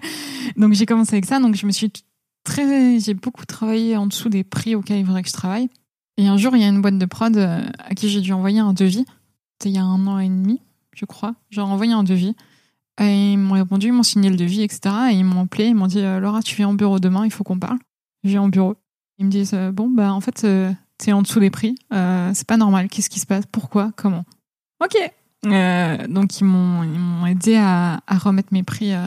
donc, 0.56 0.74
j'ai 0.74 0.84
commencé 0.84 1.14
avec 1.14 1.24
ça. 1.24 1.40
Donc, 1.40 1.54
je 1.54 1.64
me 1.64 1.72
suis 1.72 1.90
très, 2.44 3.00
j'ai 3.00 3.14
beaucoup 3.14 3.46
travaillé 3.46 3.96
en 3.96 4.06
dessous 4.06 4.28
des 4.28 4.44
prix 4.44 4.74
auxquels 4.74 4.98
il 4.98 5.06
faudrait 5.06 5.22
que 5.22 5.28
je 5.28 5.34
travaille. 5.34 5.68
Et 6.18 6.28
un 6.28 6.36
jour, 6.36 6.54
il 6.54 6.60
y 6.60 6.64
a 6.64 6.68
une 6.68 6.82
boîte 6.82 6.98
de 6.98 7.06
prod 7.06 7.34
euh, 7.36 7.62
à 7.78 7.94
qui 7.94 8.10
j'ai 8.10 8.20
dû 8.20 8.34
envoyer 8.34 8.60
un 8.60 8.74
devis. 8.74 9.06
C'était 9.54 9.70
il 9.70 9.74
y 9.76 9.78
a 9.78 9.84
un 9.84 10.06
an 10.06 10.18
et 10.18 10.28
demi, 10.28 10.60
je 10.94 11.06
crois. 11.06 11.34
J'ai 11.48 11.62
envoyé 11.62 11.92
un 11.92 12.02
devis 12.02 12.34
Et 13.00 13.32
ils 13.32 13.38
m'ont 13.38 13.54
répondu, 13.54 13.86
ils 13.86 13.92
m'ont 13.92 14.02
signé 14.02 14.28
le 14.28 14.36
devis, 14.36 14.62
etc. 14.62 14.94
Et 15.12 15.14
ils 15.14 15.24
m'ont 15.24 15.44
appelé, 15.44 15.68
ils 15.68 15.74
m'ont 15.74 15.86
dit, 15.86 16.00
euh, 16.00 16.20
Laura, 16.20 16.42
tu 16.42 16.56
viens 16.56 16.68
en 16.68 16.74
bureau 16.74 16.98
demain, 16.98 17.24
il 17.24 17.30
faut 17.30 17.44
qu'on 17.44 17.58
parle. 17.58 17.78
Je 18.24 18.30
viens 18.30 18.42
en 18.42 18.48
bureau. 18.48 18.76
Ils 19.20 19.26
me 19.26 19.30
disent, 19.30 19.52
euh, 19.54 19.70
bon, 19.70 19.88
bah, 19.88 20.12
en 20.12 20.20
fait, 20.20 20.42
euh, 20.44 20.72
t'es 20.98 21.12
en 21.12 21.22
dessous 21.22 21.38
des 21.40 21.50
prix. 21.50 21.76
Euh, 21.92 22.30
c'est 22.34 22.46
pas 22.46 22.56
normal. 22.56 22.88
Qu'est-ce 22.88 23.10
qui 23.10 23.20
se 23.20 23.26
passe 23.26 23.44
Pourquoi 23.52 23.92
Comment? 23.96 24.24
Ok. 24.82 24.96
Euh, 25.46 26.06
donc, 26.08 26.40
ils 26.40 26.44
m'ont, 26.44 26.82
ils 26.82 26.98
m'ont 26.98 27.26
aidé 27.26 27.54
à, 27.56 28.00
à 28.06 28.18
remettre 28.18 28.48
mes 28.52 28.62
prix 28.62 28.92
euh, 28.94 29.06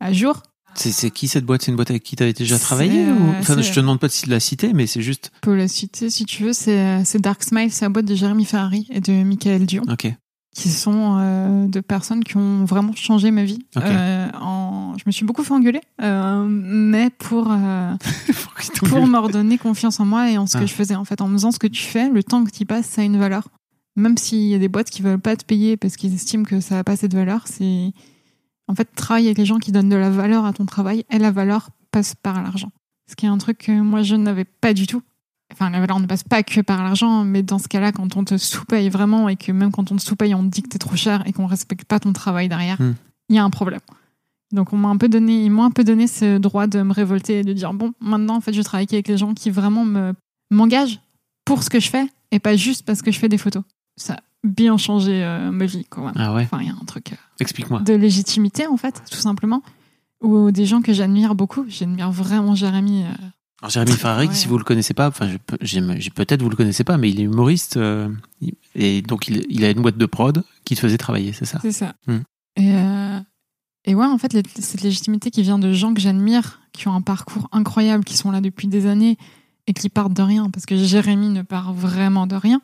à 0.00 0.12
jour. 0.12 0.42
C'est 0.74 0.92
c'est 0.92 1.10
qui 1.10 1.26
cette 1.28 1.46
boîte? 1.46 1.62
C'est 1.62 1.70
une 1.70 1.76
boîte 1.76 1.90
avec 1.90 2.02
qui 2.02 2.16
tu 2.16 2.22
avais 2.22 2.34
déjà 2.34 2.58
travaillé 2.58 3.06
C'est, 3.06 3.10
ou... 3.12 3.28
euh, 3.30 3.32
Enfin, 3.40 3.54
c'est- 3.56 3.62
je 3.62 3.72
te 3.72 3.80
demande 3.80 3.98
pas 4.00 4.08
de 4.08 4.30
la 4.30 4.40
citer, 4.40 4.72
mais 4.74 4.86
c'est 4.86 5.00
juste. 5.00 5.30
Je 5.36 5.40
peux 5.40 5.54
la 5.54 5.68
citer 5.68 6.10
si 6.10 6.26
tu 6.26 6.42
veux. 6.42 6.52
C'est, 6.52 7.02
c'est 7.04 7.18
Dark 7.20 7.42
Smile, 7.42 7.72
c'est 7.72 7.84
la 7.86 7.88
boîte 7.88 8.04
de 8.04 8.14
Jérémy 8.14 8.44
Ferrari 8.44 8.86
et 8.90 9.00
de 9.00 9.12
Michael 9.22 9.64
Dion. 9.64 9.84
Ok. 9.90 10.12
Qui 10.56 10.70
sont 10.70 11.18
euh, 11.20 11.66
de 11.68 11.80
personnes 11.80 12.24
qui 12.24 12.38
ont 12.38 12.64
vraiment 12.64 12.94
changé 12.94 13.30
ma 13.30 13.44
vie. 13.44 13.58
Euh, 13.76 14.26
en... 14.40 14.94
Je 14.96 15.02
me 15.04 15.12
suis 15.12 15.26
beaucoup 15.26 15.44
fait 15.44 15.52
engueuler, 15.52 15.82
euh, 16.00 16.46
mais 16.48 17.10
pour, 17.10 17.52
euh, 17.52 17.92
pour 18.88 19.06
me 19.06 19.18
redonner 19.18 19.58
confiance 19.58 20.00
en 20.00 20.06
moi 20.06 20.30
et 20.30 20.38
en 20.38 20.46
ce 20.46 20.56
Ah. 20.56 20.60
que 20.62 20.66
je 20.66 20.72
faisais. 20.72 20.94
En 20.94 21.04
fait, 21.04 21.20
en 21.20 21.28
me 21.28 21.34
disant 21.36 21.52
ce 21.52 21.58
que 21.58 21.66
tu 21.66 21.82
fais, 21.82 22.08
le 22.08 22.22
temps 22.22 22.42
que 22.42 22.50
tu 22.50 22.62
y 22.62 22.64
passes, 22.64 22.86
ça 22.86 23.02
a 23.02 23.04
une 23.04 23.18
valeur. 23.18 23.48
Même 23.96 24.16
s'il 24.16 24.46
y 24.48 24.54
a 24.54 24.58
des 24.58 24.68
boîtes 24.68 24.88
qui 24.88 25.02
veulent 25.02 25.20
pas 25.20 25.36
te 25.36 25.44
payer 25.44 25.76
parce 25.76 25.96
qu'ils 25.96 26.14
estiment 26.14 26.44
que 26.44 26.60
ça 26.60 26.76
n'a 26.76 26.84
pas 26.84 26.96
de 26.96 27.16
valeur, 27.16 27.42
c'est. 27.44 27.92
En 28.66 28.74
fait, 28.74 28.88
travailler 28.96 29.26
avec 29.28 29.38
les 29.38 29.44
gens 29.44 29.58
qui 29.58 29.72
donnent 29.72 29.90
de 29.90 29.96
la 29.96 30.08
valeur 30.10 30.46
à 30.46 30.54
ton 30.54 30.64
travail 30.64 31.04
et 31.10 31.18
la 31.18 31.30
valeur 31.32 31.68
passe 31.92 32.14
par 32.14 32.42
l'argent. 32.42 32.70
Ce 33.10 33.14
qui 33.14 33.26
est 33.26 33.28
un 33.28 33.38
truc 33.38 33.58
que 33.58 33.72
moi 33.72 34.02
je 34.02 34.16
n'avais 34.16 34.44
pas 34.46 34.72
du 34.72 34.86
tout. 34.86 35.02
Enfin, 35.58 35.70
la 35.70 35.80
valeur 35.80 35.98
ne 36.00 36.06
passe 36.06 36.22
pas 36.22 36.42
que 36.42 36.60
par 36.60 36.82
l'argent, 36.84 37.24
mais 37.24 37.42
dans 37.42 37.58
ce 37.58 37.66
cas-là, 37.66 37.90
quand 37.92 38.14
on 38.16 38.24
te 38.24 38.36
sous-paye 38.36 38.90
vraiment 38.90 39.28
et 39.30 39.36
que 39.36 39.52
même 39.52 39.70
quand 39.72 39.90
on 39.90 39.96
te 39.96 40.02
sous-paye, 40.02 40.34
on 40.34 40.42
te 40.42 40.48
dit 40.48 40.62
que 40.62 40.68
t'es 40.68 40.78
trop 40.78 40.96
cher 40.96 41.22
et 41.26 41.32
qu'on 41.32 41.46
respecte 41.46 41.84
pas 41.86 41.98
ton 41.98 42.12
travail 42.12 42.48
derrière, 42.50 42.76
il 42.80 42.84
Hmm. 42.86 42.94
y 43.30 43.38
a 43.38 43.44
un 43.44 43.48
problème. 43.50 43.80
Donc, 44.52 44.72
on 44.72 44.76
m'a 44.76 44.88
un 44.88 44.96
peu 44.98 45.08
donné, 45.08 45.42
ils 45.44 45.50
m'ont 45.50 45.64
un 45.64 45.70
peu 45.70 45.82
donné 45.82 46.06
ce 46.06 46.36
droit 46.38 46.66
de 46.66 46.82
me 46.82 46.92
révolter 46.92 47.38
et 47.40 47.42
de 47.42 47.52
dire 47.54 47.72
bon, 47.72 47.92
maintenant, 48.00 48.36
en 48.36 48.40
fait, 48.40 48.52
je 48.52 48.60
travaille 48.62 48.86
avec 48.92 49.08
les 49.08 49.16
gens 49.16 49.32
qui 49.34 49.50
vraiment 49.50 49.84
me 49.86 50.12
m'engagent 50.50 51.00
pour 51.44 51.62
ce 51.62 51.70
que 51.70 51.80
je 51.80 51.88
fais 51.88 52.06
et 52.32 52.38
pas 52.38 52.54
juste 52.56 52.84
parce 52.84 53.00
que 53.02 53.10
je 53.10 53.18
fais 53.18 53.28
des 53.28 53.38
photos. 53.38 53.62
Ça 53.96 54.12
a 54.14 54.20
bien 54.44 54.76
changé 54.76 55.24
euh, 55.24 55.50
ma 55.50 55.64
vie, 55.66 55.86
quand 55.88 56.04
même. 56.04 56.12
Ah 56.16 56.32
ouais 56.34 56.42
Enfin, 56.44 56.58
il 56.60 56.68
y 56.68 56.70
a 56.70 56.74
un 56.74 56.84
truc 56.84 57.12
euh, 57.12 57.16
Explique-moi. 57.40 57.80
de 57.80 57.94
légitimité, 57.94 58.66
en 58.66 58.76
fait, 58.76 59.02
tout 59.10 59.16
simplement. 59.18 59.62
Ou 60.22 60.50
des 60.50 60.66
gens 60.66 60.80
que 60.82 60.92
j'admire 60.92 61.34
beaucoup. 61.34 61.64
J'admire 61.68 62.10
vraiment 62.12 62.54
Jérémy. 62.54 63.04
euh, 63.04 63.08
Alors, 63.62 63.70
Jérémy 63.70 63.92
Ferrari, 63.92 64.28
Ouais. 64.28 64.34
si 64.34 64.48
vous 64.48 64.58
le 64.58 64.64
connaissez 64.64 64.92
pas, 64.94 65.08
enfin, 65.08 65.30
peut-être 65.46 66.42
vous 66.42 66.50
le 66.50 66.56
connaissez 66.56 66.84
pas, 66.84 66.98
mais 66.98 67.10
il 67.10 67.20
est 67.20 67.24
humoriste 67.24 67.76
euh, 67.78 68.08
et 68.74 69.00
donc 69.02 69.28
il, 69.28 69.46
il 69.48 69.64
a 69.64 69.70
une 69.70 69.80
boîte 69.80 69.96
de 69.96 70.06
prod 70.06 70.44
qui 70.64 70.74
te 70.74 70.80
faisait 70.80 70.98
travailler, 70.98 71.32
c'est 71.32 71.46
ça? 71.46 71.58
C'est 71.62 71.72
ça. 71.72 71.94
Hmm. 72.06 72.18
Et, 72.56 72.74
euh, 72.74 73.18
et 73.86 73.94
ouais, 73.94 74.04
en 74.04 74.18
fait, 74.18 74.32
cette 74.60 74.82
légitimité 74.82 75.30
qui 75.30 75.42
vient 75.42 75.58
de 75.58 75.72
gens 75.72 75.94
que 75.94 76.00
j'admire, 76.00 76.60
qui 76.72 76.86
ont 76.88 76.92
un 76.94 77.00
parcours 77.00 77.48
incroyable, 77.52 78.04
qui 78.04 78.16
sont 78.16 78.30
là 78.30 78.40
depuis 78.42 78.68
des 78.68 78.86
années 78.86 79.16
et 79.66 79.72
qui 79.72 79.88
partent 79.88 80.12
de 80.12 80.22
rien, 80.22 80.50
parce 80.50 80.66
que 80.66 80.76
Jérémy 80.76 81.28
ne 81.30 81.42
part 81.42 81.72
vraiment 81.72 82.26
de 82.26 82.36
rien. 82.36 82.60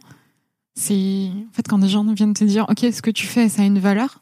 C'est 0.74 1.30
en 1.30 1.52
fait 1.52 1.66
quand 1.68 1.78
des 1.78 1.88
gens 1.88 2.04
viennent 2.12 2.34
te 2.34 2.44
dire, 2.44 2.66
ok, 2.68 2.80
ce 2.92 3.02
que 3.02 3.10
tu 3.10 3.26
fais, 3.26 3.48
ça 3.48 3.62
a 3.62 3.64
une 3.64 3.78
valeur, 3.78 4.20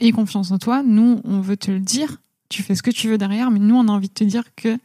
aie 0.00 0.12
confiance 0.12 0.50
en 0.50 0.58
toi. 0.58 0.82
Nous, 0.82 1.20
on 1.24 1.40
veut 1.40 1.56
te 1.56 1.70
le 1.70 1.80
dire. 1.80 2.18
Tu 2.50 2.62
fais 2.62 2.74
ce 2.74 2.82
que 2.82 2.90
tu 2.90 3.08
veux 3.08 3.18
derrière, 3.18 3.50
mais 3.50 3.58
nous, 3.58 3.74
on 3.74 3.88
a 3.88 3.92
envie 3.92 4.08
de 4.08 4.14
te 4.14 4.24
dire 4.24 4.44
que 4.54 4.78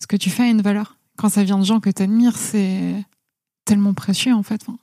ce 0.00 0.06
que 0.06 0.16
tu 0.16 0.30
fais 0.30 0.44
a 0.44 0.48
une 0.48 0.62
valeur. 0.62 0.96
Quand 1.16 1.28
ça 1.28 1.44
vient 1.44 1.58
de 1.58 1.64
gens 1.64 1.80
que 1.80 1.90
tu 1.90 2.02
admires, 2.02 2.36
c'est 2.36 2.94
tellement 3.64 3.94
précieux 3.94 4.34
en 4.34 4.42
fait. 4.42 4.62
Enfin, 4.66 4.78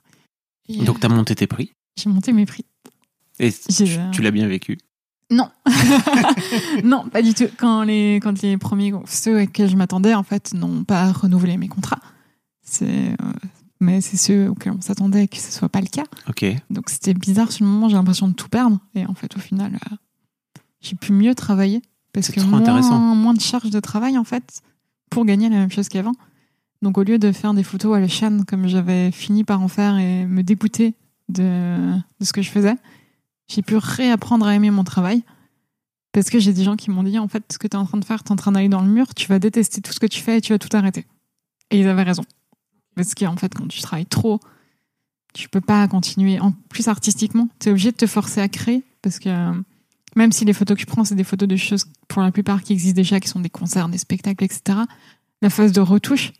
et, 0.68 0.78
Donc, 0.84 0.96
euh, 0.96 1.00
tu 1.00 1.06
as 1.06 1.08
monté 1.08 1.34
tes 1.34 1.46
prix 1.46 1.72
j'ai 1.98 2.08
monté 2.10 2.32
mes 2.32 2.46
prix. 2.46 2.64
et 3.40 3.50
J'ai- 3.70 3.84
tu, 3.86 3.98
tu 4.12 4.22
l'as 4.22 4.30
bien 4.30 4.46
vécu. 4.46 4.78
Non, 5.30 5.50
non, 6.84 7.08
pas 7.08 7.22
du 7.22 7.34
tout. 7.34 7.48
Quand 7.58 7.82
les, 7.82 8.20
quand 8.22 8.40
les 8.40 8.56
premiers, 8.56 8.92
ceux 9.06 9.42
auxquels 9.42 9.68
je 9.68 9.76
m'attendais, 9.76 10.14
en 10.14 10.22
fait, 10.22 10.54
n'ont 10.54 10.84
pas 10.84 11.10
renouvelé 11.12 11.56
mes 11.56 11.68
contrats. 11.68 12.00
C'est, 12.62 12.86
euh, 12.86 13.32
mais 13.80 14.00
c'est 14.00 14.16
ceux 14.16 14.48
auxquels 14.48 14.72
on 14.72 14.80
s'attendait 14.80 15.28
que 15.28 15.36
ce 15.38 15.50
soit 15.52 15.68
pas 15.68 15.80
le 15.80 15.88
cas. 15.88 16.04
Ok. 16.28 16.44
Donc 16.70 16.88
c'était 16.88 17.14
bizarre 17.14 17.52
sur 17.52 17.64
le 17.66 17.70
moment. 17.70 17.88
J'ai 17.88 17.96
l'impression 17.96 18.28
de 18.28 18.32
tout 18.34 18.48
perdre. 18.48 18.78
Et 18.94 19.04
en 19.06 19.14
fait, 19.14 19.36
au 19.36 19.40
final, 19.40 19.74
euh, 19.74 19.96
j'ai 20.80 20.96
pu 20.96 21.12
mieux 21.12 21.34
travailler 21.34 21.82
parce 22.12 22.30
que 22.30 22.40
moins, 22.40 22.60
moins 23.14 23.34
de 23.34 23.40
charges 23.40 23.70
de 23.70 23.80
travail 23.80 24.16
en 24.16 24.24
fait 24.24 24.62
pour 25.10 25.24
gagner 25.24 25.48
la 25.48 25.56
même 25.56 25.70
chose 25.70 25.88
qu'avant. 25.88 26.14
Donc 26.82 26.98
au 26.98 27.02
lieu 27.02 27.18
de 27.18 27.32
faire 27.32 27.54
des 27.54 27.62
photos 27.62 27.96
à 27.96 28.00
la 28.00 28.08
chaîne 28.08 28.44
comme 28.44 28.68
j'avais 28.68 29.10
fini 29.10 29.44
par 29.44 29.60
en 29.60 29.68
faire 29.68 29.98
et 29.98 30.26
me 30.26 30.42
dégoûter 30.42 30.94
de, 31.28 31.96
ce 32.20 32.32
que 32.32 32.42
je 32.42 32.50
faisais, 32.50 32.76
j'ai 33.48 33.62
pu 33.62 33.76
réapprendre 33.76 34.46
à 34.46 34.54
aimer 34.54 34.70
mon 34.70 34.84
travail. 34.84 35.22
Parce 36.12 36.30
que 36.30 36.38
j'ai 36.38 36.52
des 36.52 36.64
gens 36.64 36.76
qui 36.76 36.90
m'ont 36.90 37.02
dit, 37.02 37.18
en 37.18 37.28
fait, 37.28 37.44
ce 37.52 37.58
que 37.58 37.68
tu 37.68 37.76
es 37.76 37.80
en 37.80 37.84
train 37.84 37.98
de 37.98 38.04
faire, 38.04 38.22
tu 38.22 38.28
es 38.28 38.32
en 38.32 38.36
train 38.36 38.52
d'aller 38.52 38.68
dans 38.68 38.80
le 38.80 38.88
mur, 38.88 39.14
tu 39.14 39.26
vas 39.26 39.38
détester 39.38 39.80
tout 39.80 39.92
ce 39.92 40.00
que 40.00 40.06
tu 40.06 40.22
fais 40.22 40.38
et 40.38 40.40
tu 40.40 40.52
vas 40.52 40.58
tout 40.58 40.74
arrêter. 40.74 41.06
Et 41.70 41.80
ils 41.80 41.86
avaient 41.86 42.02
raison. 42.02 42.24
Parce 42.96 43.14
qu'en 43.14 43.36
fait, 43.36 43.52
quand 43.54 43.68
tu 43.68 43.80
travailles 43.82 44.06
trop, 44.06 44.40
tu 45.34 45.48
peux 45.48 45.60
pas 45.60 45.86
continuer. 45.86 46.40
En 46.40 46.52
plus, 46.52 46.88
artistiquement, 46.88 47.48
tu 47.60 47.68
es 47.68 47.72
obligé 47.72 47.92
de 47.92 47.96
te 47.96 48.06
forcer 48.06 48.40
à 48.40 48.48
créer. 48.48 48.82
Parce 49.02 49.18
que 49.18 49.52
même 50.16 50.32
si 50.32 50.44
les 50.44 50.52
photos 50.52 50.76
que 50.76 50.80
je 50.82 50.86
prends, 50.86 51.04
c'est 51.04 51.14
des 51.14 51.24
photos 51.24 51.48
de 51.48 51.56
choses, 51.56 51.86
pour 52.08 52.22
la 52.22 52.30
plupart, 52.30 52.62
qui 52.62 52.72
existent 52.72 52.96
déjà, 52.96 53.20
qui 53.20 53.28
sont 53.28 53.40
des 53.40 53.50
concerts, 53.50 53.88
des 53.88 53.98
spectacles, 53.98 54.44
etc., 54.44 54.80
la 55.42 55.50
phase 55.50 55.72
de 55.72 55.80
retouche, 55.80 56.32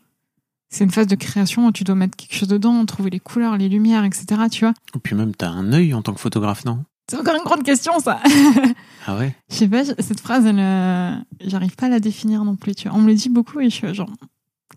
c'est 0.70 0.84
une 0.84 0.90
phase 0.90 1.06
de 1.06 1.14
création 1.14 1.66
où 1.66 1.72
tu 1.72 1.84
dois 1.84 1.94
mettre 1.94 2.16
quelque 2.16 2.34
chose 2.34 2.48
dedans, 2.48 2.84
trouver 2.84 3.10
les 3.10 3.20
couleurs, 3.20 3.56
les 3.56 3.68
lumières, 3.68 4.04
etc., 4.04 4.26
tu 4.50 4.64
vois. 4.64 4.74
Et 4.94 4.98
puis 4.98 5.14
même, 5.14 5.34
tu 5.34 5.44
as 5.44 5.50
un 5.50 5.72
œil 5.72 5.94
en 5.94 6.02
tant 6.02 6.12
que 6.12 6.20
photographe, 6.20 6.64
non? 6.64 6.84
C'est 7.10 7.16
encore 7.16 7.36
une 7.36 7.42
grande 7.44 7.62
question, 7.62 7.98
ça 8.00 8.20
Ah 9.06 9.16
ouais? 9.16 9.34
Je 9.50 9.54
sais 9.54 9.68
pas, 9.68 9.84
cette 9.84 10.20
phrase, 10.20 10.44
elle, 10.44 10.58
euh, 10.58 11.14
j'arrive 11.40 11.74
pas 11.74 11.86
à 11.86 11.88
la 11.88 12.00
définir 12.00 12.44
non 12.44 12.54
plus. 12.56 12.74
Tu 12.74 12.86
vois. 12.88 12.98
On 12.98 13.00
me 13.00 13.06
le 13.06 13.14
dit 13.14 13.30
beaucoup 13.30 13.60
et 13.60 13.70
je 13.70 13.74
suis 13.74 13.94
genre, 13.94 14.10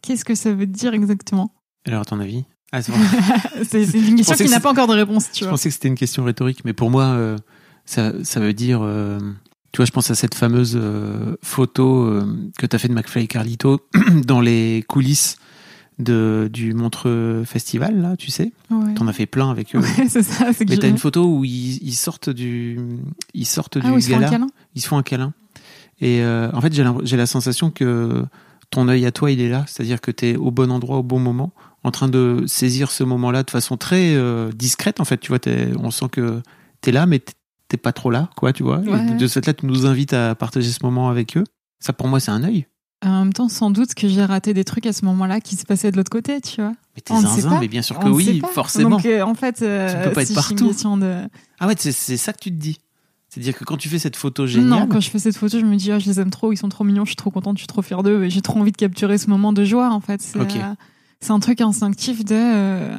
qu'est-ce 0.01 0.23
que 0.23 0.33
ça 0.35 0.53
veut 0.53 0.65
dire 0.67 0.93
exactement? 0.93 1.51
Alors, 1.85 2.01
à 2.03 2.05
ton 2.05 2.21
avis? 2.21 2.45
Ah, 2.71 2.81
c'est 2.81 2.91
vrai. 2.95 3.65
C'est 3.69 3.85
c'est 3.85 3.99
une 3.99 4.15
question 4.15 4.35
qui 4.37 4.49
n'a 4.49 4.61
pas 4.61 4.71
encore 4.71 4.87
de 4.87 4.93
réponse, 4.93 5.29
tu 5.33 5.39
Je 5.39 5.43
vois. 5.43 5.51
pensais 5.51 5.67
que 5.67 5.73
c'était 5.73 5.89
une 5.89 5.95
question 5.95 6.23
rhétorique, 6.23 6.63
mais 6.63 6.71
pour 6.71 6.89
moi, 6.89 7.03
euh, 7.03 7.37
ça, 7.85 8.13
ça 8.23 8.39
veut 8.39 8.53
dire. 8.53 8.79
euh, 8.83 9.19
tu 9.71 9.77
vois, 9.77 9.85
je 9.85 9.91
pense 9.91 10.11
à 10.11 10.15
cette 10.15 10.35
fameuse 10.35 10.77
euh, 10.79 11.35
photo 11.41 12.03
euh, 12.05 12.25
que 12.57 12.65
tu 12.65 12.75
as 12.75 12.79
fait 12.79 12.87
de 12.89 12.93
McFly 12.93 13.23
et 13.23 13.27
Carlito 13.27 13.79
dans 14.25 14.41
les 14.41 14.83
coulisses 14.87 15.37
de, 15.99 16.49
du 16.51 16.73
Montreux 16.73 17.43
Festival, 17.45 18.01
là, 18.01 18.17
tu 18.17 18.31
sais. 18.31 18.51
Ouais. 18.69 18.93
T'en 18.95 19.07
as 19.07 19.13
fait 19.13 19.25
plein 19.27 19.49
avec 19.51 19.75
eux. 19.75 19.79
Ouais, 19.97 20.07
c'est 20.09 20.23
ça, 20.23 20.51
c'est 20.53 20.67
Mais 20.69 20.77
t'as 20.77 20.87
une 20.89 20.97
photo 20.97 21.25
où 21.37 21.45
ils, 21.45 21.77
ils 21.83 21.93
sortent 21.95 22.29
du, 22.29 22.79
ils 23.33 23.45
sortent 23.45 23.77
Ah 23.81 23.87
du 23.87 23.91
oui, 23.95 24.01
c'est 24.01 24.13
un 24.15 24.19
gala. 24.19 24.29
câlin 24.31 24.47
Ils 24.75 24.81
se 24.81 24.87
font 24.87 24.97
un 24.97 25.03
câlin. 25.03 25.33
Et 26.01 26.23
en 26.25 26.59
fait, 26.61 26.73
j'ai 26.73 26.83
l'im- 26.83 26.97
j'ai 27.03 27.15
la 27.17 27.27
sensation 27.27 27.69
que 27.69 28.25
ton 28.71 28.87
œil 28.87 29.05
à 29.05 29.11
toi, 29.11 29.29
il 29.31 29.39
est 29.39 29.49
là. 29.49 29.63
C'est-à-dire 29.67 30.01
que 30.01 30.09
tu 30.09 30.29
es 30.29 30.35
au 30.35 30.49
bon 30.49 30.71
endroit, 30.71 30.97
au 30.97 31.03
bon 31.03 31.19
moment, 31.19 31.53
en 31.83 31.91
train 31.91 32.07
de 32.09 32.43
saisir 32.47 32.89
ce 32.89 33.03
moment-là 33.03 33.43
de 33.43 33.51
façon 33.51 33.77
très 33.77 34.15
euh, 34.15 34.51
discrète. 34.51 34.99
En 34.99 35.05
fait, 35.05 35.17
tu 35.19 35.27
vois, 35.29 35.39
on 35.79 35.91
sent 35.91 36.07
que 36.11 36.41
tu 36.81 36.89
es 36.89 36.91
là, 36.91 37.05
mais 37.05 37.21
t'es- 37.71 37.77
pas 37.77 37.93
trop 37.93 38.09
là, 38.11 38.29
quoi, 38.35 38.53
tu 38.53 38.63
vois. 38.63 38.79
Ouais. 38.79 39.15
de, 39.15 39.27
cette 39.27 39.45
là, 39.47 39.53
tu 39.53 39.65
nous 39.65 39.85
invites 39.85 40.13
à 40.13 40.35
partager 40.35 40.69
ce 40.71 40.79
moment 40.83 41.09
avec 41.09 41.37
eux. 41.37 41.43
Ça, 41.79 41.93
pour 41.93 42.07
moi, 42.07 42.19
c'est 42.19 42.31
un 42.31 42.43
œil. 42.43 42.67
En 43.03 43.23
même 43.23 43.33
temps, 43.33 43.49
sans 43.49 43.71
doute 43.71 43.95
que 43.95 44.07
j'ai 44.07 44.23
raté 44.23 44.53
des 44.53 44.63
trucs 44.63 44.85
à 44.85 44.93
ce 44.93 45.03
moment-là 45.05 45.41
qui 45.41 45.55
se 45.55 45.65
passaient 45.65 45.91
de 45.91 45.97
l'autre 45.97 46.11
côté, 46.11 46.39
tu 46.39 46.61
vois. 46.61 46.73
Mais 46.95 47.01
t'es 47.01 47.15
zinzin, 47.15 47.59
mais 47.59 47.67
bien 47.67 47.81
sûr 47.81 47.97
que 47.97 48.05
On 48.05 48.11
oui, 48.11 48.41
forcément. 48.53 48.91
Donc, 48.91 49.05
euh, 49.07 49.21
en 49.23 49.33
fait, 49.33 49.63
euh, 49.63 49.89
Tu 50.03 50.07
peux 50.09 50.13
pas 50.13 50.21
être 50.21 50.27
si 50.27 50.33
partout. 50.35 50.71
de... 50.99 51.27
Ah 51.59 51.67
ouais, 51.67 51.73
c'est 51.79 51.91
c'est 51.91 52.17
ça 52.17 52.31
que 52.33 52.37
tu 52.39 52.51
te 52.51 52.55
dis. 52.57 52.77
C'est-à-dire 53.29 53.57
que 53.57 53.63
quand 53.63 53.77
tu 53.77 53.89
fais 53.89 53.97
cette 53.97 54.15
photo 54.17 54.45
géniale, 54.45 54.69
Non, 54.81 54.87
quand 54.87 54.99
je 54.99 55.09
fais 55.09 55.17
cette 55.17 55.37
photo, 55.37 55.57
je 55.59 55.65
me 55.65 55.77
dis, 55.77 55.91
ah, 55.91 55.97
je 55.99 56.05
les 56.05 56.19
aime 56.19 56.29
trop, 56.29 56.51
ils 56.51 56.57
sont 56.57 56.69
trop 56.69 56.83
mignons, 56.83 57.05
je 57.05 57.09
suis 57.11 57.15
trop 57.15 57.31
contente, 57.31 57.57
je 57.57 57.61
suis 57.61 57.67
trop 57.67 57.81
fière 57.81 58.03
d'eux, 58.03 58.25
et 58.25 58.29
j'ai 58.29 58.41
trop 58.41 58.59
envie 58.59 58.73
de 58.73 58.77
capturer 58.77 59.17
ce 59.17 59.29
moment 59.29 59.51
de 59.53 59.63
joie, 59.63 59.89
en 59.89 60.01
fait. 60.01 60.21
C'est 60.21 60.39
Ok. 60.39 60.55
euh, 60.57 60.75
c'est 61.21 61.31
un 61.31 61.39
truc 61.39 61.61
instinctif 61.61 62.23
de. 62.25 62.35
euh, 62.35 62.95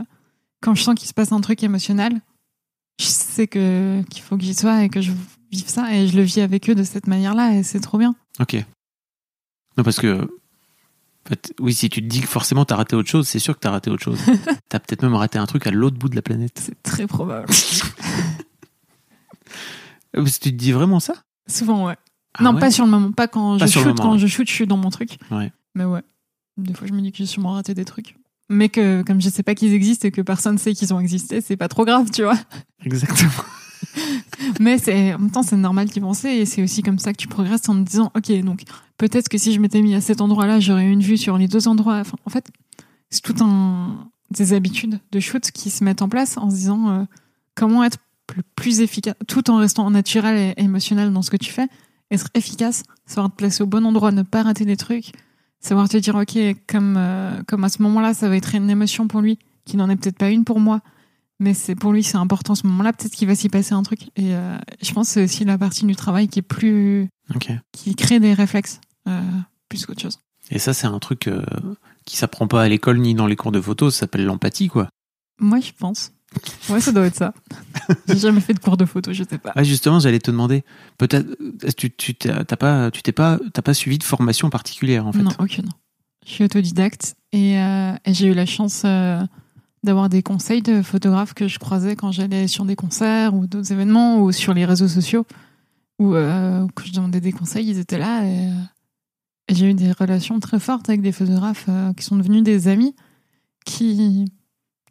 quand 0.63 0.75
je 0.75 0.83
sens 0.83 0.95
qu'il 0.97 1.07
se 1.09 1.15
passe 1.15 1.31
un 1.33 1.41
truc 1.43 1.63
émotionnel, 1.63 2.21
je 3.03 3.07
sais 3.09 3.47
que 3.47 4.03
qu'il 4.11 4.23
faut 4.23 4.37
que 4.37 4.43
j'y 4.45 4.55
sois 4.55 4.83
et 4.85 4.89
que 4.89 5.01
je 5.01 5.13
vive 5.51 5.69
ça, 5.69 5.95
et 5.95 6.09
je 6.09 6.17
le 6.17 6.23
vis 6.23 6.41
avec 6.41 6.69
eux 6.71 6.75
de 6.75 6.83
cette 6.85 7.07
manière-là, 7.07 7.55
et 7.55 7.63
c'est 7.63 7.81
trop 7.81 7.99
bien. 7.99 8.15
Ok. 8.41 8.55
Non, 9.77 9.85
parce 9.85 9.99
que. 10.01 10.23
en 10.23 11.29
fait, 11.29 11.55
oui, 11.61 11.73
si 11.75 11.89
tu 11.91 12.03
te 12.03 12.07
dis 12.07 12.21
que 12.21 12.27
forcément 12.27 12.65
t'as 12.65 12.77
raté 12.77 12.97
autre 12.97 13.09
chose, 13.09 13.27
c'est 13.29 13.39
sûr 13.39 13.55
que 13.55 13.61
t'as 13.61 13.71
raté 13.71 13.91
autre 13.91 14.03
chose. 14.03 14.19
t'as 14.69 14.79
peut-être 14.79 15.03
même 15.03 15.15
raté 15.15 15.39
un 15.39 15.47
truc 15.47 15.67
à 15.67 15.71
l'autre 15.71 15.97
bout 15.99 16.09
de 16.09 16.17
la 16.17 16.23
planète. 16.23 16.59
C'est 16.61 16.83
très 16.83 17.07
probable. 17.07 17.47
Euh, 20.15 20.23
Parce 20.23 20.39
que 20.39 20.45
tu 20.45 20.51
te 20.53 20.57
dis 20.57 20.73
vraiment 20.73 21.01
ça? 21.01 21.15
Souvent, 21.47 21.87
ouais. 21.87 21.97
Ah 22.35 22.43
non, 22.43 22.53
ouais? 22.55 22.61
pas 22.61 22.71
sur 22.71 22.85
le 22.85 22.91
moment, 22.91 23.13
pas 23.13 23.29
quand 23.29 23.59
Pas 23.59 23.67
je 23.67 23.73
shoot. 23.73 23.85
moment, 23.87 23.97
Quand 24.03 24.13
ouais. 24.13 24.19
je 24.19 24.27
shoot, 24.27 24.47
je 24.47 24.53
suis 24.53 24.67
dans 24.67 24.77
mon 24.77 24.91
truc. 24.91 25.19
Ouais. 25.31 25.51
Mais 25.75 25.85
ouais. 25.87 26.03
Des 26.59 26.75
fois, 26.75 26.87
je 26.87 26.93
me 26.93 27.01
dis 27.01 27.13
que 27.13 27.17
j'ai 27.19 27.25
sûrement 27.27 27.53
raté 27.53 27.73
des 27.73 27.85
trucs. 27.87 28.15
Mais 28.53 28.69
que, 28.69 29.03
comme 29.03 29.21
je 29.21 29.29
sais 29.29 29.43
pas 29.43 29.55
qu'ils 29.55 29.75
existent 29.75 30.07
et 30.07 30.11
que 30.11 30.21
personne 30.21 30.59
sait 30.59 30.75
qu'ils 30.75 30.93
ont 30.93 31.01
existé, 31.01 31.41
c'est 31.41 31.57
pas 31.57 31.69
trop 31.69 31.85
grave, 31.85 32.11
tu 32.11 32.23
vois. 32.23 32.39
Exactement. 32.85 33.31
Mais 34.61 34.79
c'est, 34.79 35.15
en 35.15 35.19
même 35.19 35.31
temps, 35.31 35.43
c'est 35.43 35.57
normal 35.57 35.89
d'y 35.89 36.01
penser 36.01 36.29
et 36.29 36.47
c'est 36.47 36.63
aussi 36.63 36.83
comme 36.83 36.99
ça 36.99 37.13
que 37.13 37.19
tu 37.19 37.29
progresses 37.29 37.69
en 37.69 37.75
te 37.75 37.89
disant, 37.89 38.13
ok, 38.17 38.33
donc 38.43 38.63
peut-être 38.99 39.29
que 39.29 39.39
si 39.39 39.53
je 39.53 39.61
m'étais 39.61 39.83
mis 39.83 39.95
à 39.95 40.01
cet 40.01 40.21
endroit-là, 40.21 40.61
j'aurais 40.61 40.85
eu 40.85 40.91
une 40.91 41.03
vue 41.03 41.17
sur 41.17 41.39
les 41.39 41.49
deux 41.49 41.69
endroits. 41.69 41.99
Enfin, 41.99 42.17
en 42.25 42.31
fait, 42.31 42.51
c'est 43.11 43.23
tout 43.23 43.37
un 43.41 44.09
des 44.31 44.53
habitudes 44.53 44.99
de 45.11 45.21
shoot 45.21 45.51
qui 45.51 45.71
se 45.71 45.85
mettent 45.85 46.03
en 46.03 46.09
place 46.09 46.39
en 46.39 46.51
se 46.51 46.57
disant 46.57 46.89
euh, 46.91 47.05
comment 47.55 47.85
être 47.85 47.99
le 48.37 48.43
plus 48.57 48.81
efficace, 48.81 49.15
tout 49.29 49.51
en 49.51 49.57
restant 49.57 49.91
naturel 49.91 50.55
et 50.57 50.63
émotionnel 50.63 51.13
dans 51.13 51.23
ce 51.23 51.31
que 51.31 51.37
tu 51.37 51.53
fais, 51.53 51.69
être 52.11 52.29
efficace, 52.35 52.85
savoir 53.07 53.31
te 53.31 53.37
placer 53.37 53.63
au 53.63 53.67
bon 53.67 53.85
endroit, 53.85 54.13
ne 54.13 54.23
pas 54.23 54.43
rater 54.43 54.65
des 54.65 54.77
trucs, 54.77 55.13
savoir 55.63 55.89
te 55.89 55.97
dire 55.97 56.15
ok 56.15 56.39
comme 56.69 56.97
euh, 56.99 57.43
comme 57.47 57.65
à 57.65 57.69
ce 57.69 57.81
moment-là 57.83 58.15
ça 58.15 58.29
va 58.29 58.37
être 58.37 58.55
une 58.55 58.69
émotion 58.69 59.09
pour 59.09 59.21
lui 59.21 59.39
qui 59.65 59.77
n'en 59.77 59.89
est 59.89 59.97
peut-être 59.97 60.19
pas 60.19 60.29
une 60.29 60.45
pour 60.45 60.61
moi 60.61 60.81
mais 61.39 61.55
c'est 61.55 61.75
pour 61.75 61.93
lui 61.93 62.03
c'est 62.03 62.17
important 62.19 62.55
ce 62.55 62.67
moment-là 62.67 62.93
peut-être 62.93 63.13
qu'il 63.13 63.29
va 63.29 63.35
s'y 63.35 63.49
passer 63.49 63.73
un 63.73 63.83
truc 63.83 64.03
et 64.17 64.35
euh, 64.35 64.59
je 64.83 64.93
pense 64.93 65.09
que 65.09 65.13
c'est 65.15 65.25
aussi 65.25 65.45
la 65.45 65.57
partie 65.57 65.87
du 65.87 65.97
travail 65.97 66.29
qui 66.29 66.41
est 66.41 66.43
plus 66.43 67.09
qui 67.73 67.95
crée 67.95 68.21
des 68.21 68.35
réflexes 68.35 68.81
euh, 69.09 69.23
plus 69.69 69.87
qu'autre 69.87 70.03
chose 70.03 70.19
Et 70.51 70.59
ça, 70.59 70.75
c'est 70.75 70.87
un 70.87 70.99
truc 70.99 71.31
qui 72.05 72.17
s'apprend 72.17 72.47
pas 72.47 72.63
à 72.63 72.69
l'école 72.69 72.99
ni 72.99 73.15
dans 73.15 73.27
les 73.27 73.37
cours 73.37 73.53
de 73.53 73.61
photo. 73.61 73.91
Ça 73.91 74.01
s'appelle 74.01 74.25
l'empathie, 74.25 74.69
quoi. 74.69 74.89
moi 75.41 75.61
je 75.61 75.73
pense 75.79 76.13
ouais 76.71 76.81
ça 76.81 76.93
doit 76.93 77.07
être 77.07 77.17
ça 77.17 77.35
j'ai 78.09 78.19
jamais 78.19 78.41
fait 78.41 78.55
de 78.55 78.59
cours 78.59 78.77
de 78.77 78.85
photo 78.85 79.13
je 79.13 79.25
sais 79.29 79.39
pas 79.39 79.53
Ah, 79.55 79.63
justement, 79.63 79.99
j'allais 80.01 80.19
te 80.19 80.31
demander. 80.31 80.65
Peut-être, 80.99 81.27
tu, 81.77 81.91
tu 81.91 82.15
t'as 82.15 82.45
pas, 82.45 82.91
tu 82.91 83.03
t'es 83.03 83.13
pas, 83.13 83.39
t'as 83.53 83.63
pas 83.63 83.75
suivi 83.75 83.99
de 83.99 84.05
formation 84.05 84.51
particulière, 84.51 85.07
en 85.07 85.13
fait? 85.13 85.23
non 85.23 85.33
aucune 85.39 85.69
je 86.25 86.31
suis 86.31 86.45
autodidacte 86.45 87.17
et, 87.33 87.59
euh, 87.59 87.95
et 88.05 88.15
j'ai 88.15 88.29
eu 88.29 88.35
la 88.35 88.47
chance 88.47 88.83
euh, 88.85 89.21
d'avoir 89.83 90.09
des 90.09 90.23
conseils 90.23 90.63
de 90.63 90.81
photographes 90.83 91.35
que 91.35 91.49
je 91.49 91.59
croisais 91.59 91.97
quand 91.97 92.13
j'allais 92.13 92.47
sur 92.47 92.65
des 92.65 92.77
concerts 92.77 93.35
ou 93.35 93.49
d'autres 93.49 93.73
événements 93.73 94.21
ou 94.23 94.31
sur 94.31 94.55
les 94.55 94.65
réseaux 94.65 94.87
sociaux 94.87 95.27
où, 95.99 96.15
euh, 96.15 96.67
que 96.77 96.87
je 96.87 96.93
demandais 96.93 97.21
des 97.21 97.33
conseils, 97.33 97.69
ils 97.69 97.79
étaient 97.79 97.99
là 97.99 98.25
et, 98.25 98.51
et 99.49 99.55
j'ai 99.55 99.71
eu 99.71 99.75
des 99.75 99.91
relations 99.91 100.39
très 100.39 100.61
fortes 100.61 100.89
avec 100.89 101.03
des 101.03 101.11
photographes 101.11 101.69
qui 101.97 102.05
sont 102.05 102.17
devenus 102.17 102.45
des 102.45 102.69
amis 102.69 102.95
qui, 103.65 104.27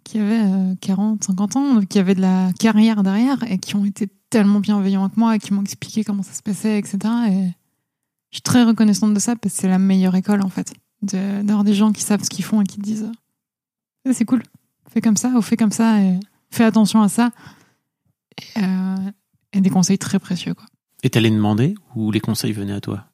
qui 0.03 0.19
avaient 0.19 0.41
euh, 0.43 0.75
40, 0.81 1.23
50 1.23 1.55
ans, 1.55 1.81
qui 1.81 1.99
avaient 1.99 2.15
de 2.15 2.21
la 2.21 2.51
carrière 2.59 3.03
derrière 3.03 3.43
et 3.49 3.57
qui 3.57 3.75
ont 3.75 3.85
été 3.85 4.07
tellement 4.29 4.59
bienveillants 4.59 5.03
avec 5.05 5.17
moi 5.17 5.35
et 5.35 5.39
qui 5.39 5.53
m'ont 5.53 5.61
expliqué 5.61 6.03
comment 6.03 6.23
ça 6.23 6.33
se 6.33 6.41
passait, 6.41 6.77
etc. 6.79 6.97
Et 7.29 7.45
je 8.31 8.35
suis 8.37 8.41
très 8.41 8.63
reconnaissante 8.63 9.13
de 9.13 9.19
ça 9.19 9.35
parce 9.35 9.53
que 9.55 9.61
c'est 9.61 9.67
la 9.67 9.79
meilleure 9.79 10.15
école 10.15 10.41
en 10.41 10.49
fait, 10.49 10.73
de- 11.01 11.41
d'avoir 11.43 11.63
des 11.63 11.73
gens 11.73 11.91
qui 11.91 12.01
savent 12.01 12.23
ce 12.23 12.29
qu'ils 12.29 12.45
font 12.45 12.61
et 12.61 12.65
qui 12.65 12.77
te 12.77 12.81
disent 12.83 13.11
euh, 14.07 14.13
c'est 14.13 14.25
cool, 14.25 14.41
fais 14.89 15.01
comme 15.01 15.17
ça 15.17 15.29
ou 15.29 15.41
fais 15.41 15.57
comme 15.57 15.71
ça 15.71 16.01
et 16.01 16.19
fais 16.49 16.63
attention 16.63 17.01
à 17.01 17.09
ça. 17.09 17.31
Et, 18.55 18.59
euh, 18.63 19.11
et 19.53 19.61
des 19.61 19.69
conseils 19.69 19.97
très 19.97 20.19
précieux 20.19 20.53
quoi. 20.53 20.65
Et 21.03 21.09
t'allais 21.09 21.29
demander 21.31 21.75
ou 21.95 22.11
les 22.11 22.19
conseils 22.19 22.53
venaient 22.53 22.73
à 22.73 22.81
toi? 22.81 23.05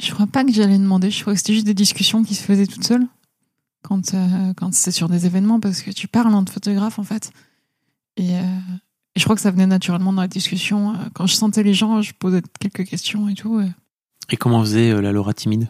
Je 0.00 0.12
crois 0.12 0.26
pas 0.26 0.44
que 0.44 0.52
j'allais 0.52 0.78
demander. 0.78 1.10
Je 1.10 1.20
crois 1.22 1.32
que 1.34 1.38
c'était 1.38 1.52
juste 1.54 1.66
des 1.66 1.74
discussions 1.74 2.22
qui 2.24 2.34
se 2.34 2.42
faisaient 2.42 2.66
toutes 2.66 2.84
seules 2.84 3.06
quand 3.88 4.14
euh, 4.14 4.52
quand 4.56 4.72
c'est 4.74 4.90
sur 4.90 5.08
des 5.08 5.26
événements 5.26 5.60
parce 5.60 5.82
que 5.82 5.90
tu 5.90 6.06
parles 6.08 6.34
entre 6.34 6.52
photographes 6.52 6.98
en 6.98 7.04
fait. 7.04 7.30
Et, 8.16 8.34
euh, 8.36 8.42
et 9.14 9.20
je 9.20 9.24
crois 9.24 9.34
que 9.36 9.42
ça 9.42 9.50
venait 9.50 9.66
naturellement 9.66 10.12
dans 10.12 10.22
la 10.22 10.28
discussion. 10.28 10.92
Euh, 10.94 10.96
Quand 11.14 11.26
je 11.26 11.34
sentais 11.34 11.62
les 11.62 11.74
gens, 11.74 12.02
je 12.02 12.12
posais 12.12 12.42
quelques 12.60 12.84
questions 12.84 13.28
et 13.28 13.34
tout. 13.34 13.60
et- 13.60 13.70
Et 14.30 14.36
comment 14.36 14.60
faisait 14.60 14.90
euh, 14.90 15.00
la 15.00 15.12
Laura 15.12 15.32
timide 15.34 15.68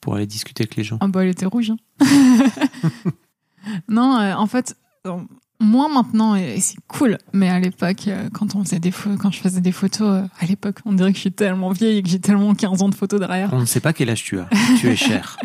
pour 0.00 0.14
aller 0.14 0.26
discuter 0.26 0.62
avec 0.62 0.76
les 0.76 0.84
gens? 0.84 0.98
Ah 1.00 1.08
bah 1.08 1.22
elle 1.24 1.30
était 1.30 1.46
rouge. 1.46 1.70
hein. 1.70 1.76
non, 3.88 4.16
euh, 4.18 4.34
en 4.34 4.46
fait, 4.46 4.76
euh, 5.06 5.20
moins 5.60 5.88
maintenant 5.92 6.34
et, 6.34 6.60
c'est 6.60 6.76
cool. 6.86 7.18
Mais 7.32 7.48
à 7.48 7.58
l'époque, 7.60 8.06
euh, 8.08 8.28
quand 8.32 8.54
on 8.54 8.64
faisait 8.64 8.78
des 8.78 8.92
quand 8.92 9.30
je 9.30 9.40
faisais 9.40 9.60
des 9.60 9.72
photos, 9.72 10.22
euh, 10.22 10.26
à 10.40 10.46
l'époque, 10.46 10.76
on 10.84 10.92
dirait 10.92 11.10
que 11.10 11.16
je 11.16 11.22
suis 11.22 11.32
tellement 11.32 11.70
vieille 11.70 11.98
et 11.98 12.02
que 12.02 12.08
j'ai 12.08 12.20
tellement 12.20 12.54
15 12.54 12.82
ans 12.82 12.88
de 12.88 12.94
photos 12.94 13.18
derrière. 13.20 13.50
On 13.52 13.60
ne 13.60 13.64
sait 13.66 13.80
pas 13.80 13.92
quel 13.92 14.10
âge 14.10 14.22
tu 14.24 14.38
as. 14.38 14.48
tu 14.78 14.88
es 14.88 14.96
cher. 14.96 15.36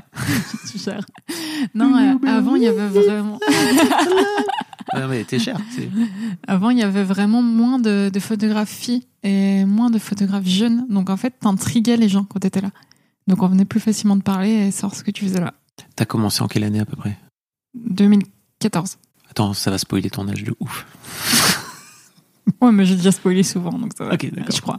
C'est 0.66 0.80
cher. 0.84 1.06
Non, 1.74 1.96
euh, 1.98 2.16
avant 2.28 2.56
il 2.56 2.64
y 2.64 2.68
avait 2.68 2.88
vraiment. 2.88 3.40
Ah, 4.96 5.08
mais 5.08 5.24
t'es 5.24 5.40
cher. 5.40 5.58
c'est- 5.72 5.90
Avant, 6.48 6.70
il 6.70 6.78
y 6.78 6.84
avait 6.84 7.04
vraiment 7.04 7.42
moins 7.42 7.80
de, 7.80 8.12
de 8.14 8.20
photographies 8.20 9.08
et 9.24 9.66
moins 9.66 9.90
de 9.90 9.98
photographes 9.98 10.46
jeunes. 10.46 10.86
Donc, 10.88 11.10
en 11.10 11.18
fait, 11.18 11.34
t'intriguais 11.40 11.98
les 11.98 12.10
gens 12.10 12.26
quand 12.26 12.40
t'étais 12.40 12.62
là. 12.62 12.70
Donc, 13.26 13.42
on 13.42 13.48
venait 13.48 13.66
plus 13.66 13.80
facilement 13.80 14.16
de 14.16 14.22
parler 14.22 14.50
et 14.52 14.72
savoir 14.72 14.94
ce 14.94 15.04
que 15.04 15.10
tu 15.10 15.24
faisais 15.26 15.40
là. 15.40 15.56
T'as 15.96 16.06
commencé 16.06 16.44
en 16.44 16.48
quelle 16.48 16.64
année 16.64 16.80
à 16.80 16.86
peu 16.86 16.96
près? 16.96 17.18
2014. 17.74 18.98
Attends, 19.34 19.54
ça 19.56 19.72
va 19.72 19.80
spoiler 19.80 20.12
ton 20.12 20.28
âge 20.30 20.44
de 20.44 20.54
ouf. 20.60 20.86
Ouais, 22.62 22.72
mais 22.72 22.86
j'ai 22.86 22.98
déjà 22.98 23.12
spoilé 23.12 23.42
souvent, 23.42 23.72
donc 23.72 23.94
ça 23.98 24.04
va. 24.04 24.14
Ok, 24.14 24.30
d'accord. 24.32 24.56
Je 24.56 24.62
crois. 24.62 24.78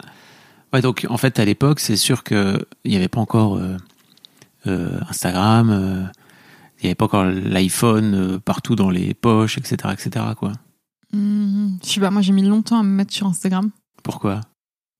Ouais, 0.73 0.81
donc 0.83 1.07
en 1.09 1.17
fait, 1.17 1.39
à 1.39 1.45
l'époque, 1.45 1.81
c'est 1.81 1.97
sûr 1.97 2.23
que 2.23 2.65
il 2.85 2.91
n'y 2.91 2.97
avait 2.97 3.09
pas 3.09 3.21
encore 3.21 3.57
euh, 3.57 3.77
euh, 4.67 5.01
Instagram, 5.09 5.71
euh, 5.71 6.05
il 6.79 6.85
n'y 6.85 6.89
avait 6.89 6.95
pas 6.95 7.07
encore 7.07 7.25
l'iPhone 7.25 8.15
euh, 8.15 8.39
partout 8.39 8.77
dans 8.77 8.91
les 8.91 9.15
poches, 9.15 9.57
etc., 9.57 9.95
etc. 9.95 10.27
Quoi. 10.37 10.53
Hmm, 11.13 11.79
je 11.83 11.89
sais 11.89 12.01
pas, 12.01 12.11
moi, 12.11 12.21
j'ai 12.21 12.33
mis 12.33 12.43
longtemps 12.43 12.79
à 12.79 12.83
me 12.83 12.91
mettre 12.91 13.15
sur 13.15 13.27
Instagram 13.27 13.71
Pourquoi? 14.03 14.43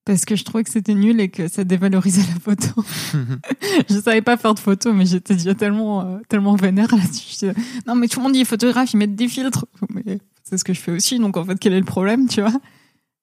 Parce 0.05 0.25
que 0.25 0.37
je 0.37 0.45
trouvais 0.45 0.65
que 0.65 0.71
c'était 0.71 0.95
nul 0.95 1.21
et 1.21 1.29
que 1.29 1.49
ça 1.49 1.65
dévalorisait 1.65 2.23
la 2.23 2.41
photo. 2.41 2.85
je 3.91 4.01
savais 4.01 4.23
pas 4.23 4.37
faire 4.37 4.55
de 4.55 4.61
photos, 4.61 4.95
mais 4.95 5.07
j'étais 5.07 5.35
déjà 5.35 5.55
tellement, 5.55 6.03
euh, 6.03 6.19
tellement 6.29 6.57
vénère 6.57 6.95
là-dessus. 6.95 7.31
Disais, 7.31 7.55
Non, 7.87 7.95
mais 7.95 8.09
tout 8.09 8.21
le 8.21 8.25
monde 8.25 8.35
dit 8.35 8.45
photographe, 8.45 8.93
ils 8.93 8.99
mettent 8.99 9.17
des 9.17 9.29
filtres. 9.29 9.67
Mais 9.95 10.19
c'est 10.43 10.59
ce 10.59 10.65
que 10.65 10.75
je 10.75 10.81
fais 10.81 10.93
aussi, 10.93 11.19
donc 11.19 11.37
en 11.37 11.45
fait, 11.45 11.59
quel 11.59 11.73
est 11.73 11.81
le 11.81 11.85
problème, 11.85 12.29
tu 12.29 12.41
vois? 12.43 12.53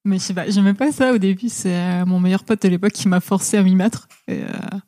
Mais 0.04 0.18
je 0.18 0.24
sais 0.24 0.34
pas, 0.34 0.50
j'aimais 0.50 0.74
pas 0.74 0.92
ça 0.92 1.14
au 1.14 1.18
début. 1.18 1.50
C'est 1.50 1.76
euh, 1.76 2.06
mon 2.06 2.20
meilleur 2.20 2.44
pote 2.44 2.62
de 2.64 2.68
l'époque 2.68 2.94
qui 2.94 3.08
m'a 3.08 3.20
forcé 3.20 3.58
à 3.58 3.64
m'y 3.64 3.76
mettre. 3.76 4.08
Et, 4.28 4.42
euh, 4.42 4.80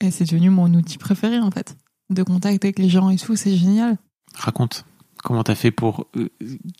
et 0.00 0.10
c'est 0.10 0.24
devenu 0.24 0.50
mon 0.50 0.72
outil 0.72 0.98
préféré, 0.98 1.38
en 1.38 1.50
fait. 1.50 1.76
De 2.10 2.22
contact 2.22 2.64
avec 2.64 2.78
les 2.78 2.88
gens 2.88 3.10
et 3.10 3.16
tout, 3.16 3.36
c'est 3.36 3.56
génial. 3.56 3.98
Raconte. 4.34 4.84
Comment 5.22 5.42
t'as 5.42 5.54
fait 5.54 5.70
pour 5.70 6.06
euh, 6.16 6.28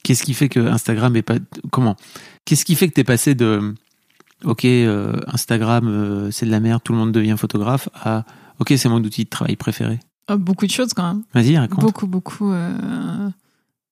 Qu'est-ce 0.02 0.22
qui 0.22 0.34
fait 0.34 0.48
que 0.48 0.60
Instagram 0.60 1.14
est 1.16 1.22
pas 1.22 1.36
Comment 1.70 1.96
Qu'est-ce 2.44 2.64
qui 2.64 2.74
fait 2.74 2.88
que 2.88 2.94
t'es 2.94 3.04
passé 3.04 3.34
de 3.34 3.74
Ok, 4.44 4.64
euh, 4.64 5.20
Instagram, 5.26 5.86
euh, 5.88 6.30
c'est 6.30 6.46
de 6.46 6.50
la 6.50 6.60
merde, 6.60 6.82
tout 6.82 6.92
le 6.92 6.98
monde 6.98 7.12
devient 7.12 7.36
photographe, 7.38 7.88
à 7.94 8.24
Ok, 8.60 8.72
c'est 8.76 8.88
mon 8.88 9.02
outil 9.02 9.24
de 9.24 9.28
travail 9.28 9.56
préféré. 9.56 9.98
Oh, 10.30 10.38
beaucoup 10.38 10.66
de 10.66 10.70
choses 10.70 10.94
quand 10.94 11.06
même. 11.06 11.24
Vas-y, 11.34 11.58
raconte. 11.58 11.80
Beaucoup, 11.80 12.06
beaucoup. 12.06 12.52
euh, 12.52 13.28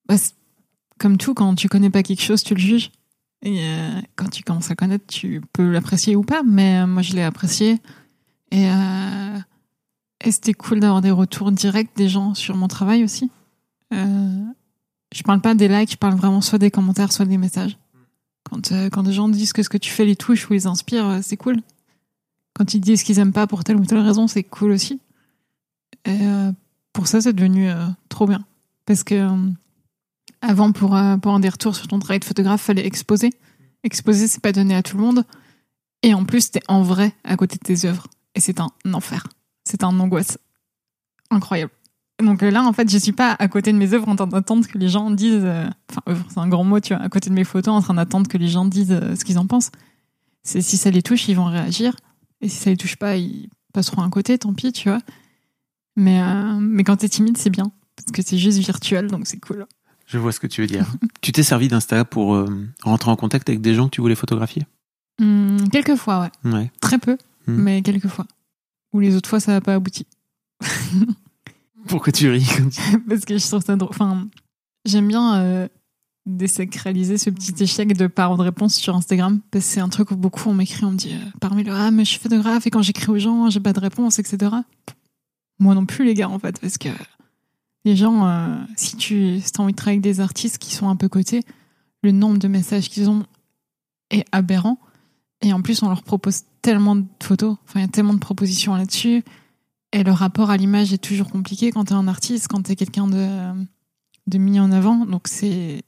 bah, 0.07 0.15
comme 0.99 1.17
tout, 1.17 1.33
quand 1.33 1.53
tu 1.55 1.67
connais 1.67 1.89
pas 1.89 2.01
quelque 2.01 2.21
chose, 2.21 2.43
tu 2.43 2.53
le 2.53 2.59
juges. 2.61 2.91
Et 3.45 3.59
quand 4.15 4.29
tu 4.29 4.41
commences 4.41 4.71
à 4.71 4.75
connaître, 4.75 5.05
tu 5.05 5.41
peux 5.51 5.69
l'apprécier 5.69 6.15
ou 6.15 6.21
pas. 6.23 6.43
Mais 6.43 6.87
moi, 6.87 7.01
je 7.01 7.13
l'ai 7.13 7.23
apprécié. 7.23 7.81
Et, 8.51 8.69
et 10.23 10.31
c'était 10.31 10.53
cool 10.53 10.79
d'avoir 10.79 11.01
des 11.01 11.11
retours 11.11 11.51
directs 11.51 11.91
des 11.97 12.07
gens 12.07 12.35
sur 12.35 12.55
mon 12.55 12.69
travail 12.69 13.03
aussi. 13.03 13.29
Je 13.91 15.23
parle 15.23 15.41
pas 15.41 15.55
des 15.55 15.67
likes, 15.67 15.91
je 15.91 15.97
parle 15.97 16.15
vraiment 16.15 16.39
soit 16.39 16.57
des 16.57 16.71
commentaires, 16.71 17.11
soit 17.11 17.25
des 17.25 17.37
messages. 17.37 17.77
Quand, 18.53 18.71
euh, 18.71 18.89
quand 18.91 19.01
des 19.01 19.13
gens 19.13 19.29
disent 19.29 19.51
que 19.51 19.63
ce 19.63 19.69
que 19.69 19.79
tu 19.79 19.89
fais 19.89 20.05
les 20.05 20.15
touche 20.15 20.47
ou 20.47 20.53
les 20.53 20.67
inspire, 20.67 21.07
euh, 21.07 21.19
c'est 21.23 21.37
cool. 21.37 21.59
Quand 22.53 22.75
ils 22.75 22.79
disent 22.79 23.01
qu'ils 23.01 23.17
aiment 23.17 23.33
pas 23.33 23.47
pour 23.47 23.63
telle 23.63 23.77
ou 23.77 23.85
telle 23.85 23.99
raison, 23.99 24.27
c'est 24.27 24.43
cool 24.43 24.71
aussi. 24.71 24.99
Et 26.05 26.19
euh, 26.21 26.51
pour 26.91 27.07
ça, 27.07 27.19
c'est 27.19 27.33
devenu 27.33 27.71
trop 28.09 28.27
bien. 28.27 28.45
Parce 28.85 29.03
que 29.03 29.27
avant, 30.41 30.71
pour, 30.71 30.89
pour 30.89 30.97
avoir 30.97 31.39
des 31.39 31.49
retours 31.49 31.75
sur 31.75 31.87
ton 31.87 31.97
travail 31.97 32.19
de 32.19 32.25
photographe, 32.25 32.61
fallait 32.61 32.85
exposer. 32.85 33.31
Exposer, 33.83 34.27
c'est 34.27 34.41
pas 34.41 34.51
donné 34.51 34.75
à 34.75 34.83
tout 34.83 34.97
le 34.97 35.03
monde. 35.03 35.25
Et 36.03 36.13
en 36.13 36.25
plus, 36.25 36.51
t'es 36.51 36.61
en 36.67 36.83
vrai 36.83 37.15
à 37.23 37.35
côté 37.35 37.55
de 37.55 37.63
tes 37.63 37.87
œuvres. 37.87 38.05
Et 38.35 38.39
c'est 38.39 38.59
un 38.59 38.69
enfer. 38.93 39.27
C'est 39.63 39.83
un 39.83 39.99
angoisse 39.99 40.37
incroyable. 41.31 41.71
Donc 42.23 42.41
euh, 42.43 42.49
là, 42.51 42.63
en 42.63 42.73
fait, 42.73 42.89
je 42.89 42.97
suis 42.97 43.11
pas 43.11 43.35
à 43.37 43.47
côté 43.47 43.71
de 43.73 43.77
mes 43.77 43.93
œuvres 43.93 44.07
en 44.07 44.15
train 44.15 44.27
d'attendre 44.27 44.65
que 44.67 44.77
les 44.77 44.87
gens 44.89 45.11
disent. 45.11 45.41
euh, 45.43 45.67
Enfin, 45.91 46.01
œuvre, 46.09 46.25
c'est 46.29 46.39
un 46.39 46.47
grand 46.47 46.63
mot, 46.63 46.79
tu 46.79 46.93
vois, 46.93 47.03
à 47.03 47.09
côté 47.09 47.29
de 47.29 47.35
mes 47.35 47.43
photos 47.43 47.73
en 47.73 47.81
train 47.81 47.93
d'attendre 47.93 48.27
que 48.27 48.37
les 48.37 48.47
gens 48.47 48.65
disent 48.65 48.91
euh, 48.91 49.15
ce 49.15 49.23
qu'ils 49.25 49.37
en 49.39 49.45
pensent. 49.45 49.71
C'est 50.43 50.61
si 50.61 50.77
ça 50.77 50.89
les 50.91 51.01
touche, 51.01 51.27
ils 51.27 51.35
vont 51.35 51.45
réagir. 51.45 51.95
Et 52.41 52.49
si 52.49 52.57
ça 52.57 52.69
les 52.69 52.77
touche 52.77 52.95
pas, 52.95 53.15
ils 53.17 53.49
passeront 53.73 54.01
à 54.01 54.09
côté, 54.09 54.37
tant 54.37 54.53
pis, 54.53 54.71
tu 54.71 54.89
vois. 54.89 54.99
Mais, 55.95 56.21
euh, 56.21 56.57
mais 56.59 56.83
quand 56.83 56.97
t'es 56.97 57.09
timide, 57.09 57.37
c'est 57.37 57.49
bien. 57.49 57.71
Parce 57.95 58.11
que 58.11 58.21
c'est 58.23 58.37
juste 58.37 58.57
virtuel, 58.57 59.07
donc 59.07 59.27
c'est 59.27 59.39
cool. 59.39 59.65
Je 60.05 60.17
vois 60.17 60.31
ce 60.31 60.39
que 60.39 60.47
tu 60.47 60.61
veux 60.61 60.67
dire. 60.67 60.85
tu 61.21 61.31
t'es 61.31 61.43
servi 61.43 61.67
d'Insta 61.67 62.03
pour 62.05 62.35
euh, 62.35 62.47
rentrer 62.83 63.11
en 63.11 63.15
contact 63.15 63.47
avec 63.49 63.61
des 63.61 63.75
gens 63.75 63.85
que 63.85 63.91
tu 63.91 64.01
voulais 64.01 64.15
photographier? 64.15 64.65
Hum, 65.21 65.69
quelques 65.71 65.95
fois, 65.95 66.21
ouais. 66.45 66.51
Ouais. 66.51 66.71
Très 66.81 66.97
peu, 66.97 67.17
Hmm. 67.47 67.55
mais 67.55 67.81
quelques 67.81 68.07
fois. 68.07 68.25
Ou 68.93 68.99
les 69.01 69.15
autres 69.15 69.29
fois, 69.29 69.39
ça 69.41 69.51
n'a 69.51 69.61
pas 69.61 69.73
abouti. 69.75 70.05
Pourquoi 71.87 72.11
tu 72.11 72.29
ris 72.29 72.47
Parce 73.07 73.25
que 73.25 73.37
je 73.37 73.47
trouve 73.47 73.63
ça 73.63 73.75
drôle. 73.75 73.89
Enfin, 73.91 74.27
j'aime 74.85 75.07
bien 75.07 75.37
euh, 75.37 75.67
désacraliser 76.25 77.17
ce 77.17 77.29
petit 77.29 77.61
échec 77.61 77.95
de 77.95 78.05
avoir 78.05 78.37
de 78.37 78.43
réponse 78.43 78.75
sur 78.75 78.95
Instagram. 78.95 79.41
Parce 79.51 79.65
que 79.65 79.71
c'est 79.71 79.79
un 79.79 79.89
truc 79.89 80.11
où 80.11 80.15
beaucoup 80.15 80.49
on 80.49 80.53
m'écrit, 80.53 80.85
on 80.85 80.91
me 80.91 80.97
dit 80.97 81.13
euh, 81.13 81.29
parmi 81.39 81.63
le 81.63 81.73
Ah, 81.73 81.91
mais 81.91 82.05
je 82.05 82.11
suis 82.11 82.19
photographe 82.19 82.65
et 82.67 82.69
quand 82.69 82.81
j'écris 82.81 83.11
aux 83.11 83.19
gens, 83.19 83.49
j'ai 83.49 83.59
pas 83.59 83.73
de 83.73 83.79
réponse, 83.79 84.19
etc. 84.19 84.51
Moi 85.59 85.75
non 85.75 85.85
plus, 85.85 86.05
les 86.05 86.13
gars, 86.13 86.29
en 86.29 86.39
fait. 86.39 86.59
Parce 86.59 86.77
que 86.77 86.89
les 87.85 87.95
gens, 87.95 88.25
euh, 88.25 88.57
si 88.75 88.95
tu 88.95 89.39
si 89.39 89.51
as 89.57 89.61
envie 89.61 89.73
de 89.73 89.77
travailler 89.77 89.97
avec 89.97 90.03
des 90.03 90.19
artistes 90.21 90.57
qui 90.57 90.73
sont 90.73 90.89
un 90.89 90.95
peu 90.95 91.09
cotés, 91.09 91.41
le 92.01 92.11
nombre 92.11 92.37
de 92.37 92.47
messages 92.47 92.89
qu'ils 92.89 93.09
ont 93.09 93.25
est 94.09 94.25
aberrant. 94.31 94.77
Et 95.41 95.51
en 95.51 95.61
plus, 95.61 95.83
on 95.83 95.89
leur 95.89 96.03
propose 96.03 96.43
tellement 96.61 96.95
de 96.95 97.05
photos. 97.21 97.57
Enfin, 97.65 97.79
il 97.79 97.83
y 97.83 97.85
a 97.85 97.89
tellement 97.89 98.13
de 98.13 98.19
propositions 98.19 98.75
là-dessus. 98.75 99.23
Et 99.93 100.03
le 100.03 100.11
rapport 100.11 100.49
à 100.49 100.57
l'image 100.57 100.91
est 100.91 100.97
toujours 100.97 101.29
compliqué 101.29 101.71
quand 101.71 101.85
t'es 101.85 101.93
un 101.93 102.07
artiste, 102.07 102.47
quand 102.49 102.61
t'es 102.63 102.75
quelqu'un 102.75 103.07
de, 103.07 103.27
de 104.27 104.37
mis 104.37 104.59
en 104.59 104.71
avant. 104.71 105.05
Donc 105.05 105.27
c'est 105.27 105.83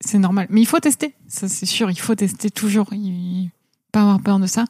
c'est 0.00 0.18
normal. 0.18 0.46
Mais 0.50 0.60
il 0.60 0.66
faut 0.66 0.78
tester, 0.80 1.14
ça 1.26 1.48
c'est 1.48 1.66
sûr, 1.66 1.90
il 1.90 1.98
faut 1.98 2.14
tester 2.14 2.50
toujours. 2.50 2.88
Il... 2.92 3.50
Pas 3.90 4.02
avoir 4.02 4.20
peur 4.20 4.38
de 4.38 4.46
ça. 4.46 4.64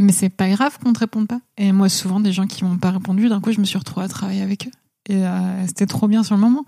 Mais 0.00 0.10
c'est 0.12 0.30
pas 0.30 0.48
grave 0.48 0.78
qu'on 0.82 0.92
te 0.92 0.98
réponde 1.00 1.28
pas. 1.28 1.40
Et 1.56 1.70
moi, 1.70 1.88
souvent, 1.88 2.18
des 2.18 2.32
gens 2.32 2.46
qui 2.48 2.64
m'ont 2.64 2.78
pas 2.78 2.90
répondu, 2.90 3.28
d'un 3.28 3.40
coup, 3.40 3.52
je 3.52 3.60
me 3.60 3.64
suis 3.64 3.78
retrouvée 3.78 4.06
à 4.06 4.08
travailler 4.08 4.42
avec 4.42 4.66
eux. 4.66 4.70
Et 5.08 5.24
euh, 5.24 5.66
c'était 5.68 5.86
trop 5.86 6.08
bien 6.08 6.24
sur 6.24 6.34
le 6.34 6.40
moment. 6.40 6.64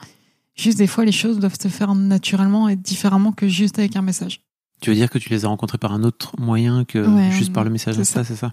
Juste 0.54 0.78
des 0.78 0.86
fois, 0.86 1.04
les 1.04 1.10
choses 1.12 1.40
doivent 1.40 1.58
se 1.60 1.66
faire 1.68 1.94
naturellement 1.96 2.68
et 2.68 2.76
différemment 2.76 3.32
que 3.32 3.48
juste 3.48 3.78
avec 3.80 3.96
un 3.96 4.02
message. 4.02 4.42
Tu 4.80 4.90
veux 4.90 4.96
dire 4.96 5.10
que 5.10 5.18
tu 5.18 5.28
les 5.30 5.44
as 5.44 5.48
rencontrés 5.48 5.78
par 5.78 5.92
un 5.92 6.04
autre 6.04 6.38
moyen 6.38 6.84
que 6.84 6.98
Ouais, 6.98 7.32
juste 7.32 7.52
par 7.52 7.64
le 7.64 7.70
message 7.70 7.94
c'est 7.94 8.02
Insta, 8.02 8.22
ça. 8.22 8.28
c'est 8.28 8.36
ça? 8.36 8.52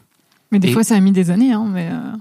Mais 0.51 0.59
des 0.59 0.69
Et- 0.69 0.71
fois, 0.71 0.83
ça 0.83 0.95
a 0.95 0.99
mis 1.01 1.11
des 1.11 1.29
années, 1.29 1.51
hein, 1.51 1.67
mais. 1.69 1.89
euh, 1.91 2.13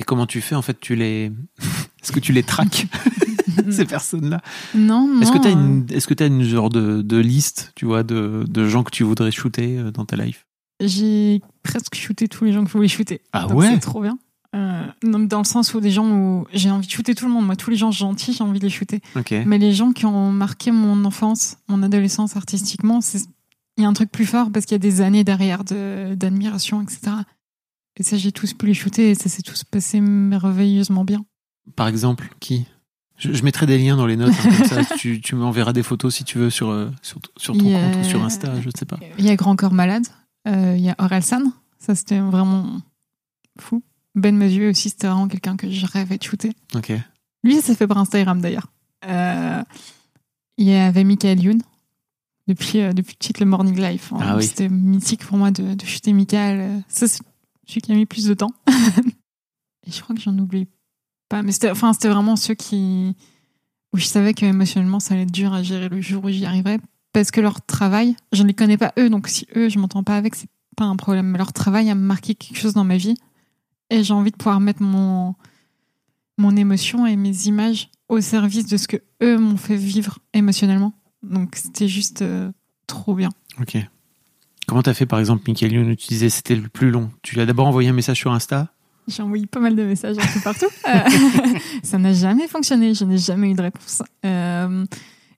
Et 0.00 0.02
comment 0.02 0.26
tu 0.26 0.40
fais 0.40 0.54
en 0.54 0.62
fait 0.62 0.80
Tu 0.80 0.96
les 0.96 1.26
Est-ce 2.02 2.10
que 2.12 2.20
tu 2.20 2.32
les 2.32 2.42
traques 2.42 2.86
ces 3.70 3.84
personnes-là? 3.84 4.40
Non, 4.74 5.06
non. 5.06 5.20
Est-ce 5.20 5.30
que 5.32 5.38
tu 5.38 5.46
as 5.48 5.50
une 5.50 5.86
est-ce 5.90 6.06
que 6.06 6.14
tu 6.14 6.24
une 6.26 6.42
genre 6.42 6.70
de, 6.70 7.02
de 7.02 7.16
liste, 7.18 7.72
tu 7.76 7.84
vois, 7.84 8.02
de, 8.02 8.44
de 8.48 8.66
gens 8.68 8.82
que 8.82 8.90
tu 8.90 9.04
voudrais 9.04 9.30
shooter 9.30 9.78
euh, 9.78 9.90
dans 9.90 10.04
ta 10.06 10.16
life? 10.16 10.46
J'ai 10.82 11.42
presque 11.62 11.94
shooté 11.94 12.26
tous 12.26 12.44
les 12.46 12.52
gens 12.52 12.62
que 12.64 12.68
je 12.68 12.72
voulais 12.72 12.88
shooter. 12.88 13.20
Ah 13.34 13.46
Donc 13.46 13.58
ouais? 13.58 13.70
C'est 13.74 13.80
trop 13.80 14.00
bien. 14.00 14.18
Euh, 14.56 14.84
dans 15.04 15.38
le 15.38 15.44
sens 15.44 15.74
où 15.74 15.80
des 15.80 15.90
gens 15.90 16.10
où 16.10 16.46
j'ai 16.54 16.70
envie 16.70 16.86
de 16.86 16.90
shooter 16.92 17.14
tout 17.14 17.26
le 17.26 17.32
monde. 17.32 17.44
Moi, 17.46 17.54
tous 17.54 17.70
les 17.70 17.76
gens 17.76 17.90
gentils, 17.92 18.32
j'ai 18.32 18.42
envie 18.42 18.58
de 18.58 18.64
les 18.64 18.70
shooter. 18.70 19.00
OK. 19.14 19.32
Mais 19.46 19.58
les 19.58 19.72
gens 19.74 19.92
qui 19.92 20.06
ont 20.06 20.32
marqué 20.32 20.72
mon 20.72 21.04
enfance, 21.04 21.58
mon 21.68 21.82
adolescence 21.82 22.36
artistiquement, 22.36 23.00
c'est 23.02 23.20
il 23.76 23.82
y 23.84 23.86
a 23.86 23.88
un 23.88 23.92
truc 23.92 24.10
plus 24.10 24.26
fort 24.26 24.50
parce 24.50 24.66
qu'il 24.66 24.74
y 24.74 24.76
a 24.76 24.78
des 24.78 25.00
années 25.02 25.22
derrière 25.22 25.64
de- 25.64 26.14
d'admiration, 26.14 26.82
etc. 26.82 27.00
Et 28.00 28.02
ça, 28.02 28.16
j'ai 28.16 28.32
tous 28.32 28.54
pu 28.54 28.66
les 28.66 28.72
shooter 28.74 29.10
et 29.10 29.14
ça 29.14 29.28
s'est 29.28 29.42
tous 29.42 29.62
passé 29.62 30.00
merveilleusement 30.00 31.04
bien. 31.04 31.22
Par 31.76 31.86
exemple, 31.86 32.30
qui? 32.40 32.64
Je, 33.18 33.32
je 33.34 33.44
mettrai 33.44 33.66
des 33.66 33.76
liens 33.76 33.94
dans 33.96 34.06
les 34.06 34.16
notes 34.16 34.32
hein, 34.42 34.48
comme 34.56 34.66
ça 34.66 34.84
tu, 34.98 35.20
tu 35.20 35.34
m'enverras 35.34 35.74
des 35.74 35.82
photos 35.82 36.14
si 36.14 36.24
tu 36.24 36.38
veux 36.38 36.48
sur 36.48 36.70
euh, 36.70 36.90
sur, 37.02 37.18
sur 37.36 37.54
ton 37.54 37.76
a- 37.76 37.78
compte 37.92 37.96
ou 38.00 38.04
sur 38.08 38.24
Insta, 38.24 38.58
je 38.62 38.66
ne 38.66 38.72
sais 38.76 38.86
pas. 38.86 38.98
Il 39.18 39.26
y 39.26 39.28
a 39.28 39.36
Grand 39.36 39.54
Corps 39.54 39.74
Malade, 39.74 40.06
euh, 40.48 40.74
il 40.78 40.82
y 40.82 40.88
a 40.88 40.94
Orelsan, 40.98 41.42
ça 41.78 41.94
c'était 41.94 42.18
vraiment 42.20 42.80
fou. 43.58 43.82
Ben 44.14 44.34
Mesuet 44.34 44.70
aussi, 44.70 44.88
c'était 44.88 45.06
vraiment 45.08 45.28
quelqu'un 45.28 45.56
que 45.58 45.70
je 45.70 45.84
rêvais 45.84 46.16
de 46.16 46.22
shooter. 46.22 46.52
OK. 46.74 46.92
Lui, 47.44 47.56
ça 47.56 47.60
s'est 47.62 47.74
fait 47.74 47.86
par 47.86 47.98
Instagram 47.98 48.40
d'ailleurs. 48.40 48.68
Euh, 49.06 49.62
il 50.56 50.66
y 50.66 50.74
avait 50.74 51.04
Michael 51.04 51.40
Youn, 51.42 51.60
depuis, 52.48 52.80
euh, 52.80 52.92
depuis 52.94 53.14
petite 53.16 53.38
le 53.40 53.46
Morning 53.46 53.78
Life. 53.78 54.12
Ah 54.18 54.36
oui. 54.36 54.44
C'était 54.46 54.68
mythique 54.70 55.24
pour 55.26 55.36
moi 55.36 55.50
de, 55.50 55.74
de 55.74 55.84
shooter 55.84 56.14
Michael. 56.14 56.82
Ça, 56.88 57.06
c'est 57.06 57.22
celui 57.70 57.82
qui 57.82 57.92
a 57.92 57.94
mis 57.94 58.06
plus 58.06 58.26
de 58.26 58.34
temps. 58.34 58.52
Et 59.86 59.90
je 59.90 60.02
crois 60.02 60.14
que 60.14 60.20
j'en 60.20 60.36
oublie 60.38 60.68
pas. 61.28 61.42
Mais 61.42 61.52
c'était 61.52 61.70
enfin, 61.70 61.92
c'était 61.92 62.08
vraiment 62.08 62.36
ceux 62.36 62.54
qui. 62.54 63.14
où 63.92 63.98
je 63.98 64.04
savais 64.04 64.34
que 64.34 64.44
émotionnellement, 64.44 65.00
ça 65.00 65.14
allait 65.14 65.22
être 65.22 65.32
dur 65.32 65.52
à 65.52 65.62
gérer 65.62 65.88
le 65.88 66.00
jour 66.00 66.24
où 66.24 66.28
j'y 66.28 66.44
arriverais. 66.44 66.78
Parce 67.12 67.30
que 67.30 67.40
leur 67.40 67.64
travail, 67.64 68.14
je 68.32 68.42
ne 68.42 68.48
les 68.48 68.54
connais 68.54 68.76
pas 68.76 68.92
eux, 68.98 69.10
donc 69.10 69.26
si 69.28 69.46
eux, 69.56 69.68
je 69.68 69.78
m'entends 69.78 70.04
pas 70.04 70.16
avec, 70.16 70.34
c'est 70.36 70.48
pas 70.76 70.84
un 70.84 70.96
problème. 70.96 71.36
Leur 71.36 71.52
travail 71.52 71.90
a 71.90 71.94
marqué 71.94 72.34
quelque 72.34 72.58
chose 72.58 72.74
dans 72.74 72.84
ma 72.84 72.96
vie. 72.96 73.14
Et 73.90 74.04
j'ai 74.04 74.14
envie 74.14 74.30
de 74.30 74.36
pouvoir 74.36 74.60
mettre 74.60 74.82
mon, 74.82 75.34
mon 76.38 76.56
émotion 76.56 77.06
et 77.06 77.16
mes 77.16 77.46
images 77.46 77.90
au 78.08 78.20
service 78.20 78.66
de 78.66 78.76
ce 78.76 78.86
que 78.86 78.98
eux 79.22 79.38
m'ont 79.38 79.56
fait 79.56 79.76
vivre 79.76 80.20
émotionnellement. 80.32 80.92
Donc 81.22 81.56
c'était 81.56 81.88
juste 81.88 82.22
euh, 82.22 82.52
trop 82.86 83.14
bien. 83.14 83.30
OK. 83.60 83.76
Comment 84.70 84.84
t'as 84.84 84.94
fait 84.94 85.04
par 85.04 85.18
exemple 85.18 85.42
Michael 85.48 85.72
Youn 85.72 85.96
tu 85.96 86.30
c'était 86.30 86.54
le 86.54 86.68
plus 86.68 86.92
long? 86.92 87.10
Tu 87.22 87.34
lui 87.34 87.42
as 87.42 87.46
d'abord 87.46 87.66
envoyé 87.66 87.88
un 87.88 87.92
message 87.92 88.18
sur 88.18 88.30
Insta? 88.30 88.68
J'ai 89.08 89.20
envoyé 89.20 89.44
pas 89.46 89.58
mal 89.58 89.74
de 89.74 89.82
messages 89.82 90.16
un 90.16 90.24
peu 90.32 90.38
partout. 90.44 90.68
Euh, 90.88 91.58
ça 91.82 91.98
n'a 91.98 92.12
jamais 92.12 92.46
fonctionné, 92.46 92.94
je 92.94 93.04
n'ai 93.04 93.18
jamais 93.18 93.50
eu 93.50 93.54
de 93.54 93.62
réponse. 93.62 94.04
Euh, 94.24 94.86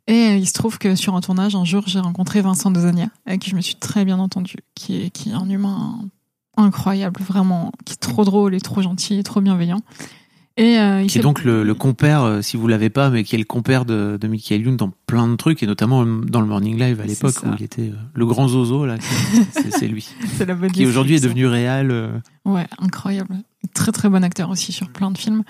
et 0.06 0.36
il 0.36 0.46
se 0.46 0.52
trouve 0.52 0.76
que 0.76 0.96
sur 0.96 1.14
un 1.14 1.22
tournage, 1.22 1.54
un 1.54 1.64
jour, 1.64 1.84
j'ai 1.86 2.00
rencontré 2.00 2.42
Vincent 2.42 2.70
Dezania, 2.70 3.06
avec 3.24 3.40
qui 3.40 3.48
je 3.48 3.56
me 3.56 3.62
suis 3.62 3.76
très 3.76 4.04
bien 4.04 4.18
entendue, 4.18 4.58
qui 4.74 5.00
est, 5.00 5.08
qui 5.08 5.30
est 5.30 5.34
un 5.34 5.48
humain 5.48 5.98
incroyable, 6.58 7.22
vraiment, 7.22 7.72
qui 7.86 7.94
est 7.94 8.00
trop 8.02 8.26
drôle 8.26 8.54
et 8.54 8.60
trop 8.60 8.82
gentil 8.82 9.18
et 9.18 9.22
trop 9.22 9.40
bienveillant. 9.40 9.80
Et 10.58 10.78
euh, 10.78 11.00
il 11.02 11.08
qui 11.08 11.18
est 11.18 11.22
donc 11.22 11.44
le, 11.44 11.62
le 11.64 11.74
compère, 11.74 12.22
euh, 12.24 12.42
si 12.42 12.56
vous 12.58 12.68
l'avez 12.68 12.90
pas, 12.90 13.08
mais 13.08 13.24
qui 13.24 13.34
est 13.34 13.38
le 13.38 13.44
compère 13.44 13.84
de, 13.86 14.18
de 14.20 14.28
Michael 14.28 14.62
Youn 14.62 14.76
dans 14.76 14.92
plein 15.06 15.26
de 15.26 15.36
trucs, 15.36 15.62
et 15.62 15.66
notamment 15.66 16.04
dans 16.04 16.40
le 16.42 16.46
Morning 16.46 16.78
Live 16.78 17.00
à 17.00 17.06
l'époque 17.06 17.34
où 17.44 17.48
il 17.58 17.64
était 17.64 17.88
euh, 17.88 17.94
le 18.14 18.26
grand 18.26 18.48
zozo, 18.48 18.84
là, 18.84 18.96
c'est 19.70 19.88
lui. 19.88 20.06
c'est 20.36 20.44
la 20.46 20.54
bonne 20.54 20.70
Qui 20.70 20.84
aujourd'hui 20.86 21.14
est 21.16 21.20
devenu 21.24 21.46
réel. 21.46 21.90
euh, 21.90 22.18
Ouais, 22.44 22.66
incroyable. 22.78 23.36
Très 23.74 23.92
très 23.92 24.08
bon 24.10 24.22
acteur 24.22 24.50
aussi 24.50 24.72
sur 24.72 24.90
plein 24.90 25.10
de 25.10 25.16
films. 25.18 25.42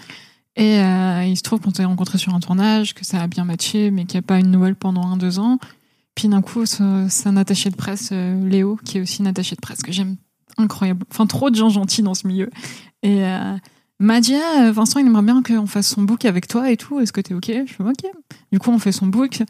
Et 0.54 0.78
euh, 0.80 1.24
il 1.24 1.36
se 1.36 1.42
trouve 1.42 1.60
qu'on 1.60 1.72
s'est 1.72 1.84
rencontrés 1.84 2.18
sur 2.18 2.34
un 2.34 2.40
tournage, 2.40 2.94
que 2.94 3.04
ça 3.04 3.20
a 3.22 3.26
bien 3.26 3.44
matché, 3.44 3.90
mais 3.90 4.04
qu'il 4.04 4.18
n'y 4.20 4.24
a 4.24 4.26
pas 4.26 4.38
une 4.38 4.50
nouvelle 4.50 4.76
pendant 4.76 5.02
un, 5.06 5.16
deux 5.16 5.38
ans. 5.38 5.58
Puis 6.14 6.28
d'un 6.28 6.42
coup, 6.42 6.66
ce- 6.66 7.06
c'est 7.08 7.28
un 7.28 7.36
attaché 7.38 7.70
de 7.70 7.74
presse, 7.76 8.10
euh, 8.12 8.48
Léo, 8.48 8.78
qui 8.84 8.98
est 8.98 9.00
aussi 9.00 9.20
une 9.20 9.26
attachée 9.26 9.56
de 9.56 9.60
presse, 9.62 9.82
que 9.82 9.90
j'aime 9.90 10.16
incroyable. 10.58 11.04
Enfin, 11.10 11.26
trop 11.26 11.48
de 11.50 11.56
gens 11.56 11.70
gentils 11.70 12.02
dans 12.02 12.12
ce 12.14 12.26
milieu. 12.28 12.50
Et 13.02 13.24
euh, 13.24 13.56
m'a 14.02 14.20
dit, 14.20 14.34
Ah, 14.34 14.70
Vincent, 14.72 14.98
il 15.00 15.06
aimerait 15.06 15.22
bien 15.22 15.42
qu'on 15.42 15.66
fasse 15.66 15.88
son 15.88 16.02
book 16.02 16.24
avec 16.24 16.48
toi 16.48 16.70
et 16.70 16.76
tout. 16.76 17.00
Est-ce 17.00 17.12
que 17.12 17.20
t'es 17.20 17.34
OK? 17.34 17.46
Je 17.46 17.72
fais 17.72 17.82
OK. 17.82 18.04
Du 18.50 18.58
coup, 18.58 18.70
on 18.70 18.78
fait 18.78 18.92
son 18.92 19.06
book. 19.06 19.42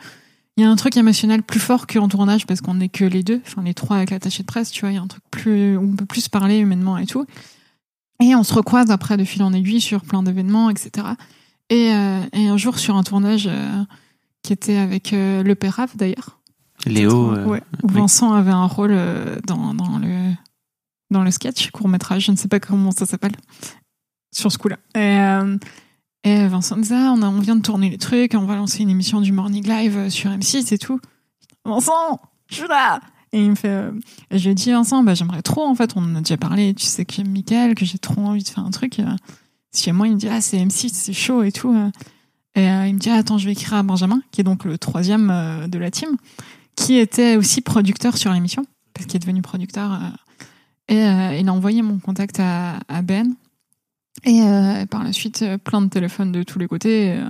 Il 0.57 0.63
y 0.63 0.67
a 0.67 0.71
un 0.71 0.77
truc 0.77 0.97
émotionnel 0.97 1.43
plus 1.43 1.61
fort 1.61 1.87
qu'en 1.87 2.09
tournage 2.09 2.47
parce 2.47 2.61
qu'on 2.61 2.75
n'est 2.75 2.91
que 2.91 3.05
les 3.05 3.23
deux, 3.23 3.41
enfin 3.47 3.63
les 3.63 3.73
trois 3.73 3.97
avec 3.97 4.11
l'attaché 4.11 4.43
de 4.43 4.47
presse, 4.47 4.71
tu 4.71 4.83
vois. 4.83 4.91
Il 4.91 4.97
y 4.97 4.99
a 4.99 5.03
un 5.03 5.07
truc 5.07 5.25
plus, 5.31 5.77
où 5.77 5.83
on 5.83 5.97
peut 5.97 6.05
plus 6.05 6.29
parler 6.29 6.59
humainement 6.59 6.99
et 6.99 7.07
tout. 7.07 7.25
Et 8.23 8.35
on 8.35 8.43
se 8.43 8.53
recroise 8.53 8.91
après 8.91 9.17
de 9.17 9.25
fil 9.25 9.43
en 9.43 9.53
aiguille 9.53 9.81
sur 9.81 10.03
plein 10.03 10.23
d'événements, 10.23 10.69
etc. 10.69 11.07
Et, 11.71 11.93
euh, 11.95 12.21
et 12.35 12.49
un 12.49 12.57
jour 12.59 12.79
sur 12.79 12.97
un 12.97 13.03
tournage 13.03 13.49
euh, 13.51 13.83
qui 14.43 14.53
était 14.53 14.77
avec 14.77 15.15
euh, 15.15 15.43
le 15.43 15.55
Pérave 15.55 15.97
d'ailleurs. 15.97 16.39
Léo. 16.85 17.33
Ouais, 17.33 17.63
où 17.83 17.87
oui. 17.89 17.95
Vincent 17.95 18.33
avait 18.33 18.51
un 18.51 18.67
rôle 18.67 18.97
dans, 19.47 19.73
dans 19.73 19.99
le 19.99 20.33
dans 21.13 21.23
le 21.23 21.31
sketch 21.31 21.71
court 21.71 21.89
métrage, 21.89 22.25
je 22.25 22.33
ne 22.33 22.37
sais 22.37 22.49
pas 22.49 22.59
comment 22.59 22.91
ça 22.91 23.05
s'appelle 23.07 23.33
sur 24.33 24.51
ce 24.51 24.59
coup-là. 24.59 24.79
Et, 24.95 25.19
euh, 26.29 26.49
Vincent 26.49 26.77
me 26.77 26.83
disait 26.83 26.97
ah, 26.97 27.15
on, 27.17 27.23
on 27.23 27.41
vient 27.41 27.57
de 27.57 27.63
tourner 27.63 27.91
les 27.91 27.99
trucs, 27.99 28.35
on 28.35 28.45
va 28.47 28.57
lancer 28.57 28.83
une 28.83 28.91
émission 28.91 29.21
du 29.21 29.33
Morning 29.33 29.67
Live 29.67 29.97
euh, 29.97 30.11
sur 30.11 30.31
M6 30.31 30.73
et 30.73 30.79
tout. 30.79 31.01
Vincent, 31.65 32.21
je 32.49 32.57
suis 32.57 32.69
là. 32.69 33.01
Et 33.33 33.43
il 33.43 33.51
me 33.51 33.55
fait, 33.55 33.69
euh, 33.69 33.91
je 34.31 34.45
lui 34.45 34.51
ai 34.51 34.55
dit 34.55 34.71
Vincent, 34.71 35.03
bah 35.03 35.15
j'aimerais 35.15 35.43
trop 35.43 35.65
en 35.65 35.75
fait, 35.75 35.93
on 35.97 36.03
en 36.05 36.17
a 36.17 36.21
déjà 36.21 36.37
parlé, 36.37 36.75
tu 36.75 36.85
sais 36.85 37.05
que 37.05 37.15
j'aime 37.15 37.31
Michael, 37.31 37.75
que 37.75 37.85
j'ai 37.85 37.99
trop 37.99 38.21
envie 38.23 38.43
de 38.43 38.49
faire 38.49 38.65
un 38.65 38.71
truc. 38.71 38.99
euh, 38.99 39.05
chez 39.75 39.93
moi, 39.93 40.07
il 40.07 40.15
me 40.15 40.19
dit 40.19 40.29
ah 40.29 40.41
c'est 40.41 40.59
M6, 40.59 40.91
c'est 40.93 41.13
chaud 41.13 41.43
et 41.43 41.51
tout. 41.53 41.75
euh. 41.75 41.91
Et 42.55 42.65
il 42.67 42.95
me 42.95 42.99
dit 42.99 43.09
ah, 43.09 43.15
attends, 43.15 43.39
je 43.39 43.47
vais 43.47 43.53
écrire 43.53 43.75
à 43.75 43.83
Benjamin, 43.83 44.21
qui 44.31 44.43
est 44.43 44.45
donc 44.45 44.65
le 44.65 44.77
troisième 44.77 45.29
de 45.69 45.79
la 45.79 45.91
team 45.91 46.11
qui 46.77 46.99
était 46.99 47.37
aussi 47.37 47.63
producteur 47.63 48.19
sur 48.19 48.31
l'émission, 48.33 48.67
parce 48.93 49.07
qu'il 49.07 49.17
est 49.17 49.21
devenu 49.21 49.41
producteur. 49.41 49.99
et 50.89 51.01
il 51.41 51.49
a 51.49 51.53
envoyé 51.55 51.81
mon 51.81 51.99
contact 51.99 52.39
à 52.41 53.03
Ben. 53.03 53.35
Et, 54.25 54.43
euh, 54.43 54.81
et 54.83 54.87
par 54.87 55.03
la 55.05 55.13
suite, 55.13 55.43
euh, 55.43 55.59
plein 55.59 55.81
de 55.83 55.89
téléphones 55.89 56.33
de 56.33 56.43
tous 56.43 56.59
les 56.59 56.67
côtés. 56.69 57.07
Et, 57.07 57.13
euh, 57.19 57.25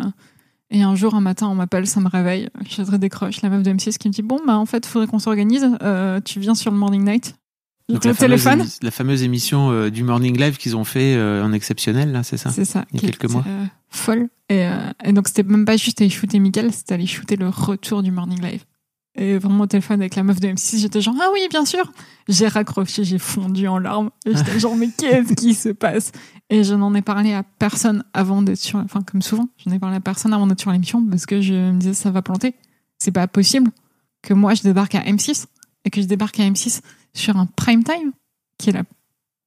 et 0.70 0.82
un 0.82 0.94
jour, 0.94 1.14
un 1.14 1.20
matin, 1.20 1.48
on 1.48 1.54
m'appelle, 1.54 1.86
ça 1.86 2.00
me 2.00 2.08
réveille. 2.08 2.48
Je 2.68 2.82
décroche 2.96 3.42
la 3.42 3.50
meuf 3.50 3.62
de 3.62 3.70
M6 3.72 3.98
qui 3.98 4.08
me 4.08 4.12
dit 4.12 4.22
Bon, 4.22 4.38
bah 4.46 4.56
en 4.56 4.66
fait, 4.66 4.86
faudrait 4.86 5.06
qu'on 5.06 5.18
s'organise. 5.18 5.68
Euh, 5.82 6.20
tu 6.24 6.40
viens 6.40 6.54
sur 6.54 6.70
le 6.70 6.78
Morning 6.78 7.04
Night. 7.04 7.36
donc 7.88 8.04
le 8.04 8.10
la 8.10 8.14
fameuse, 8.14 8.44
téléphone. 8.44 8.66
la 8.82 8.90
fameuse 8.90 9.22
émission 9.22 9.70
euh, 9.70 9.90
du 9.90 10.02
Morning 10.02 10.36
Live 10.38 10.56
qu'ils 10.56 10.76
ont 10.76 10.84
fait 10.84 11.14
euh, 11.14 11.44
en 11.44 11.52
exceptionnel, 11.52 12.12
là, 12.12 12.22
c'est 12.22 12.38
ça? 12.38 12.50
C'est 12.50 12.64
ça. 12.64 12.84
Il 12.92 13.02
y 13.02 13.04
a 13.04 13.08
quelques 13.10 13.30
mois. 13.30 13.44
euh, 13.46 13.64
folle. 13.90 14.28
Et, 14.48 14.66
et 15.04 15.12
donc, 15.12 15.28
c'était 15.28 15.42
même 15.44 15.64
pas 15.64 15.76
juste 15.78 16.00
aller 16.02 16.10
shooter 16.10 16.38
Michael, 16.38 16.72
c'était 16.72 16.94
aller 16.94 17.06
shooter 17.06 17.36
le 17.36 17.48
retour 17.48 18.02
du 18.02 18.10
Morning 18.10 18.40
Live. 18.42 18.64
Et 19.14 19.36
vraiment 19.36 19.64
au 19.64 19.66
téléphone 19.66 20.00
avec 20.00 20.16
la 20.16 20.22
meuf 20.22 20.40
de 20.40 20.48
M6, 20.48 20.78
j'étais 20.78 21.00
genre, 21.02 21.14
ah 21.20 21.28
oui, 21.34 21.46
bien 21.50 21.66
sûr. 21.66 21.92
J'ai 22.28 22.48
raccroché, 22.48 23.04
j'ai 23.04 23.18
fondu 23.18 23.68
en 23.68 23.78
larmes. 23.78 24.10
J'étais 24.26 24.58
genre, 24.58 24.74
mais 24.74 24.88
qu'est-ce 24.96 25.34
qui 25.34 25.54
se 25.54 25.68
passe? 25.68 26.12
Et 26.48 26.64
je 26.64 26.74
n'en 26.74 26.94
ai 26.94 27.02
parlé 27.02 27.34
à 27.34 27.42
personne 27.42 28.04
avant 28.14 28.40
d'être 28.40 28.58
sur, 28.58 28.78
enfin, 28.78 29.02
comme 29.02 29.20
souvent, 29.20 29.48
je 29.58 29.68
n'en 29.68 29.76
ai 29.76 29.78
parlé 29.78 29.96
à 29.96 30.00
personne 30.00 30.32
avant 30.32 30.46
d'être 30.46 30.60
sur 30.60 30.70
l'émission 30.70 31.04
parce 31.04 31.26
que 31.26 31.40
je 31.42 31.52
me 31.52 31.78
disais, 31.78 31.94
ça 31.94 32.10
va 32.10 32.22
planter. 32.22 32.54
C'est 32.98 33.10
pas 33.10 33.26
possible 33.26 33.70
que 34.22 34.32
moi, 34.32 34.54
je 34.54 34.62
débarque 34.62 34.94
à 34.94 35.00
M6 35.00 35.46
et 35.84 35.90
que 35.90 36.00
je 36.00 36.06
débarque 36.06 36.40
à 36.40 36.44
M6 36.44 36.80
sur 37.12 37.36
un 37.36 37.46
prime 37.46 37.84
time, 37.84 38.12
qui 38.56 38.70
est 38.70 38.72
la 38.72 38.84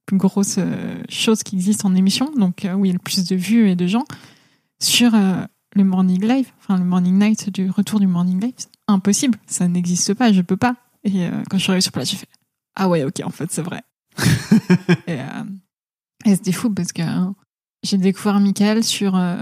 plus 0.05 0.17
grosse 0.17 0.55
euh, 0.59 1.01
chose 1.09 1.41
qui 1.41 1.55
existe 1.55 1.85
en 1.85 1.95
émission, 1.95 2.31
donc 2.37 2.65
euh, 2.65 2.73
où 2.73 2.85
il 2.85 2.89
y 2.89 2.91
a 2.91 2.93
le 2.93 2.99
plus 2.99 3.25
de 3.25 3.35
vues 3.35 3.69
et 3.69 3.75
de 3.75 3.87
gens, 3.87 4.05
sur 4.79 5.15
euh, 5.15 5.43
le 5.73 5.83
morning 5.83 6.23
live, 6.23 6.51
enfin 6.59 6.77
le 6.77 6.85
morning 6.85 7.17
night 7.17 7.49
du 7.49 7.69
retour 7.69 7.99
du 7.99 8.07
morning 8.07 8.39
live. 8.39 8.53
Impossible, 8.87 9.37
ça 9.47 9.67
n'existe 9.67 10.13
pas, 10.13 10.31
je 10.31 10.41
peux 10.41 10.57
pas. 10.57 10.75
Et 11.03 11.25
euh, 11.25 11.43
quand 11.49 11.57
je 11.57 11.63
suis 11.63 11.71
arrivée 11.71 11.81
sur 11.81 11.91
place, 11.91 12.09
j'ai 12.09 12.17
fait 12.17 12.29
Ah 12.75 12.87
ouais, 12.89 13.03
ok, 13.03 13.21
en 13.23 13.29
fait, 13.31 13.51
c'est 13.51 13.61
vrai. 13.61 13.81
et 15.07 15.19
euh, 15.21 15.43
et 16.25 16.35
c'était 16.35 16.51
fou 16.51 16.69
parce 16.71 16.91
que 16.91 17.01
euh, 17.01 17.31
j'ai 17.83 17.97
découvert 17.97 18.39
Michael 18.39 18.83
sur 18.83 19.15
euh, 19.15 19.37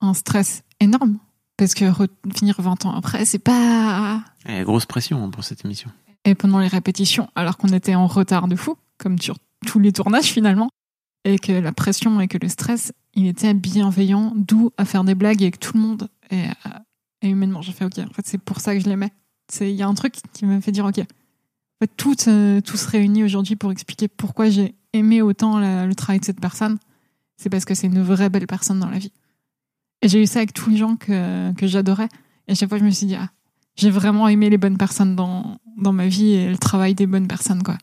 un 0.00 0.14
stress 0.14 0.62
énorme. 0.80 1.18
Parce 1.56 1.74
que 1.74 1.86
revenir 1.86 2.60
20 2.60 2.86
ans 2.86 2.94
après, 2.94 3.24
c'est 3.24 3.40
pas 3.40 4.22
Eh, 4.48 4.62
grosse 4.62 4.86
pression 4.86 5.24
hein, 5.24 5.30
pour 5.30 5.42
cette 5.42 5.64
émission. 5.64 5.90
et 6.24 6.36
pendant 6.36 6.60
les 6.60 6.68
répétitions, 6.68 7.28
alors 7.34 7.56
qu'on 7.56 7.68
était 7.68 7.96
en 7.96 8.06
retard 8.06 8.46
de 8.46 8.54
fou, 8.54 8.76
comme 8.98 9.18
sur 9.18 9.36
tous 9.66 9.80
les 9.80 9.90
tournages 9.92 10.26
finalement, 10.26 10.70
et 11.24 11.40
que 11.40 11.50
la 11.50 11.72
pression 11.72 12.20
et 12.20 12.28
que 12.28 12.38
le 12.40 12.48
stress, 12.48 12.92
il 13.14 13.26
était 13.26 13.54
bienveillant, 13.54 14.32
doux 14.36 14.70
à 14.76 14.84
faire 14.84 15.02
des 15.02 15.16
blagues 15.16 15.42
avec 15.42 15.58
tout 15.58 15.72
le 15.76 15.80
monde. 15.80 16.08
Et, 16.30 16.44
euh, 16.44 16.70
et 17.22 17.28
humainement, 17.28 17.62
j'ai 17.62 17.72
fait 17.72 17.84
ok, 17.84 17.98
en 17.98 18.12
fait, 18.12 18.26
c'est 18.26 18.38
pour 18.38 18.60
ça 18.60 18.74
que 18.74 18.80
je 18.80 18.88
l'aimais. 18.88 19.10
Il 19.60 19.68
y 19.70 19.82
a 19.82 19.88
un 19.88 19.94
truc 19.94 20.14
qui 20.32 20.44
m'a 20.46 20.60
fait 20.60 20.72
dire, 20.72 20.84
ok, 20.84 20.98
en 20.98 21.04
fait, 21.84 21.90
tout, 21.96 22.14
euh, 22.28 22.60
tout 22.60 22.76
se 22.76 22.88
réunit 22.88 23.24
aujourd'hui 23.24 23.56
pour 23.56 23.72
expliquer 23.72 24.08
pourquoi 24.08 24.50
j'ai 24.50 24.74
aimé 24.92 25.22
autant 25.22 25.58
la- 25.58 25.86
le 25.86 25.94
travail 25.94 26.20
de 26.20 26.24
cette 26.24 26.40
personne. 26.40 26.78
C'est 27.36 27.48
parce 27.50 27.64
que 27.64 27.74
c'est 27.74 27.86
une 27.86 28.02
vraie 28.02 28.28
belle 28.30 28.46
personne 28.46 28.80
dans 28.80 28.90
la 28.90 28.98
vie. 28.98 29.12
Et 30.02 30.08
j'ai 30.08 30.22
eu 30.22 30.26
ça 30.26 30.40
avec 30.40 30.52
tous 30.52 30.70
les 30.70 30.76
gens 30.76 30.96
que, 30.96 31.52
que 31.54 31.66
j'adorais. 31.66 32.08
Et 32.46 32.52
à 32.52 32.54
chaque 32.54 32.68
fois, 32.68 32.78
je 32.78 32.84
me 32.84 32.90
suis 32.90 33.06
dit, 33.06 33.14
ah, 33.14 33.30
j'ai 33.76 33.90
vraiment 33.90 34.28
aimé 34.28 34.50
les 34.50 34.58
bonnes 34.58 34.76
personnes 34.78 35.14
dans, 35.16 35.58
dans 35.76 35.92
ma 35.92 36.08
vie 36.08 36.32
et 36.32 36.50
le 36.50 36.58
travail 36.58 36.94
des 36.94 37.06
bonnes 37.06 37.28
personnes, 37.28 37.62
quoi. 37.62 37.78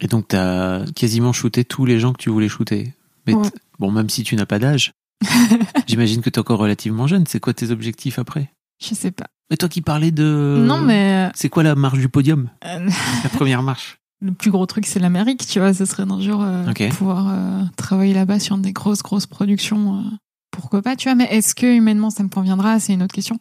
Et 0.00 0.06
donc, 0.06 0.28
tu 0.28 0.36
as 0.36 0.84
quasiment 0.94 1.32
shooté 1.32 1.64
tous 1.64 1.84
les 1.84 1.98
gens 2.00 2.12
que 2.12 2.18
tu 2.22 2.30
voulais 2.30 2.48
shooter. 2.48 2.94
Mais 3.26 3.34
Ouais. 3.34 3.50
bon, 3.78 3.90
même 3.92 4.08
si 4.08 4.22
tu 4.22 4.34
n'as 4.36 4.46
pas 4.46 4.58
d'âge, 4.58 4.92
j'imagine 5.86 6.22
que 6.22 6.30
tu 6.30 6.36
es 6.36 6.40
encore 6.40 6.58
relativement 6.58 7.06
jeune. 7.06 7.26
C'est 7.26 7.40
quoi 7.40 7.52
tes 7.52 7.70
objectifs 7.70 8.18
après? 8.18 8.50
Je 8.82 8.94
sais 8.94 9.10
pas. 9.10 9.26
Mais 9.50 9.56
toi 9.56 9.68
qui 9.68 9.80
parlais 9.82 10.10
de. 10.10 10.62
Non, 10.64 10.78
mais 10.78 11.30
C'est 11.34 11.48
quoi 11.48 11.62
la 11.62 11.74
marche 11.74 11.98
du 11.98 12.08
podium 12.08 12.48
euh, 12.64 12.88
La 13.24 13.28
première 13.30 13.62
marche 13.62 13.96
le 14.22 14.32
plus 14.32 14.50
gros 14.50 14.66
truc, 14.66 14.84
c'est 14.84 14.98
l'Amérique, 15.00 15.46
tu 15.46 15.60
vois. 15.60 15.72
Ce 15.72 15.86
serait 15.86 16.04
d'un 16.04 16.20
jour 16.20 16.42
euh, 16.42 16.70
pouvoir 16.90 17.28
euh, 17.30 17.62
travailler 17.78 18.12
là-bas 18.12 18.38
sur 18.38 18.58
des 18.58 18.72
grosses, 18.74 19.02
grosses 19.02 19.24
productions. 19.26 19.96
euh, 19.96 20.02
pourquoi 20.50 20.82
pas, 20.82 20.94
tu 20.94 21.08
vois. 21.08 21.14
Mais 21.14 21.24
est-ce 21.30 21.54
que 21.54 21.74
humainement 21.74 22.10
ça 22.10 22.22
me 22.22 22.28
conviendra? 22.28 22.78
C'est 22.80 22.92
une 22.92 23.02
autre 23.02 23.14
question. 23.14 23.38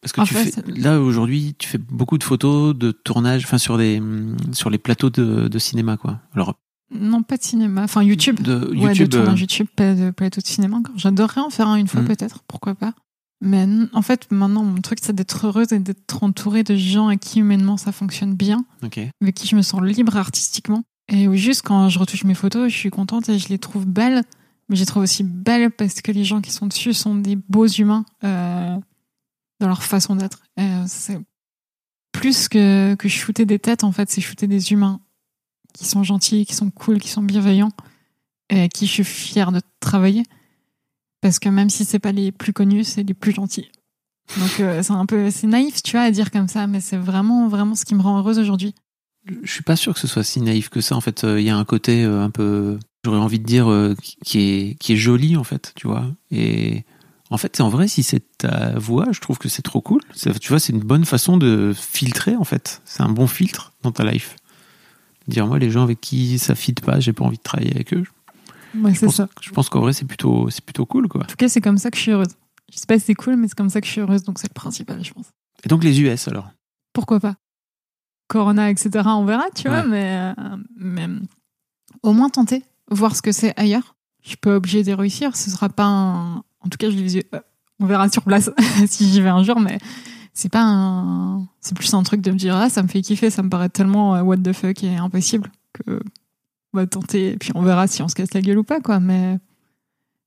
Parce 0.00 0.12
que 0.12 0.20
En 0.20 0.24
tu 0.24 0.34
fait, 0.34 0.52
fais, 0.52 0.62
là 0.76 1.00
aujourd'hui, 1.00 1.56
tu 1.58 1.68
fais 1.68 1.78
beaucoup 1.78 2.18
de 2.18 2.22
photos 2.24 2.72
de 2.76 2.92
tournage, 2.92 3.42
enfin 3.44 3.58
sur 3.58 3.78
des 3.78 3.98
hum, 3.98 4.36
sur 4.52 4.70
les 4.70 4.78
plateaux 4.78 5.10
de, 5.10 5.48
de 5.48 5.58
cinéma 5.58 5.96
quoi. 5.96 6.20
Alors 6.34 6.54
Non, 6.94 7.24
pas 7.24 7.36
de 7.36 7.42
cinéma. 7.42 7.82
Enfin, 7.82 8.04
YouTube. 8.04 8.40
de 8.42 8.70
ouais, 8.76 8.90
YouTube, 8.90 9.08
de 9.08 9.16
tournage 9.16 9.38
euh, 9.38 9.42
YouTube, 9.42 9.66
pas 9.74 9.94
de 9.94 10.10
plateau 10.12 10.40
de 10.40 10.46
cinéma 10.46 10.76
encore. 10.76 10.94
J'adorerais 10.96 11.40
en 11.40 11.50
faire 11.50 11.66
un 11.66 11.74
une 11.74 11.88
fois 11.88 12.02
Mm. 12.02 12.06
peut-être, 12.06 12.44
pourquoi 12.46 12.76
pas. 12.76 12.94
Mais 13.44 13.66
en 13.92 14.02
fait, 14.02 14.30
maintenant, 14.30 14.62
mon 14.62 14.80
truc, 14.80 15.00
c'est 15.02 15.12
d'être 15.12 15.46
heureuse 15.46 15.72
et 15.72 15.80
d'être 15.80 16.22
entourée 16.22 16.62
de 16.62 16.76
gens 16.76 17.08
à 17.08 17.16
qui 17.16 17.40
humainement 17.40 17.76
ça 17.76 17.90
fonctionne 17.90 18.34
bien, 18.34 18.64
ok. 18.84 19.00
avec 19.20 19.34
qui 19.34 19.48
je 19.48 19.56
me 19.56 19.62
sens 19.62 19.82
libre 19.82 20.16
artistiquement. 20.16 20.84
Et 21.08 21.36
juste 21.36 21.62
quand 21.62 21.88
je 21.88 21.98
retouche 21.98 22.22
mes 22.22 22.34
photos, 22.34 22.70
je 22.70 22.76
suis 22.76 22.90
contente 22.90 23.28
et 23.28 23.40
je 23.40 23.48
les 23.48 23.58
trouve 23.58 23.84
belles. 23.84 24.22
Mais 24.68 24.76
je 24.76 24.82
les 24.82 24.86
trouve 24.86 25.02
aussi 25.02 25.24
belles 25.24 25.72
parce 25.72 26.00
que 26.02 26.12
les 26.12 26.22
gens 26.22 26.40
qui 26.40 26.52
sont 26.52 26.66
dessus 26.66 26.94
sont 26.94 27.16
des 27.16 27.34
beaux 27.34 27.66
humains 27.66 28.04
euh, 28.22 28.76
dans 29.58 29.66
leur 29.66 29.82
façon 29.82 30.14
d'être. 30.14 30.42
Euh, 30.60 30.84
c'est 30.86 31.18
plus 32.12 32.48
que, 32.48 32.94
que 32.94 33.08
shooter 33.08 33.44
des 33.44 33.58
têtes, 33.58 33.82
en 33.82 33.90
fait, 33.90 34.08
c'est 34.08 34.20
shooter 34.20 34.46
des 34.46 34.70
humains 34.70 35.00
qui 35.74 35.84
sont 35.84 36.04
gentils, 36.04 36.46
qui 36.46 36.54
sont 36.54 36.70
cool, 36.70 37.00
qui 37.00 37.08
sont 37.08 37.24
bienveillants 37.24 37.72
et 38.50 38.60
avec 38.60 38.72
qui 38.72 38.86
je 38.86 38.92
suis 38.92 39.04
fière 39.04 39.50
de 39.50 39.60
travailler. 39.80 40.22
Parce 41.22 41.38
que 41.38 41.48
même 41.48 41.70
si 41.70 41.84
c'est 41.86 41.98
pas 41.98 42.12
les 42.12 42.30
plus 42.32 42.52
connus, 42.52 42.84
c'est 42.84 43.02
les 43.04 43.14
plus 43.14 43.32
gentils. 43.32 43.70
Donc 44.38 44.60
euh, 44.60 44.82
c'est 44.82 44.92
un 44.92 45.06
peu 45.06 45.30
c'est 45.30 45.46
naïf, 45.46 45.82
tu 45.82 45.92
vois, 45.92 46.02
à 46.02 46.10
dire 46.10 46.30
comme 46.30 46.48
ça, 46.48 46.66
mais 46.66 46.80
c'est 46.80 46.96
vraiment 46.98 47.48
vraiment 47.48 47.74
ce 47.74 47.84
qui 47.86 47.94
me 47.94 48.02
rend 48.02 48.18
heureuse 48.18 48.38
aujourd'hui. 48.38 48.74
Je 49.42 49.50
suis 49.52 49.62
pas 49.62 49.76
sûr 49.76 49.94
que 49.94 50.00
ce 50.00 50.06
soit 50.08 50.24
si 50.24 50.40
naïf 50.40 50.68
que 50.68 50.80
ça. 50.80 50.96
En 50.96 51.00
fait, 51.00 51.22
euh, 51.24 51.40
il 51.40 51.46
y 51.46 51.50
a 51.50 51.56
un 51.56 51.64
côté 51.64 52.02
euh, 52.04 52.22
un 52.24 52.30
peu, 52.30 52.78
j'aurais 53.04 53.18
envie 53.18 53.38
de 53.38 53.44
dire, 53.44 53.66
qui- 54.24 54.40
est 54.40 54.74
qui 54.80 54.92
est 54.94 54.96
joli 54.96 55.36
en 55.36 55.44
fait, 55.44 55.72
tu 55.76 55.86
vois. 55.86 56.06
Et 56.32 56.84
en 57.30 57.36
fait, 57.38 57.60
en 57.60 57.68
vrai, 57.68 57.86
si 57.88 58.02
c'est 58.02 58.22
ta 58.38 58.76
voix, 58.78 59.06
je 59.12 59.20
trouve 59.20 59.38
que 59.38 59.48
c'est 59.48 59.62
trop 59.62 59.80
cool. 59.80 60.00
Tu 60.14 60.48
vois, 60.48 60.58
c'est 60.58 60.72
une 60.72 60.80
bonne 60.80 61.04
façon 61.04 61.36
de 61.36 61.72
filtrer 61.76 62.34
en 62.36 62.44
fait. 62.44 62.82
C'est 62.84 63.02
un 63.02 63.08
bon 63.08 63.26
filtre 63.28 63.72
dans 63.82 63.92
ta 63.92 64.04
life. 64.04 64.36
Dire 65.28 65.46
moi, 65.46 65.58
les 65.60 65.70
gens 65.70 65.84
avec 65.84 66.00
qui 66.00 66.38
ça 66.40 66.54
fit 66.56 66.72
pas, 66.74 66.98
j'ai 66.98 67.12
pas 67.12 67.24
envie 67.24 67.38
de 67.38 67.42
travailler 67.42 67.70
avec 67.74 67.94
eux. 67.94 68.02
Ouais, 68.76 68.92
Je 68.94 68.98
c'est 68.98 69.06
pense, 69.06 69.16
ça. 69.16 69.28
je 69.40 69.50
pense 69.50 69.68
qu'en 69.68 69.80
vrai, 69.80 69.92
c'est 69.92 70.04
plutôt, 70.06 70.48
c'est 70.50 70.64
plutôt 70.64 70.86
cool, 70.86 71.08
quoi. 71.08 71.22
En 71.22 71.26
tout 71.26 71.36
cas, 71.36 71.48
c'est 71.48 71.60
comme 71.60 71.78
ça 71.78 71.90
que 71.90 71.96
je 71.96 72.02
suis 72.02 72.10
heureuse. 72.12 72.28
Je 72.72 72.78
sais 72.78 72.86
pas 72.86 72.98
si 72.98 73.04
c'est 73.06 73.14
cool, 73.14 73.36
mais 73.36 73.48
c'est 73.48 73.54
comme 73.56 73.68
ça 73.70 73.80
que 73.80 73.86
je 73.86 73.92
suis 73.92 74.00
heureuse, 74.00 74.22
donc 74.22 74.38
c'est 74.38 74.48
le 74.48 74.54
principal, 74.54 75.04
je 75.04 75.12
pense. 75.12 75.26
Et 75.64 75.68
donc 75.68 75.84
les 75.84 76.00
US, 76.00 76.28
alors? 76.28 76.50
Pourquoi 76.92 77.20
pas? 77.20 77.34
Corona, 78.28 78.70
etc., 78.70 78.90
on 79.06 79.24
verra, 79.24 79.44
tu 79.54 79.68
vois, 79.68 79.84
mais, 79.84 80.32
euh, 80.38 80.56
mais 80.76 81.06
au 82.02 82.12
moins 82.12 82.30
tenter, 82.30 82.64
voir 82.90 83.14
ce 83.14 83.20
que 83.22 83.30
c'est 83.32 83.52
ailleurs. 83.60 83.94
Je 84.22 84.28
suis 84.28 84.36
pas 84.38 84.56
obligée 84.56 84.82
de 84.84 84.92
réussir, 84.92 85.36
ce 85.36 85.50
sera 85.50 85.68
pas 85.68 85.84
un... 85.84 86.36
En 86.60 86.68
tout 86.70 86.78
cas, 86.78 86.88
je 86.90 86.96
les 86.96 87.18
euh, 87.34 87.40
on 87.80 87.86
verra 87.86 88.08
sur 88.08 88.22
place 88.22 88.50
si 88.86 89.10
j'y 89.10 89.20
vais 89.20 89.28
un 89.28 89.42
jour, 89.42 89.60
mais 89.60 89.78
c'est 90.32 90.48
pas 90.50 90.62
un... 90.62 91.46
C'est 91.60 91.76
plus 91.76 91.92
un 91.92 92.02
truc 92.04 92.20
de 92.22 92.30
me 92.30 92.36
dire, 92.36 92.56
ah, 92.56 92.70
ça 92.70 92.82
me 92.82 92.88
fait 92.88 93.02
kiffer, 93.02 93.28
ça 93.30 93.42
me 93.42 93.50
paraît 93.50 93.68
tellement 93.68 94.14
euh, 94.14 94.22
what 94.22 94.38
the 94.38 94.52
fuck 94.52 94.82
et 94.82 94.96
impossible 94.96 95.50
que 95.74 96.00
on 96.72 96.78
va 96.78 96.86
tenter, 96.86 97.32
et 97.32 97.36
puis 97.36 97.50
on 97.54 97.62
verra 97.62 97.86
si 97.86 98.02
on 98.02 98.08
se 98.08 98.14
casse 98.14 98.34
la 98.34 98.40
gueule 98.40 98.58
ou 98.58 98.64
pas, 98.64 98.80
quoi, 98.80 99.00
mais... 99.00 99.38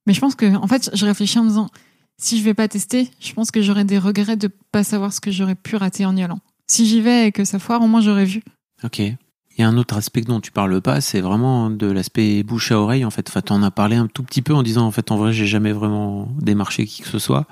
Mais 0.08 0.14
je 0.14 0.20
pense 0.20 0.36
que, 0.36 0.56
en 0.56 0.68
fait, 0.68 0.92
je 0.94 1.06
réfléchis 1.06 1.40
en 1.40 1.44
me 1.44 1.50
disant, 1.50 1.70
si 2.18 2.38
je 2.38 2.44
vais 2.44 2.54
pas 2.54 2.68
tester, 2.68 3.10
je 3.20 3.34
pense 3.34 3.50
que 3.50 3.62
j'aurais 3.62 3.86
des 3.86 3.98
regrets 3.98 4.38
de 4.38 4.50
pas 4.72 4.84
savoir 4.84 5.12
ce 5.12 5.20
que 5.20 5.32
j'aurais 5.32 5.56
pu 5.56 5.76
rater 5.76 6.06
en 6.06 6.16
y 6.16 6.22
allant. 6.22 6.40
Si 6.68 6.86
j'y 6.86 7.02
vais 7.02 7.28
et 7.28 7.32
que 7.32 7.44
ça 7.44 7.58
foire, 7.58 7.82
au 7.82 7.88
moins 7.88 8.02
j'aurais 8.02 8.26
vu. 8.26 8.44
Ok. 8.84 9.00
Il 9.00 9.62
y 9.62 9.64
a 9.64 9.68
un 9.68 9.78
autre 9.78 9.96
aspect 9.96 10.22
dont 10.22 10.42
tu 10.42 10.52
parles 10.52 10.82
pas, 10.82 11.02
c'est 11.02 11.22
vraiment 11.22 11.70
de 11.70 11.88
l'aspect 11.88 12.44
bouche 12.44 12.72
à 12.72 12.80
oreille, 12.80 13.06
en 13.06 13.10
fait. 13.10 13.30
Enfin, 13.30 13.42
t'en 13.42 13.64
as 13.64 13.72
parlé 13.72 13.96
un 13.96 14.08
tout 14.08 14.22
petit 14.22 14.42
peu 14.42 14.54
en 14.54 14.64
disant, 14.64 14.86
en 14.86 14.92
fait, 14.92 15.12
en 15.12 15.18
vrai, 15.18 15.34
j'ai 15.34 15.48
jamais 15.48 15.72
vraiment 15.72 16.30
démarché 16.40 16.86
qui 16.86 17.02
que 17.02 17.08
ce 17.08 17.20
soit. 17.20 17.48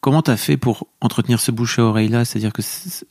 Comment 0.00 0.22
t'as 0.22 0.36
fait 0.36 0.56
pour 0.56 0.86
entretenir 1.00 1.40
ce 1.40 1.50
bouche 1.50 1.78
à 1.78 1.82
oreille 1.82 2.08
là 2.08 2.24
C'est-à-dire 2.24 2.52
que 2.52 2.62
c'est 2.62 3.06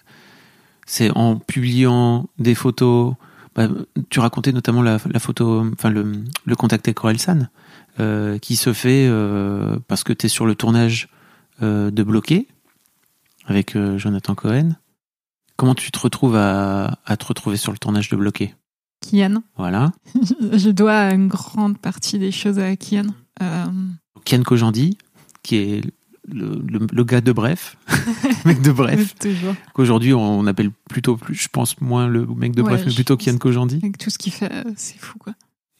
c'est 0.86 1.10
en 1.12 1.38
publiant 1.38 2.30
des 2.38 2.56
photos. 2.56 3.16
Bah, 3.56 3.68
tu 4.10 4.20
racontais 4.20 4.52
notamment 4.52 4.82
la, 4.82 4.98
la 5.10 5.20
photo, 5.20 5.66
enfin 5.74 5.90
le, 5.90 6.12
le 6.46 6.56
contact 6.56 6.88
avec 6.88 7.04
Orelsan, 7.04 7.48
euh, 8.00 8.38
qui 8.38 8.56
se 8.56 8.74
fait 8.74 9.08
euh, 9.08 9.78
parce 9.88 10.04
que 10.04 10.14
t'es 10.14 10.28
sur 10.28 10.46
le 10.46 10.56
tournage 10.56 11.08
euh, 11.62 11.90
de 11.92 12.04
Bloqué 12.04 12.48
avec 13.46 13.76
euh, 13.76 13.98
Jonathan 13.98 14.36
Cohen. 14.36 14.76
Comment 15.56 15.76
tu 15.76 15.90
te 15.92 16.00
retrouves 16.00 16.36
à, 16.36 17.00
à 17.06 17.16
te 17.18 17.26
retrouver 17.26 17.56
sur 17.58 17.72
le 17.72 17.78
tournage 17.78 18.10
de 18.10 18.16
Bloqué? 18.18 18.54
Kian, 19.02 19.42
Voilà. 19.56 19.92
je 20.54 20.70
dois 20.70 21.12
une 21.12 21.28
grande 21.28 21.78
partie 21.78 22.20
des 22.20 22.32
choses 22.32 22.60
à 22.60 22.76
Kian. 22.76 23.06
Kian 24.26 24.42
Kojandi, 24.44 24.98
qui 25.44 25.56
est 25.58 25.82
le, 26.32 26.62
le- 26.68 26.88
le 26.92 27.04
gars 27.04 27.22
de 27.22 27.32
Bref, 27.32 27.78
le 27.90 28.48
mec 28.50 28.62
de 28.62 28.72
Bref, 28.72 29.16
qu'aujourd'hui 29.74 30.14
on 30.14 30.46
appelle 30.48 30.72
plutôt 30.90 31.18
plus, 31.18 31.36
je 31.36 31.48
pense 31.50 31.80
moins 31.82 32.08
le 32.08 32.26
mec 32.26 32.56
de 32.56 32.62
Ouais, 32.62 32.70
Bref, 32.72 32.84
mais 32.88 32.94
plutôt. 32.94 33.18
Kian 33.18 33.38
Kojandi, 33.38 33.80
Avec 33.84 33.98
tout 33.98 34.10
ce 34.10 34.18
qu'il 34.18 34.34
fait, 34.34 34.52
euh, 34.52 34.64
c'est 34.76 34.98
fou, 35.00 35.18
quoi. 35.20 35.34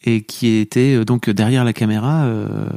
et 0.04 0.22
qui 0.22 0.48
était 0.56 0.94
euh, 0.96 1.04
donc 1.04 1.28
derrière 1.30 1.64
la 1.64 1.72
caméra 1.72 2.24
euh, 2.24 2.68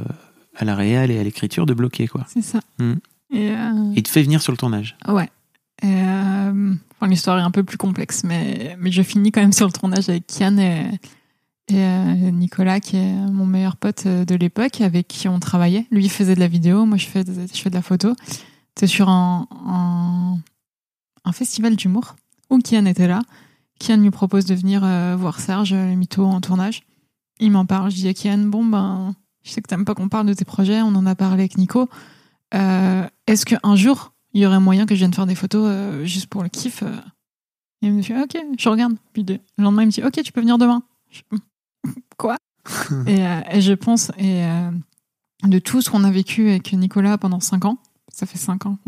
à 0.56 0.64
la 0.64 0.74
réal 0.74 1.10
et 1.10 1.18
à 1.18 1.22
l'écriture 1.22 1.66
de 1.66 1.74
Bloqué, 1.74 2.06
quoi. 2.08 2.24
C'est 2.28 2.42
ça. 2.42 2.60
Hmm. 2.78 2.94
Et, 3.32 3.50
euh, 3.50 3.92
il 3.94 4.02
te 4.02 4.08
fait 4.08 4.22
venir 4.22 4.42
sur 4.42 4.52
le 4.52 4.58
tournage. 4.58 4.96
ouais. 5.08 5.28
Euh, 5.82 6.74
enfin, 7.00 7.08
l'histoire 7.10 7.38
est 7.38 7.42
un 7.42 7.50
peu 7.50 7.62
plus 7.64 7.78
complexe, 7.78 8.22
mais, 8.24 8.76
mais 8.78 8.90
je 8.92 9.00
finis 9.02 9.32
quand 9.32 9.40
même 9.40 9.52
sur 9.52 9.66
le 9.66 9.72
tournage 9.72 10.08
avec 10.10 10.26
Kian 10.26 10.58
et, 10.58 10.84
et, 11.72 11.82
euh, 11.82 12.30
Nicolas, 12.30 12.80
qui 12.80 12.96
est 12.96 13.12
mon 13.12 13.46
meilleur 13.46 13.76
pote 13.76 14.04
euh, 14.06 14.24
de 14.24 14.34
l'époque, 14.34 14.80
avec 14.80 15.08
qui 15.08 15.28
on 15.28 15.38
travaillait. 15.38 15.86
Lui, 15.90 16.08
faisait 16.08 16.34
de 16.34 16.40
la 16.40 16.48
vidéo, 16.48 16.84
moi, 16.86 16.96
je 16.96 17.06
fais 17.06 17.24
de, 17.24 17.32
je 17.32 17.60
fais 17.60 17.70
de 17.70 17.74
la 17.74 17.82
photo. 17.82 18.14
C'était 18.74 18.86
sur 18.86 19.08
un, 19.08 19.46
un, 21.24 21.32
festival 21.32 21.76
d'humour 21.76 22.16
où 22.50 22.58
Kian 22.58 22.86
était 22.86 23.06
là. 23.06 23.20
Kian 23.78 23.96
lui 23.98 24.10
propose 24.10 24.44
de 24.44 24.54
venir 24.54 24.82
euh, 24.84 25.16
voir 25.18 25.40
Serge, 25.40 25.74
le 25.74 25.94
mytho, 25.94 26.24
en 26.24 26.40
tournage. 26.40 26.82
Il 27.38 27.50
m'en 27.50 27.66
parle. 27.66 27.90
Je 27.90 27.96
dis 27.96 28.08
à 28.08 28.14
Kian, 28.14 28.38
bon, 28.38 28.64
ben, 28.64 29.14
je 29.42 29.50
sais 29.50 29.62
que 29.62 29.68
t'aimes 29.68 29.84
pas 29.84 29.94
qu'on 29.94 30.08
parle 30.08 30.26
de 30.26 30.34
tes 30.34 30.44
projets, 30.44 30.82
on 30.82 30.94
en 30.94 31.06
a 31.06 31.14
parlé 31.14 31.42
avec 31.42 31.56
Nico. 31.56 31.88
Est-ce 32.52 33.46
qu'un 33.46 33.76
jour, 33.76 34.12
il 34.34 34.42
y 34.42 34.46
aurait 34.46 34.60
moyen 34.60 34.86
que 34.86 34.94
je 34.94 35.00
vienne 35.00 35.14
faire 35.14 35.26
des 35.26 35.34
photos 35.34 36.04
juste 36.04 36.26
pour 36.26 36.42
le 36.42 36.48
kiff 36.48 36.82
il 37.82 37.92
me 37.92 38.02
dit, 38.02 38.12
ok, 38.12 38.36
je 38.58 38.68
regarde. 38.68 38.94
Puis 39.12 39.24
le 39.24 39.38
lendemain, 39.58 39.82
il 39.82 39.86
me 39.86 39.90
dit, 39.90 40.02
ok, 40.02 40.22
tu 40.22 40.32
peux 40.32 40.40
venir 40.40 40.58
demain. 40.58 40.82
Quoi 42.20 42.36
et, 43.06 43.26
euh, 43.26 43.40
et 43.50 43.60
je 43.62 43.72
pense, 43.72 44.12
et 44.18 44.44
euh, 44.44 44.70
de 45.44 45.58
tout 45.58 45.80
ce 45.80 45.88
qu'on 45.88 46.04
a 46.04 46.10
vécu 46.10 46.50
avec 46.50 46.70
Nicolas 46.74 47.16
pendant 47.16 47.40
5 47.40 47.64
ans, 47.64 47.78
ça 48.12 48.26
fait 48.26 48.36
5 48.36 48.66
ans 48.66 48.78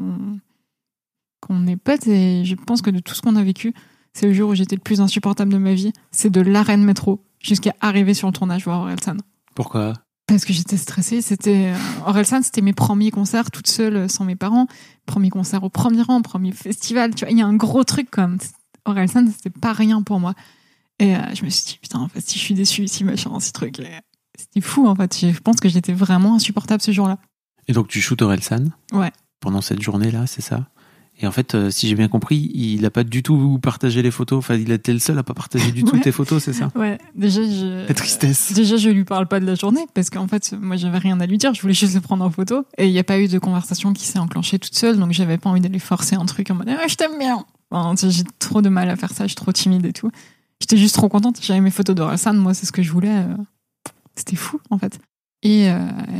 qu'on 1.40 1.66
est 1.66 1.76
potes, 1.76 2.06
et 2.06 2.44
je 2.44 2.54
pense 2.54 2.82
que 2.82 2.90
de 2.90 3.00
tout 3.00 3.14
ce 3.14 3.22
qu'on 3.22 3.36
a 3.36 3.42
vécu, 3.42 3.72
c'est 4.12 4.26
le 4.26 4.34
jour 4.34 4.50
où 4.50 4.54
j'étais 4.54 4.76
le 4.76 4.82
plus 4.82 5.00
insupportable 5.00 5.50
de 5.50 5.56
ma 5.56 5.72
vie. 5.72 5.92
C'est 6.10 6.28
de 6.28 6.42
l'arène 6.42 6.84
métro 6.84 7.24
jusqu'à 7.40 7.74
arriver 7.80 8.12
sur 8.12 8.28
le 8.28 8.34
tournage 8.34 8.64
voir 8.64 8.80
Orelsan. 8.80 9.16
Pourquoi? 9.54 9.94
Parce 10.26 10.44
que 10.44 10.52
j'étais 10.52 10.76
stressée. 10.76 11.22
C'était 11.22 11.72
euh, 11.72 12.06
Orelsan, 12.06 12.42
c'était 12.42 12.60
mes 12.60 12.74
premiers 12.74 13.10
concerts 13.10 13.50
toute 13.50 13.66
seule, 13.66 14.10
sans 14.10 14.24
mes 14.24 14.36
parents. 14.36 14.66
Premier 15.06 15.30
concert 15.30 15.64
au 15.64 15.70
premier 15.70 16.02
rang, 16.02 16.20
premier 16.20 16.52
festival. 16.52 17.14
Tu 17.14 17.24
vois, 17.24 17.32
il 17.32 17.38
y 17.38 17.42
a 17.42 17.46
un 17.46 17.56
gros 17.56 17.84
truc 17.84 18.10
comme 18.10 18.36
Orelsan, 18.84 19.26
c'était 19.28 19.58
pas 19.58 19.72
rien 19.72 20.02
pour 20.02 20.20
moi. 20.20 20.34
Et 20.98 21.16
euh, 21.16 21.20
je 21.34 21.44
me 21.44 21.50
suis 21.50 21.64
dit 21.66 21.78
putain, 21.80 21.98
en 22.00 22.08
fait, 22.08 22.20
si 22.20 22.38
je 22.38 22.44
suis 22.44 22.54
déçue, 22.54 22.86
si 22.88 23.04
machin, 23.04 23.38
ces 23.40 23.52
trucs, 23.52 23.78
et 23.80 23.86
c'était 24.38 24.60
fou 24.60 24.86
en 24.86 24.94
fait. 24.94 25.14
Je 25.32 25.38
pense 25.40 25.56
que 25.56 25.68
j'étais 25.68 25.92
vraiment 25.92 26.34
insupportable 26.36 26.82
ce 26.82 26.92
jour-là. 26.92 27.18
Et 27.68 27.72
donc 27.72 27.88
tu 27.88 28.00
shootes 28.00 28.22
Orelsan 28.22 28.70
Ouais. 28.92 29.12
pendant 29.40 29.60
cette 29.60 29.80
journée-là, 29.82 30.26
c'est 30.26 30.42
ça? 30.42 30.66
Et 31.20 31.26
en 31.26 31.30
fait, 31.30 31.54
euh, 31.54 31.70
si 31.70 31.88
j'ai 31.88 31.94
bien 31.94 32.08
compris, 32.08 32.50
il 32.54 32.84
a 32.86 32.90
pas 32.90 33.04
du 33.04 33.22
tout 33.22 33.58
partagé 33.62 34.00
les 34.02 34.10
photos. 34.10 34.38
Enfin, 34.38 34.54
il 34.54 34.72
a 34.72 34.76
été 34.76 34.92
le 34.94 34.98
seul 34.98 35.18
à 35.18 35.22
pas 35.22 35.34
partager 35.34 35.70
du 35.70 35.84
tout 35.84 35.94
Ouais. 35.94 36.00
tes 36.00 36.10
photos, 36.10 36.42
c'est 36.42 36.54
ça? 36.54 36.70
Ouais. 36.74 36.98
Déjà, 37.14 37.42
je. 37.42 37.86
La 37.86 37.94
tristesse. 37.94 38.52
Déjà, 38.54 38.76
je 38.78 38.88
lui 38.88 39.04
parle 39.04 39.28
pas 39.28 39.38
de 39.38 39.44
la 39.44 39.54
journée 39.54 39.86
parce 39.94 40.08
qu'en 40.10 40.26
fait, 40.26 40.54
moi, 40.58 40.76
j'avais 40.76 40.98
rien 40.98 41.20
à 41.20 41.26
lui 41.26 41.36
dire. 41.38 41.52
Je 41.54 41.60
voulais 41.60 41.74
juste 41.74 41.94
le 41.94 42.00
prendre 42.00 42.24
en 42.24 42.30
photo 42.30 42.64
et 42.78 42.86
il 42.86 42.92
n'y 42.92 42.98
a 42.98 43.04
pas 43.04 43.20
eu 43.20 43.28
de 43.28 43.38
conversation 43.38 43.92
qui 43.92 44.06
s'est 44.06 44.18
enclenchée 44.18 44.58
toute 44.58 44.74
seule, 44.74 44.98
donc 44.98 45.12
j'avais 45.12 45.36
pas 45.38 45.50
envie 45.50 45.60
d'aller 45.60 45.78
forcer 45.78 46.16
un 46.16 46.24
truc 46.24 46.50
en 46.50 46.54
mode 46.54 46.70
ah, 46.70 46.88
je 46.88 46.94
t'aime 46.94 47.18
bien. 47.18 47.44
Enfin, 47.70 47.94
j'ai 48.10 48.24
trop 48.38 48.62
de 48.62 48.68
mal 48.70 48.88
à 48.88 48.96
faire 48.96 49.10
ça, 49.12 49.24
je 49.24 49.28
suis 49.28 49.36
trop 49.36 49.52
timide 49.52 49.84
et 49.86 49.92
tout. 49.92 50.10
J'étais 50.62 50.76
juste 50.76 50.94
trop 50.94 51.08
contente. 51.08 51.40
J'avais 51.42 51.60
mes 51.60 51.72
photos 51.72 51.96
d'Orelsan, 51.96 52.34
moi, 52.34 52.54
c'est 52.54 52.66
ce 52.66 52.70
que 52.72 52.82
je 52.84 52.92
voulais. 52.92 53.10
euh, 53.10 53.36
C'était 54.14 54.36
fou, 54.36 54.60
en 54.70 54.78
fait. 54.78 55.00
Et 55.42 55.68
euh, 55.68 55.76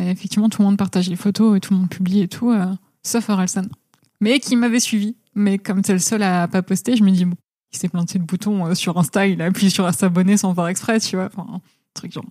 effectivement, 0.08 0.48
tout 0.48 0.62
le 0.62 0.66
monde 0.66 0.76
partage 0.76 1.08
les 1.08 1.14
photos 1.14 1.56
et 1.56 1.60
tout 1.60 1.72
le 1.72 1.78
monde 1.78 1.88
publie 1.88 2.22
et 2.22 2.26
tout, 2.28 2.50
euh, 2.50 2.66
sauf 3.04 3.28
Orelsan. 3.28 3.66
Mais 4.20 4.40
qui 4.40 4.56
m'avait 4.56 4.80
suivi. 4.80 5.14
Mais 5.36 5.58
comme 5.58 5.84
c'est 5.84 5.92
le 5.92 6.00
seul 6.00 6.24
à 6.24 6.48
pas 6.48 6.60
poster, 6.62 6.96
je 6.96 7.04
me 7.04 7.12
dis, 7.12 7.24
bon, 7.24 7.36
il 7.72 7.78
s'est 7.78 7.88
planté 7.88 8.18
le 8.18 8.24
bouton 8.24 8.66
euh, 8.66 8.74
sur 8.74 8.98
Insta, 8.98 9.28
il 9.28 9.40
a 9.40 9.44
appuyé 9.44 9.70
sur 9.70 9.88
s'abonner 9.94 10.36
sans 10.36 10.52
faire 10.56 10.66
exprès, 10.66 10.98
tu 10.98 11.14
vois. 11.14 11.26
Enfin, 11.32 11.46
un 11.54 11.60
truc 11.94 12.10
genre. 12.12 12.24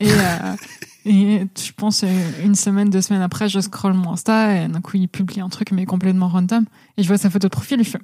Et, 0.00 0.08
et 1.04 1.46
je 1.54 1.72
pense 1.76 2.02
une 2.42 2.54
semaine, 2.54 2.88
deux 2.88 3.02
semaines 3.02 3.20
après, 3.20 3.50
je 3.50 3.60
scroll 3.60 3.92
mon 3.92 4.12
Insta 4.12 4.56
et 4.64 4.68
d'un 4.68 4.80
coup, 4.80 4.96
il 4.96 5.06
publie 5.06 5.40
un 5.42 5.50
truc, 5.50 5.70
mais 5.70 5.84
complètement 5.84 6.28
random. 6.28 6.64
Et 6.96 7.02
je 7.02 7.08
vois 7.08 7.18
sa 7.18 7.28
photo 7.28 7.48
de 7.48 7.52
profil 7.52 7.78
et 7.78 7.84
je 7.84 7.90
fais, 7.90 8.00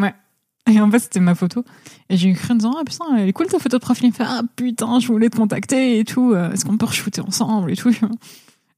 ouais. 0.00 0.12
Et 0.70 0.80
en 0.80 0.90
fait, 0.90 1.00
c'était 1.00 1.20
ma 1.20 1.34
photo. 1.34 1.64
Et 2.08 2.16
j'ai 2.16 2.30
écrit 2.30 2.52
en 2.52 2.56
disant, 2.56 2.74
ah 2.78 2.84
putain, 2.84 3.04
elle 3.16 3.28
est 3.28 3.32
cool 3.32 3.46
ta 3.46 3.58
photo 3.58 3.78
de 3.78 3.82
profil. 3.82 4.06
Il 4.06 4.10
me 4.10 4.14
fait, 4.14 4.24
ah 4.26 4.42
putain, 4.56 5.00
je 5.00 5.06
voulais 5.08 5.28
te 5.28 5.36
contacter 5.36 5.98
et 5.98 6.04
tout. 6.04 6.32
euh, 6.32 6.52
Est-ce 6.52 6.64
qu'on 6.64 6.76
peut 6.76 6.86
re-shooter 6.86 7.20
ensemble 7.20 7.72
et 7.72 7.76
tout. 7.76 7.90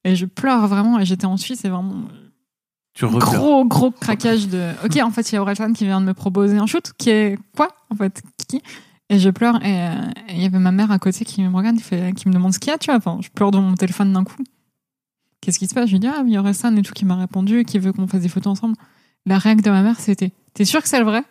Et 0.04 0.16
je 0.16 0.26
pleure 0.26 0.66
vraiment. 0.66 0.98
Et 0.98 1.04
j'étais 1.04 1.26
en 1.26 1.36
Suisse, 1.36 1.60
c'est 1.62 1.68
vraiment 1.68 2.04
Tu 2.94 3.06
gros, 3.06 3.64
gros 3.66 3.90
craquage 3.90 4.48
de. 4.48 4.70
Ok, 4.84 4.96
en 5.02 5.10
fait, 5.10 5.30
il 5.30 5.34
y 5.34 5.38
a 5.38 5.42
Orelsan 5.42 5.72
qui 5.72 5.84
vient 5.84 6.00
de 6.00 6.06
me 6.06 6.14
proposer 6.14 6.56
un 6.56 6.66
shoot, 6.66 6.92
qui 6.96 7.10
est 7.10 7.38
quoi, 7.56 7.68
en 7.90 7.96
fait, 7.96 8.22
qui? 8.48 8.62
Et 9.10 9.18
je 9.18 9.28
pleure, 9.28 9.62
et 9.64 9.82
euh, 9.88 9.92
et 10.28 10.36
il 10.36 10.42
y 10.42 10.46
avait 10.46 10.58
ma 10.58 10.72
mère 10.72 10.90
à 10.90 10.98
côté 10.98 11.26
qui 11.26 11.42
me 11.42 11.54
regarde, 11.54 11.76
qui, 11.76 11.82
fait, 11.82 12.14
qui 12.14 12.26
me 12.28 12.32
demande 12.32 12.54
ce 12.54 12.58
qu'il 12.58 12.70
y 12.70 12.74
a, 12.74 12.78
tu 12.78 12.86
vois. 12.86 12.96
Enfin, 12.96 13.18
je 13.22 13.28
pleure 13.28 13.50
dans 13.50 13.60
mon 13.60 13.74
téléphone 13.74 14.12
d'un 14.12 14.24
coup. 14.24 14.42
Qu'est-ce 15.42 15.58
qui 15.58 15.66
se 15.68 15.74
passe? 15.74 15.86
Je 15.88 15.92
lui 15.92 16.00
dis, 16.00 16.06
ah, 16.06 16.22
il 16.24 16.32
y 16.32 16.36
a 16.36 16.40
Orelsan 16.40 16.74
et 16.76 16.82
tout 16.82 16.94
qui 16.94 17.04
m'a 17.04 17.16
répondu, 17.16 17.64
qui 17.64 17.78
veut 17.78 17.92
qu'on 17.92 18.06
fasse 18.06 18.22
des 18.22 18.30
photos 18.30 18.52
ensemble. 18.52 18.76
La 19.26 19.36
règle 19.38 19.60
de 19.62 19.70
ma 19.70 19.82
mère, 19.82 20.00
c'était, 20.00 20.32
t'es 20.54 20.64
sûr 20.64 20.82
que 20.82 20.88
c'est 20.88 20.98
le 20.98 21.04
vrai? 21.04 21.22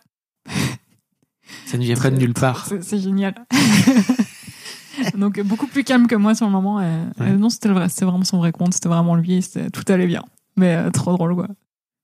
Ça 1.65 1.77
ne 1.77 1.83
vient 1.83 1.95
pas 1.95 2.09
de 2.11 2.17
nulle 2.17 2.33
part. 2.33 2.67
C'est 2.81 2.99
génial. 2.99 3.33
Donc, 5.17 5.39
beaucoup 5.41 5.67
plus 5.67 5.83
calme 5.83 6.07
que 6.07 6.15
moi 6.15 6.35
sur 6.35 6.45
le 6.45 6.51
moment. 6.51 6.79
et- 6.81 6.85
Ouais. 7.19 7.29
et 7.31 7.33
non, 7.33 7.49
c'était 7.49 7.69
vrai, 7.69 7.89
c'était 7.89 8.05
vraiment 8.05 8.23
son 8.23 8.37
vrai 8.37 8.51
compte, 8.51 8.73
c'était 8.73 8.89
vraiment 8.89 9.15
lui, 9.15 9.43
tout 9.71 9.83
allait 9.91 10.07
bien. 10.07 10.23
Mais 10.55 10.75
euh, 10.75 10.91
trop 10.91 11.13
drôle, 11.13 11.35
quoi. 11.35 11.47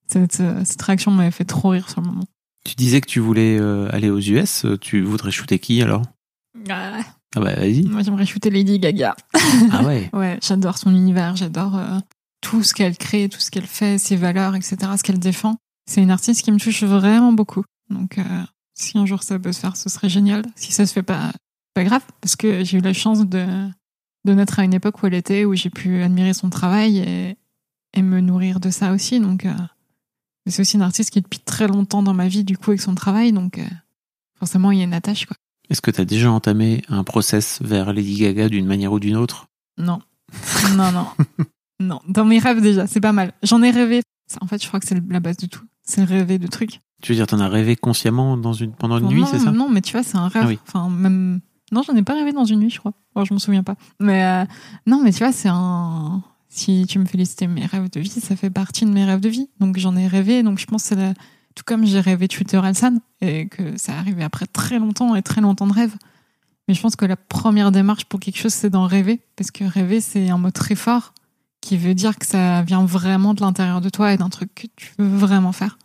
Cette, 0.07 0.39
euh, 0.39 0.61
cette 0.65 0.81
réaction 0.81 1.11
m'avait 1.11 1.29
fait 1.31 1.45
trop 1.45 1.69
rire 1.69 1.89
sur 1.89 2.01
le 2.01 2.07
moment. 2.07 2.25
Tu 2.65 2.75
disais 2.75 2.99
que 2.99 3.07
tu 3.07 3.19
voulais 3.19 3.57
euh, 3.59 3.87
aller 3.93 4.09
aux 4.09 4.19
US. 4.19 4.65
euh, 4.65 4.77
Tu 4.77 5.01
voudrais 5.01 5.31
shooter 5.31 5.59
qui 5.59 5.81
alors? 5.81 6.01
Ah, 6.69 6.99
Ah 7.35 7.39
bah 7.39 7.53
vas-y. 7.55 7.83
moi, 7.83 8.01
j'aimerais 8.01 8.25
shooter 8.25 8.49
Lady 8.49 8.79
Gaga. 8.79 9.15
Ah 9.71 9.83
ouais. 9.83 10.09
Ouais, 10.13 10.39
j'adore 10.41 10.77
son 10.79 10.89
univers, 10.91 11.35
j'adore 11.35 11.77
euh, 11.77 11.99
tout 12.41 12.63
ce 12.63 12.73
qu'elle 12.73 12.97
crée, 12.97 13.29
tout 13.29 13.39
ce 13.39 13.51
qu'elle 13.51 13.67
fait, 13.67 13.97
ses 13.99 14.15
valeurs, 14.15 14.55
etc., 14.55 14.77
ce 14.97 15.03
qu'elle 15.03 15.19
défend. 15.19 15.57
C'est 15.89 16.01
une 16.01 16.11
artiste 16.11 16.41
qui 16.41 16.51
me 16.51 16.57
touche 16.59 16.83
vraiment 16.83 17.33
beaucoup. 17.33 17.63
Donc, 17.89 18.17
euh, 18.17 18.43
si 18.73 18.97
un 18.97 19.05
jour 19.05 19.23
ça 19.23 19.39
peut 19.39 19.51
se 19.51 19.59
faire, 19.59 19.75
ce 19.75 19.89
serait 19.89 20.09
génial. 20.09 20.43
Si 20.55 20.71
ça 20.71 20.85
se 20.85 20.93
fait 20.93 21.03
pas, 21.03 21.31
pas 21.73 21.83
grave, 21.83 22.03
parce 22.21 22.35
que 22.35 22.63
j'ai 22.63 22.77
eu 22.77 22.81
la 22.81 22.93
chance 22.93 23.25
de, 23.25 23.69
de 24.25 24.33
naître 24.33 24.59
à 24.59 24.63
une 24.63 24.73
époque 24.73 25.01
où 25.01 25.07
elle 25.07 25.13
était, 25.13 25.45
où 25.45 25.55
j'ai 25.55 25.69
pu 25.69 26.01
admirer 26.01 26.33
son 26.33 26.49
travail 26.49 26.99
et, 26.99 27.37
et 27.93 28.01
me 28.01 28.21
nourrir 28.21 28.59
de 28.59 28.69
ça 28.69 28.91
aussi. 28.91 29.19
Donc, 29.19 29.45
euh, 29.45 29.53
mais 30.45 30.51
c'est 30.51 30.61
aussi 30.61 30.77
une 30.77 30.83
artiste 30.83 31.09
qui 31.11 31.19
est 31.19 31.21
depuis 31.23 31.39
très 31.39 31.67
longtemps 31.67 32.03
dans 32.03 32.13
ma 32.13 32.27
vie, 32.27 32.43
du 32.43 32.57
coup, 32.57 32.71
avec 32.71 32.81
son 32.81 32.95
travail. 32.95 33.33
Donc, 33.33 33.57
euh, 33.57 33.65
forcément, 34.37 34.71
il 34.71 34.79
y 34.79 34.81
a 34.81 34.85
une 34.85 34.93
attache, 34.93 35.25
quoi. 35.25 35.35
Est-ce 35.69 35.81
que 35.81 35.91
tu 35.91 36.01
as 36.01 36.05
déjà 36.05 36.31
entamé 36.31 36.81
un 36.87 37.03
process 37.03 37.59
vers 37.61 37.93
Lady 37.93 38.17
Gaga 38.17 38.49
d'une 38.49 38.65
manière 38.65 38.91
ou 38.91 38.99
d'une 38.99 39.17
autre? 39.17 39.45
Non. 39.77 40.01
Non, 40.75 40.91
non. 40.91 41.07
non. 41.79 42.01
Dans 42.07 42.25
mes 42.25 42.39
rêves 42.39 42.59
déjà, 42.59 42.87
c'est 42.87 42.99
pas 42.99 43.13
mal. 43.13 43.33
J'en 43.43 43.61
ai 43.61 43.69
rêvé. 43.69 44.01
En 44.41 44.47
fait, 44.47 44.61
je 44.61 44.67
crois 44.67 44.79
que 44.79 44.87
c'est 44.87 44.99
la 45.07 45.19
base 45.19 45.37
de 45.37 45.45
tout. 45.45 45.63
C'est 45.83 46.03
rêver 46.03 46.39
de 46.39 46.47
trucs. 46.47 46.79
Tu 47.01 47.11
veux 47.11 47.15
dire, 47.15 47.27
t'en 47.27 47.39
as 47.39 47.47
rêvé 47.47 47.75
consciemment 47.75 48.35
dans 48.37 48.53
une, 48.53 48.71
pendant 48.73 48.97
une 48.97 49.05
Enfin, 49.05 49.13
nuit, 49.15 49.25
c'est 49.29 49.39
ça? 49.39 49.51
Non, 49.51 49.69
mais 49.69 49.81
tu 49.81 49.93
vois, 49.93 50.03
c'est 50.03 50.17
un 50.17 50.27
rêve. 50.27 50.43
Ah 50.45 50.47
oui. 50.47 50.59
Enfin, 50.67 50.89
même. 50.89 51.39
Non, 51.71 51.81
j'en 51.83 51.95
ai 51.95 52.01
pas 52.03 52.13
rêvé 52.15 52.31
dans 52.33 52.45
une 52.45 52.59
nuit, 52.59 52.69
je 52.69 52.79
crois. 52.79 52.93
Bon, 53.15 53.23
je 53.25 53.33
m'en 53.33 53.39
souviens 53.39 53.63
pas. 53.63 53.75
Mais 53.99 54.23
euh, 54.23 54.45
non, 54.87 55.01
mais 55.03 55.11
tu 55.11 55.19
vois, 55.19 55.31
c'est 55.31 55.49
un. 55.51 56.21
Si 56.49 56.85
tu 56.89 56.97
me 56.99 57.05
félicites 57.05 57.43
mes 57.43 57.65
rêves 57.65 57.89
de 57.91 57.99
vie, 57.99 58.09
ça 58.09 58.35
fait 58.35 58.49
partie 58.49 58.83
de 58.85 58.89
mes 58.89 59.05
rêves 59.05 59.19
de 59.19 59.29
vie. 59.29 59.49
Donc 59.59 59.77
j'en 59.77 59.95
ai 59.95 60.07
rêvé. 60.07 60.41
Donc 60.43 60.57
je 60.59 60.65
pense 60.65 60.81
que 60.81 60.87
c'est 60.89 60.95
la- 60.95 61.13
tout 61.55 61.63
comme 61.65 61.85
j'ai 61.85 61.99
rêvé 61.99 62.27
de 62.27 62.33
tuer 62.33 62.45
Orelsan 62.57 62.97
et 63.21 63.47
que 63.47 63.77
ça 63.77 63.93
arrivé 63.97 64.23
après 64.23 64.47
très 64.47 64.79
longtemps 64.79 65.13
et 65.15 65.21
très 65.21 65.41
longtemps 65.41 65.67
de 65.67 65.73
rêve. 65.73 65.95
Mais 66.67 66.73
je 66.73 66.81
pense 66.81 66.95
que 66.95 67.05
la 67.05 67.15
première 67.17 67.71
démarche 67.71 68.05
pour 68.05 68.19
quelque 68.19 68.37
chose, 68.39 68.53
c'est 68.53 68.69
d'en 68.71 68.87
rêver. 68.87 69.21
Parce 69.35 69.51
que 69.51 69.63
rêver, 69.63 70.01
c'est 70.01 70.29
un 70.29 70.37
mot 70.39 70.49
très 70.51 70.75
fort 70.75 71.13
qui 71.61 71.77
veut 71.77 71.93
dire 71.93 72.17
que 72.17 72.25
ça 72.25 72.63
vient 72.63 72.83
vraiment 72.83 73.33
de 73.35 73.41
l'intérieur 73.41 73.79
de 73.79 73.89
toi 73.89 74.11
et 74.13 74.17
d'un 74.17 74.29
truc 74.29 74.53
que 74.55 74.67
tu 74.75 74.91
veux 74.97 75.07
vraiment 75.17 75.51
faire. 75.51 75.77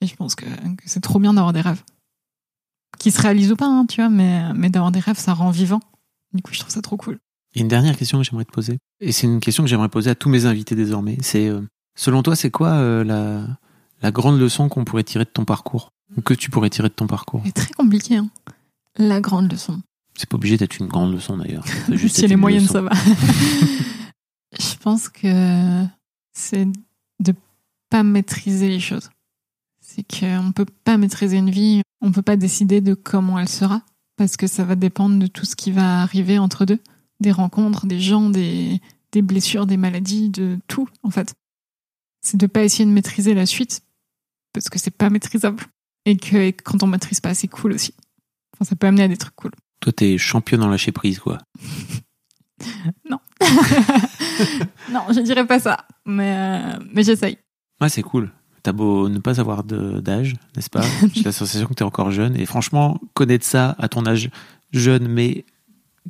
Et 0.00 0.06
je 0.06 0.16
pense 0.16 0.34
que, 0.34 0.44
que 0.44 0.84
c'est 0.86 1.00
trop 1.00 1.18
bien 1.18 1.34
d'avoir 1.34 1.52
des 1.52 1.60
rêves. 1.60 1.82
Qui 2.98 3.10
se 3.10 3.20
réalisent 3.20 3.52
ou 3.52 3.56
pas, 3.56 3.66
hein, 3.66 3.86
tu 3.86 4.00
vois, 4.00 4.10
mais, 4.10 4.52
mais 4.54 4.70
d'avoir 4.70 4.92
des 4.92 5.00
rêves, 5.00 5.18
ça 5.18 5.34
rend 5.34 5.50
vivant. 5.50 5.80
Du 6.32 6.42
coup, 6.42 6.52
je 6.52 6.60
trouve 6.60 6.72
ça 6.72 6.82
trop 6.82 6.96
cool. 6.96 7.18
A 7.56 7.60
une 7.60 7.68
dernière 7.68 7.96
question 7.96 8.18
que 8.18 8.24
j'aimerais 8.24 8.44
te 8.44 8.52
poser. 8.52 8.78
Et 9.00 9.12
c'est 9.12 9.26
une 9.26 9.40
question 9.40 9.62
que 9.64 9.68
j'aimerais 9.68 9.88
poser 9.88 10.10
à 10.10 10.14
tous 10.14 10.28
mes 10.28 10.46
invités 10.46 10.74
désormais. 10.74 11.18
C'est, 11.20 11.48
euh, 11.48 11.60
selon 11.96 12.22
toi, 12.22 12.36
c'est 12.36 12.50
quoi 12.50 12.70
euh, 12.70 13.02
la, 13.04 13.46
la 14.02 14.10
grande 14.12 14.38
leçon 14.38 14.68
qu'on 14.68 14.84
pourrait 14.84 15.04
tirer 15.04 15.24
de 15.24 15.30
ton 15.30 15.44
parcours 15.44 15.90
Ou 16.16 16.20
que 16.20 16.34
tu 16.34 16.50
pourrais 16.50 16.70
tirer 16.70 16.88
de 16.88 16.94
ton 16.94 17.06
parcours? 17.06 17.42
C'est 17.44 17.52
très 17.52 17.72
compliqué, 17.72 18.16
hein. 18.16 18.30
La 18.96 19.20
grande 19.20 19.50
leçon. 19.50 19.80
C'est 20.16 20.28
pas 20.28 20.36
obligé 20.36 20.56
d'être 20.56 20.78
une 20.78 20.86
grande 20.86 21.12
leçon 21.12 21.36
d'ailleurs. 21.38 21.64
Juste 21.90 22.16
si 22.16 22.24
elle 22.24 22.32
est 22.32 22.36
moyenne, 22.36 22.62
leçon. 22.62 22.74
ça 22.74 22.82
va. 22.82 22.90
je 24.58 24.76
pense 24.80 25.08
que 25.08 25.84
c'est 26.32 26.68
de 27.20 27.34
pas 27.88 28.02
maîtriser 28.02 28.68
les 28.68 28.80
choses. 28.80 29.10
C'est 29.92 30.04
qu'on 30.04 30.52
peut 30.52 30.66
pas 30.84 30.98
maîtriser 30.98 31.36
une 31.36 31.50
vie, 31.50 31.82
on 32.00 32.12
peut 32.12 32.22
pas 32.22 32.36
décider 32.36 32.80
de 32.80 32.94
comment 32.94 33.40
elle 33.40 33.48
sera, 33.48 33.82
parce 34.16 34.36
que 34.36 34.46
ça 34.46 34.62
va 34.62 34.76
dépendre 34.76 35.18
de 35.18 35.26
tout 35.26 35.44
ce 35.44 35.56
qui 35.56 35.72
va 35.72 36.02
arriver 36.02 36.38
entre 36.38 36.64
deux. 36.64 36.78
Des 37.18 37.32
rencontres, 37.32 37.86
des 37.86 37.98
gens, 37.98 38.30
des, 38.30 38.80
des 39.10 39.20
blessures, 39.20 39.66
des 39.66 39.76
maladies, 39.76 40.30
de 40.30 40.60
tout, 40.68 40.88
en 41.02 41.10
fait. 41.10 41.34
C'est 42.22 42.36
de 42.36 42.46
pas 42.46 42.62
essayer 42.62 42.84
de 42.84 42.92
maîtriser 42.92 43.34
la 43.34 43.46
suite, 43.46 43.82
parce 44.52 44.68
que 44.68 44.78
c'est 44.78 44.92
pas 44.92 45.10
maîtrisable. 45.10 45.64
Et 46.06 46.16
que 46.16 46.36
et 46.36 46.52
quand 46.52 46.84
on 46.84 46.86
maîtrise 46.86 47.20
pas, 47.20 47.34
c'est 47.34 47.48
cool 47.48 47.72
aussi. 47.72 47.92
Enfin, 48.54 48.64
ça 48.68 48.76
peut 48.76 48.86
amener 48.86 49.02
à 49.02 49.08
des 49.08 49.16
trucs 49.16 49.34
cool. 49.34 49.50
Toi, 49.80 49.92
t'es 49.92 50.18
championne 50.18 50.62
en 50.62 50.68
lâcher 50.68 50.92
prise, 50.92 51.18
quoi. 51.18 51.38
non, 53.10 53.18
je 55.08 55.20
dirais 55.22 55.46
pas 55.46 55.58
ça, 55.58 55.86
mais, 56.04 56.36
euh, 56.36 56.78
mais 56.92 57.02
j'essaye. 57.02 57.38
Ouais, 57.80 57.88
c'est 57.88 58.02
cool. 58.02 58.30
T'as 58.62 58.72
beau 58.72 59.08
ne 59.08 59.18
pas 59.18 59.40
avoir 59.40 59.64
d'âge, 59.64 60.34
n'est-ce 60.56 60.70
pas? 60.70 60.82
J'ai 61.14 61.22
la 61.22 61.32
sensation 61.32 61.66
que 61.68 61.74
t'es 61.74 61.84
encore 61.84 62.10
jeune. 62.10 62.36
Et 62.36 62.46
franchement, 62.46 63.00
connaître 63.14 63.46
ça 63.46 63.74
à 63.78 63.88
ton 63.88 64.06
âge 64.06 64.30
jeune, 64.72 65.08
mais 65.08 65.44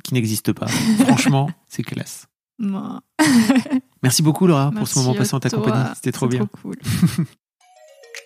qui 0.03 0.13
n'existe 0.13 0.53
pas, 0.53 0.67
franchement, 0.99 1.49
c'est 1.67 1.83
classe. 1.83 2.27
Merci 4.03 4.21
beaucoup, 4.21 4.47
Laura, 4.47 4.71
pour 4.71 4.87
ce 4.87 4.99
moment 4.99 5.15
passé 5.15 5.33
en 5.35 5.39
ta 5.39 5.49
toi. 5.49 5.59
compagnie. 5.59 5.89
C'était 5.95 6.11
trop 6.11 6.27
bien. 6.27 6.47
cool. 6.61 6.75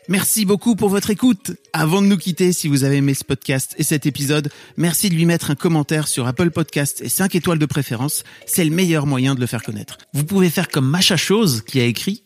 Merci 0.07 0.45
beaucoup 0.45 0.75
pour 0.75 0.89
votre 0.89 1.09
écoute. 1.09 1.53
Avant 1.73 1.99
de 1.99 2.05
nous 2.07 2.17
quitter, 2.17 2.53
si 2.53 2.67
vous 2.67 2.83
avez 2.83 2.97
aimé 2.97 3.15
ce 3.15 3.23
podcast 3.23 3.73
et 3.79 3.83
cet 3.83 4.05
épisode, 4.05 4.51
merci 4.77 5.09
de 5.09 5.15
lui 5.15 5.25
mettre 5.25 5.49
un 5.49 5.55
commentaire 5.55 6.07
sur 6.07 6.27
Apple 6.27 6.51
Podcast 6.51 7.01
et 7.01 7.09
5 7.09 7.33
étoiles 7.33 7.57
de 7.57 7.65
préférence. 7.65 8.23
C'est 8.45 8.63
le 8.63 8.69
meilleur 8.69 9.07
moyen 9.07 9.33
de 9.33 9.39
le 9.39 9.47
faire 9.47 9.63
connaître. 9.63 9.97
Vous 10.13 10.23
pouvez 10.23 10.51
faire 10.51 10.69
comme 10.69 10.87
Macha 10.87 11.17
Chose 11.17 11.63
qui 11.65 11.79
a 11.79 11.85
écrit 11.85 12.21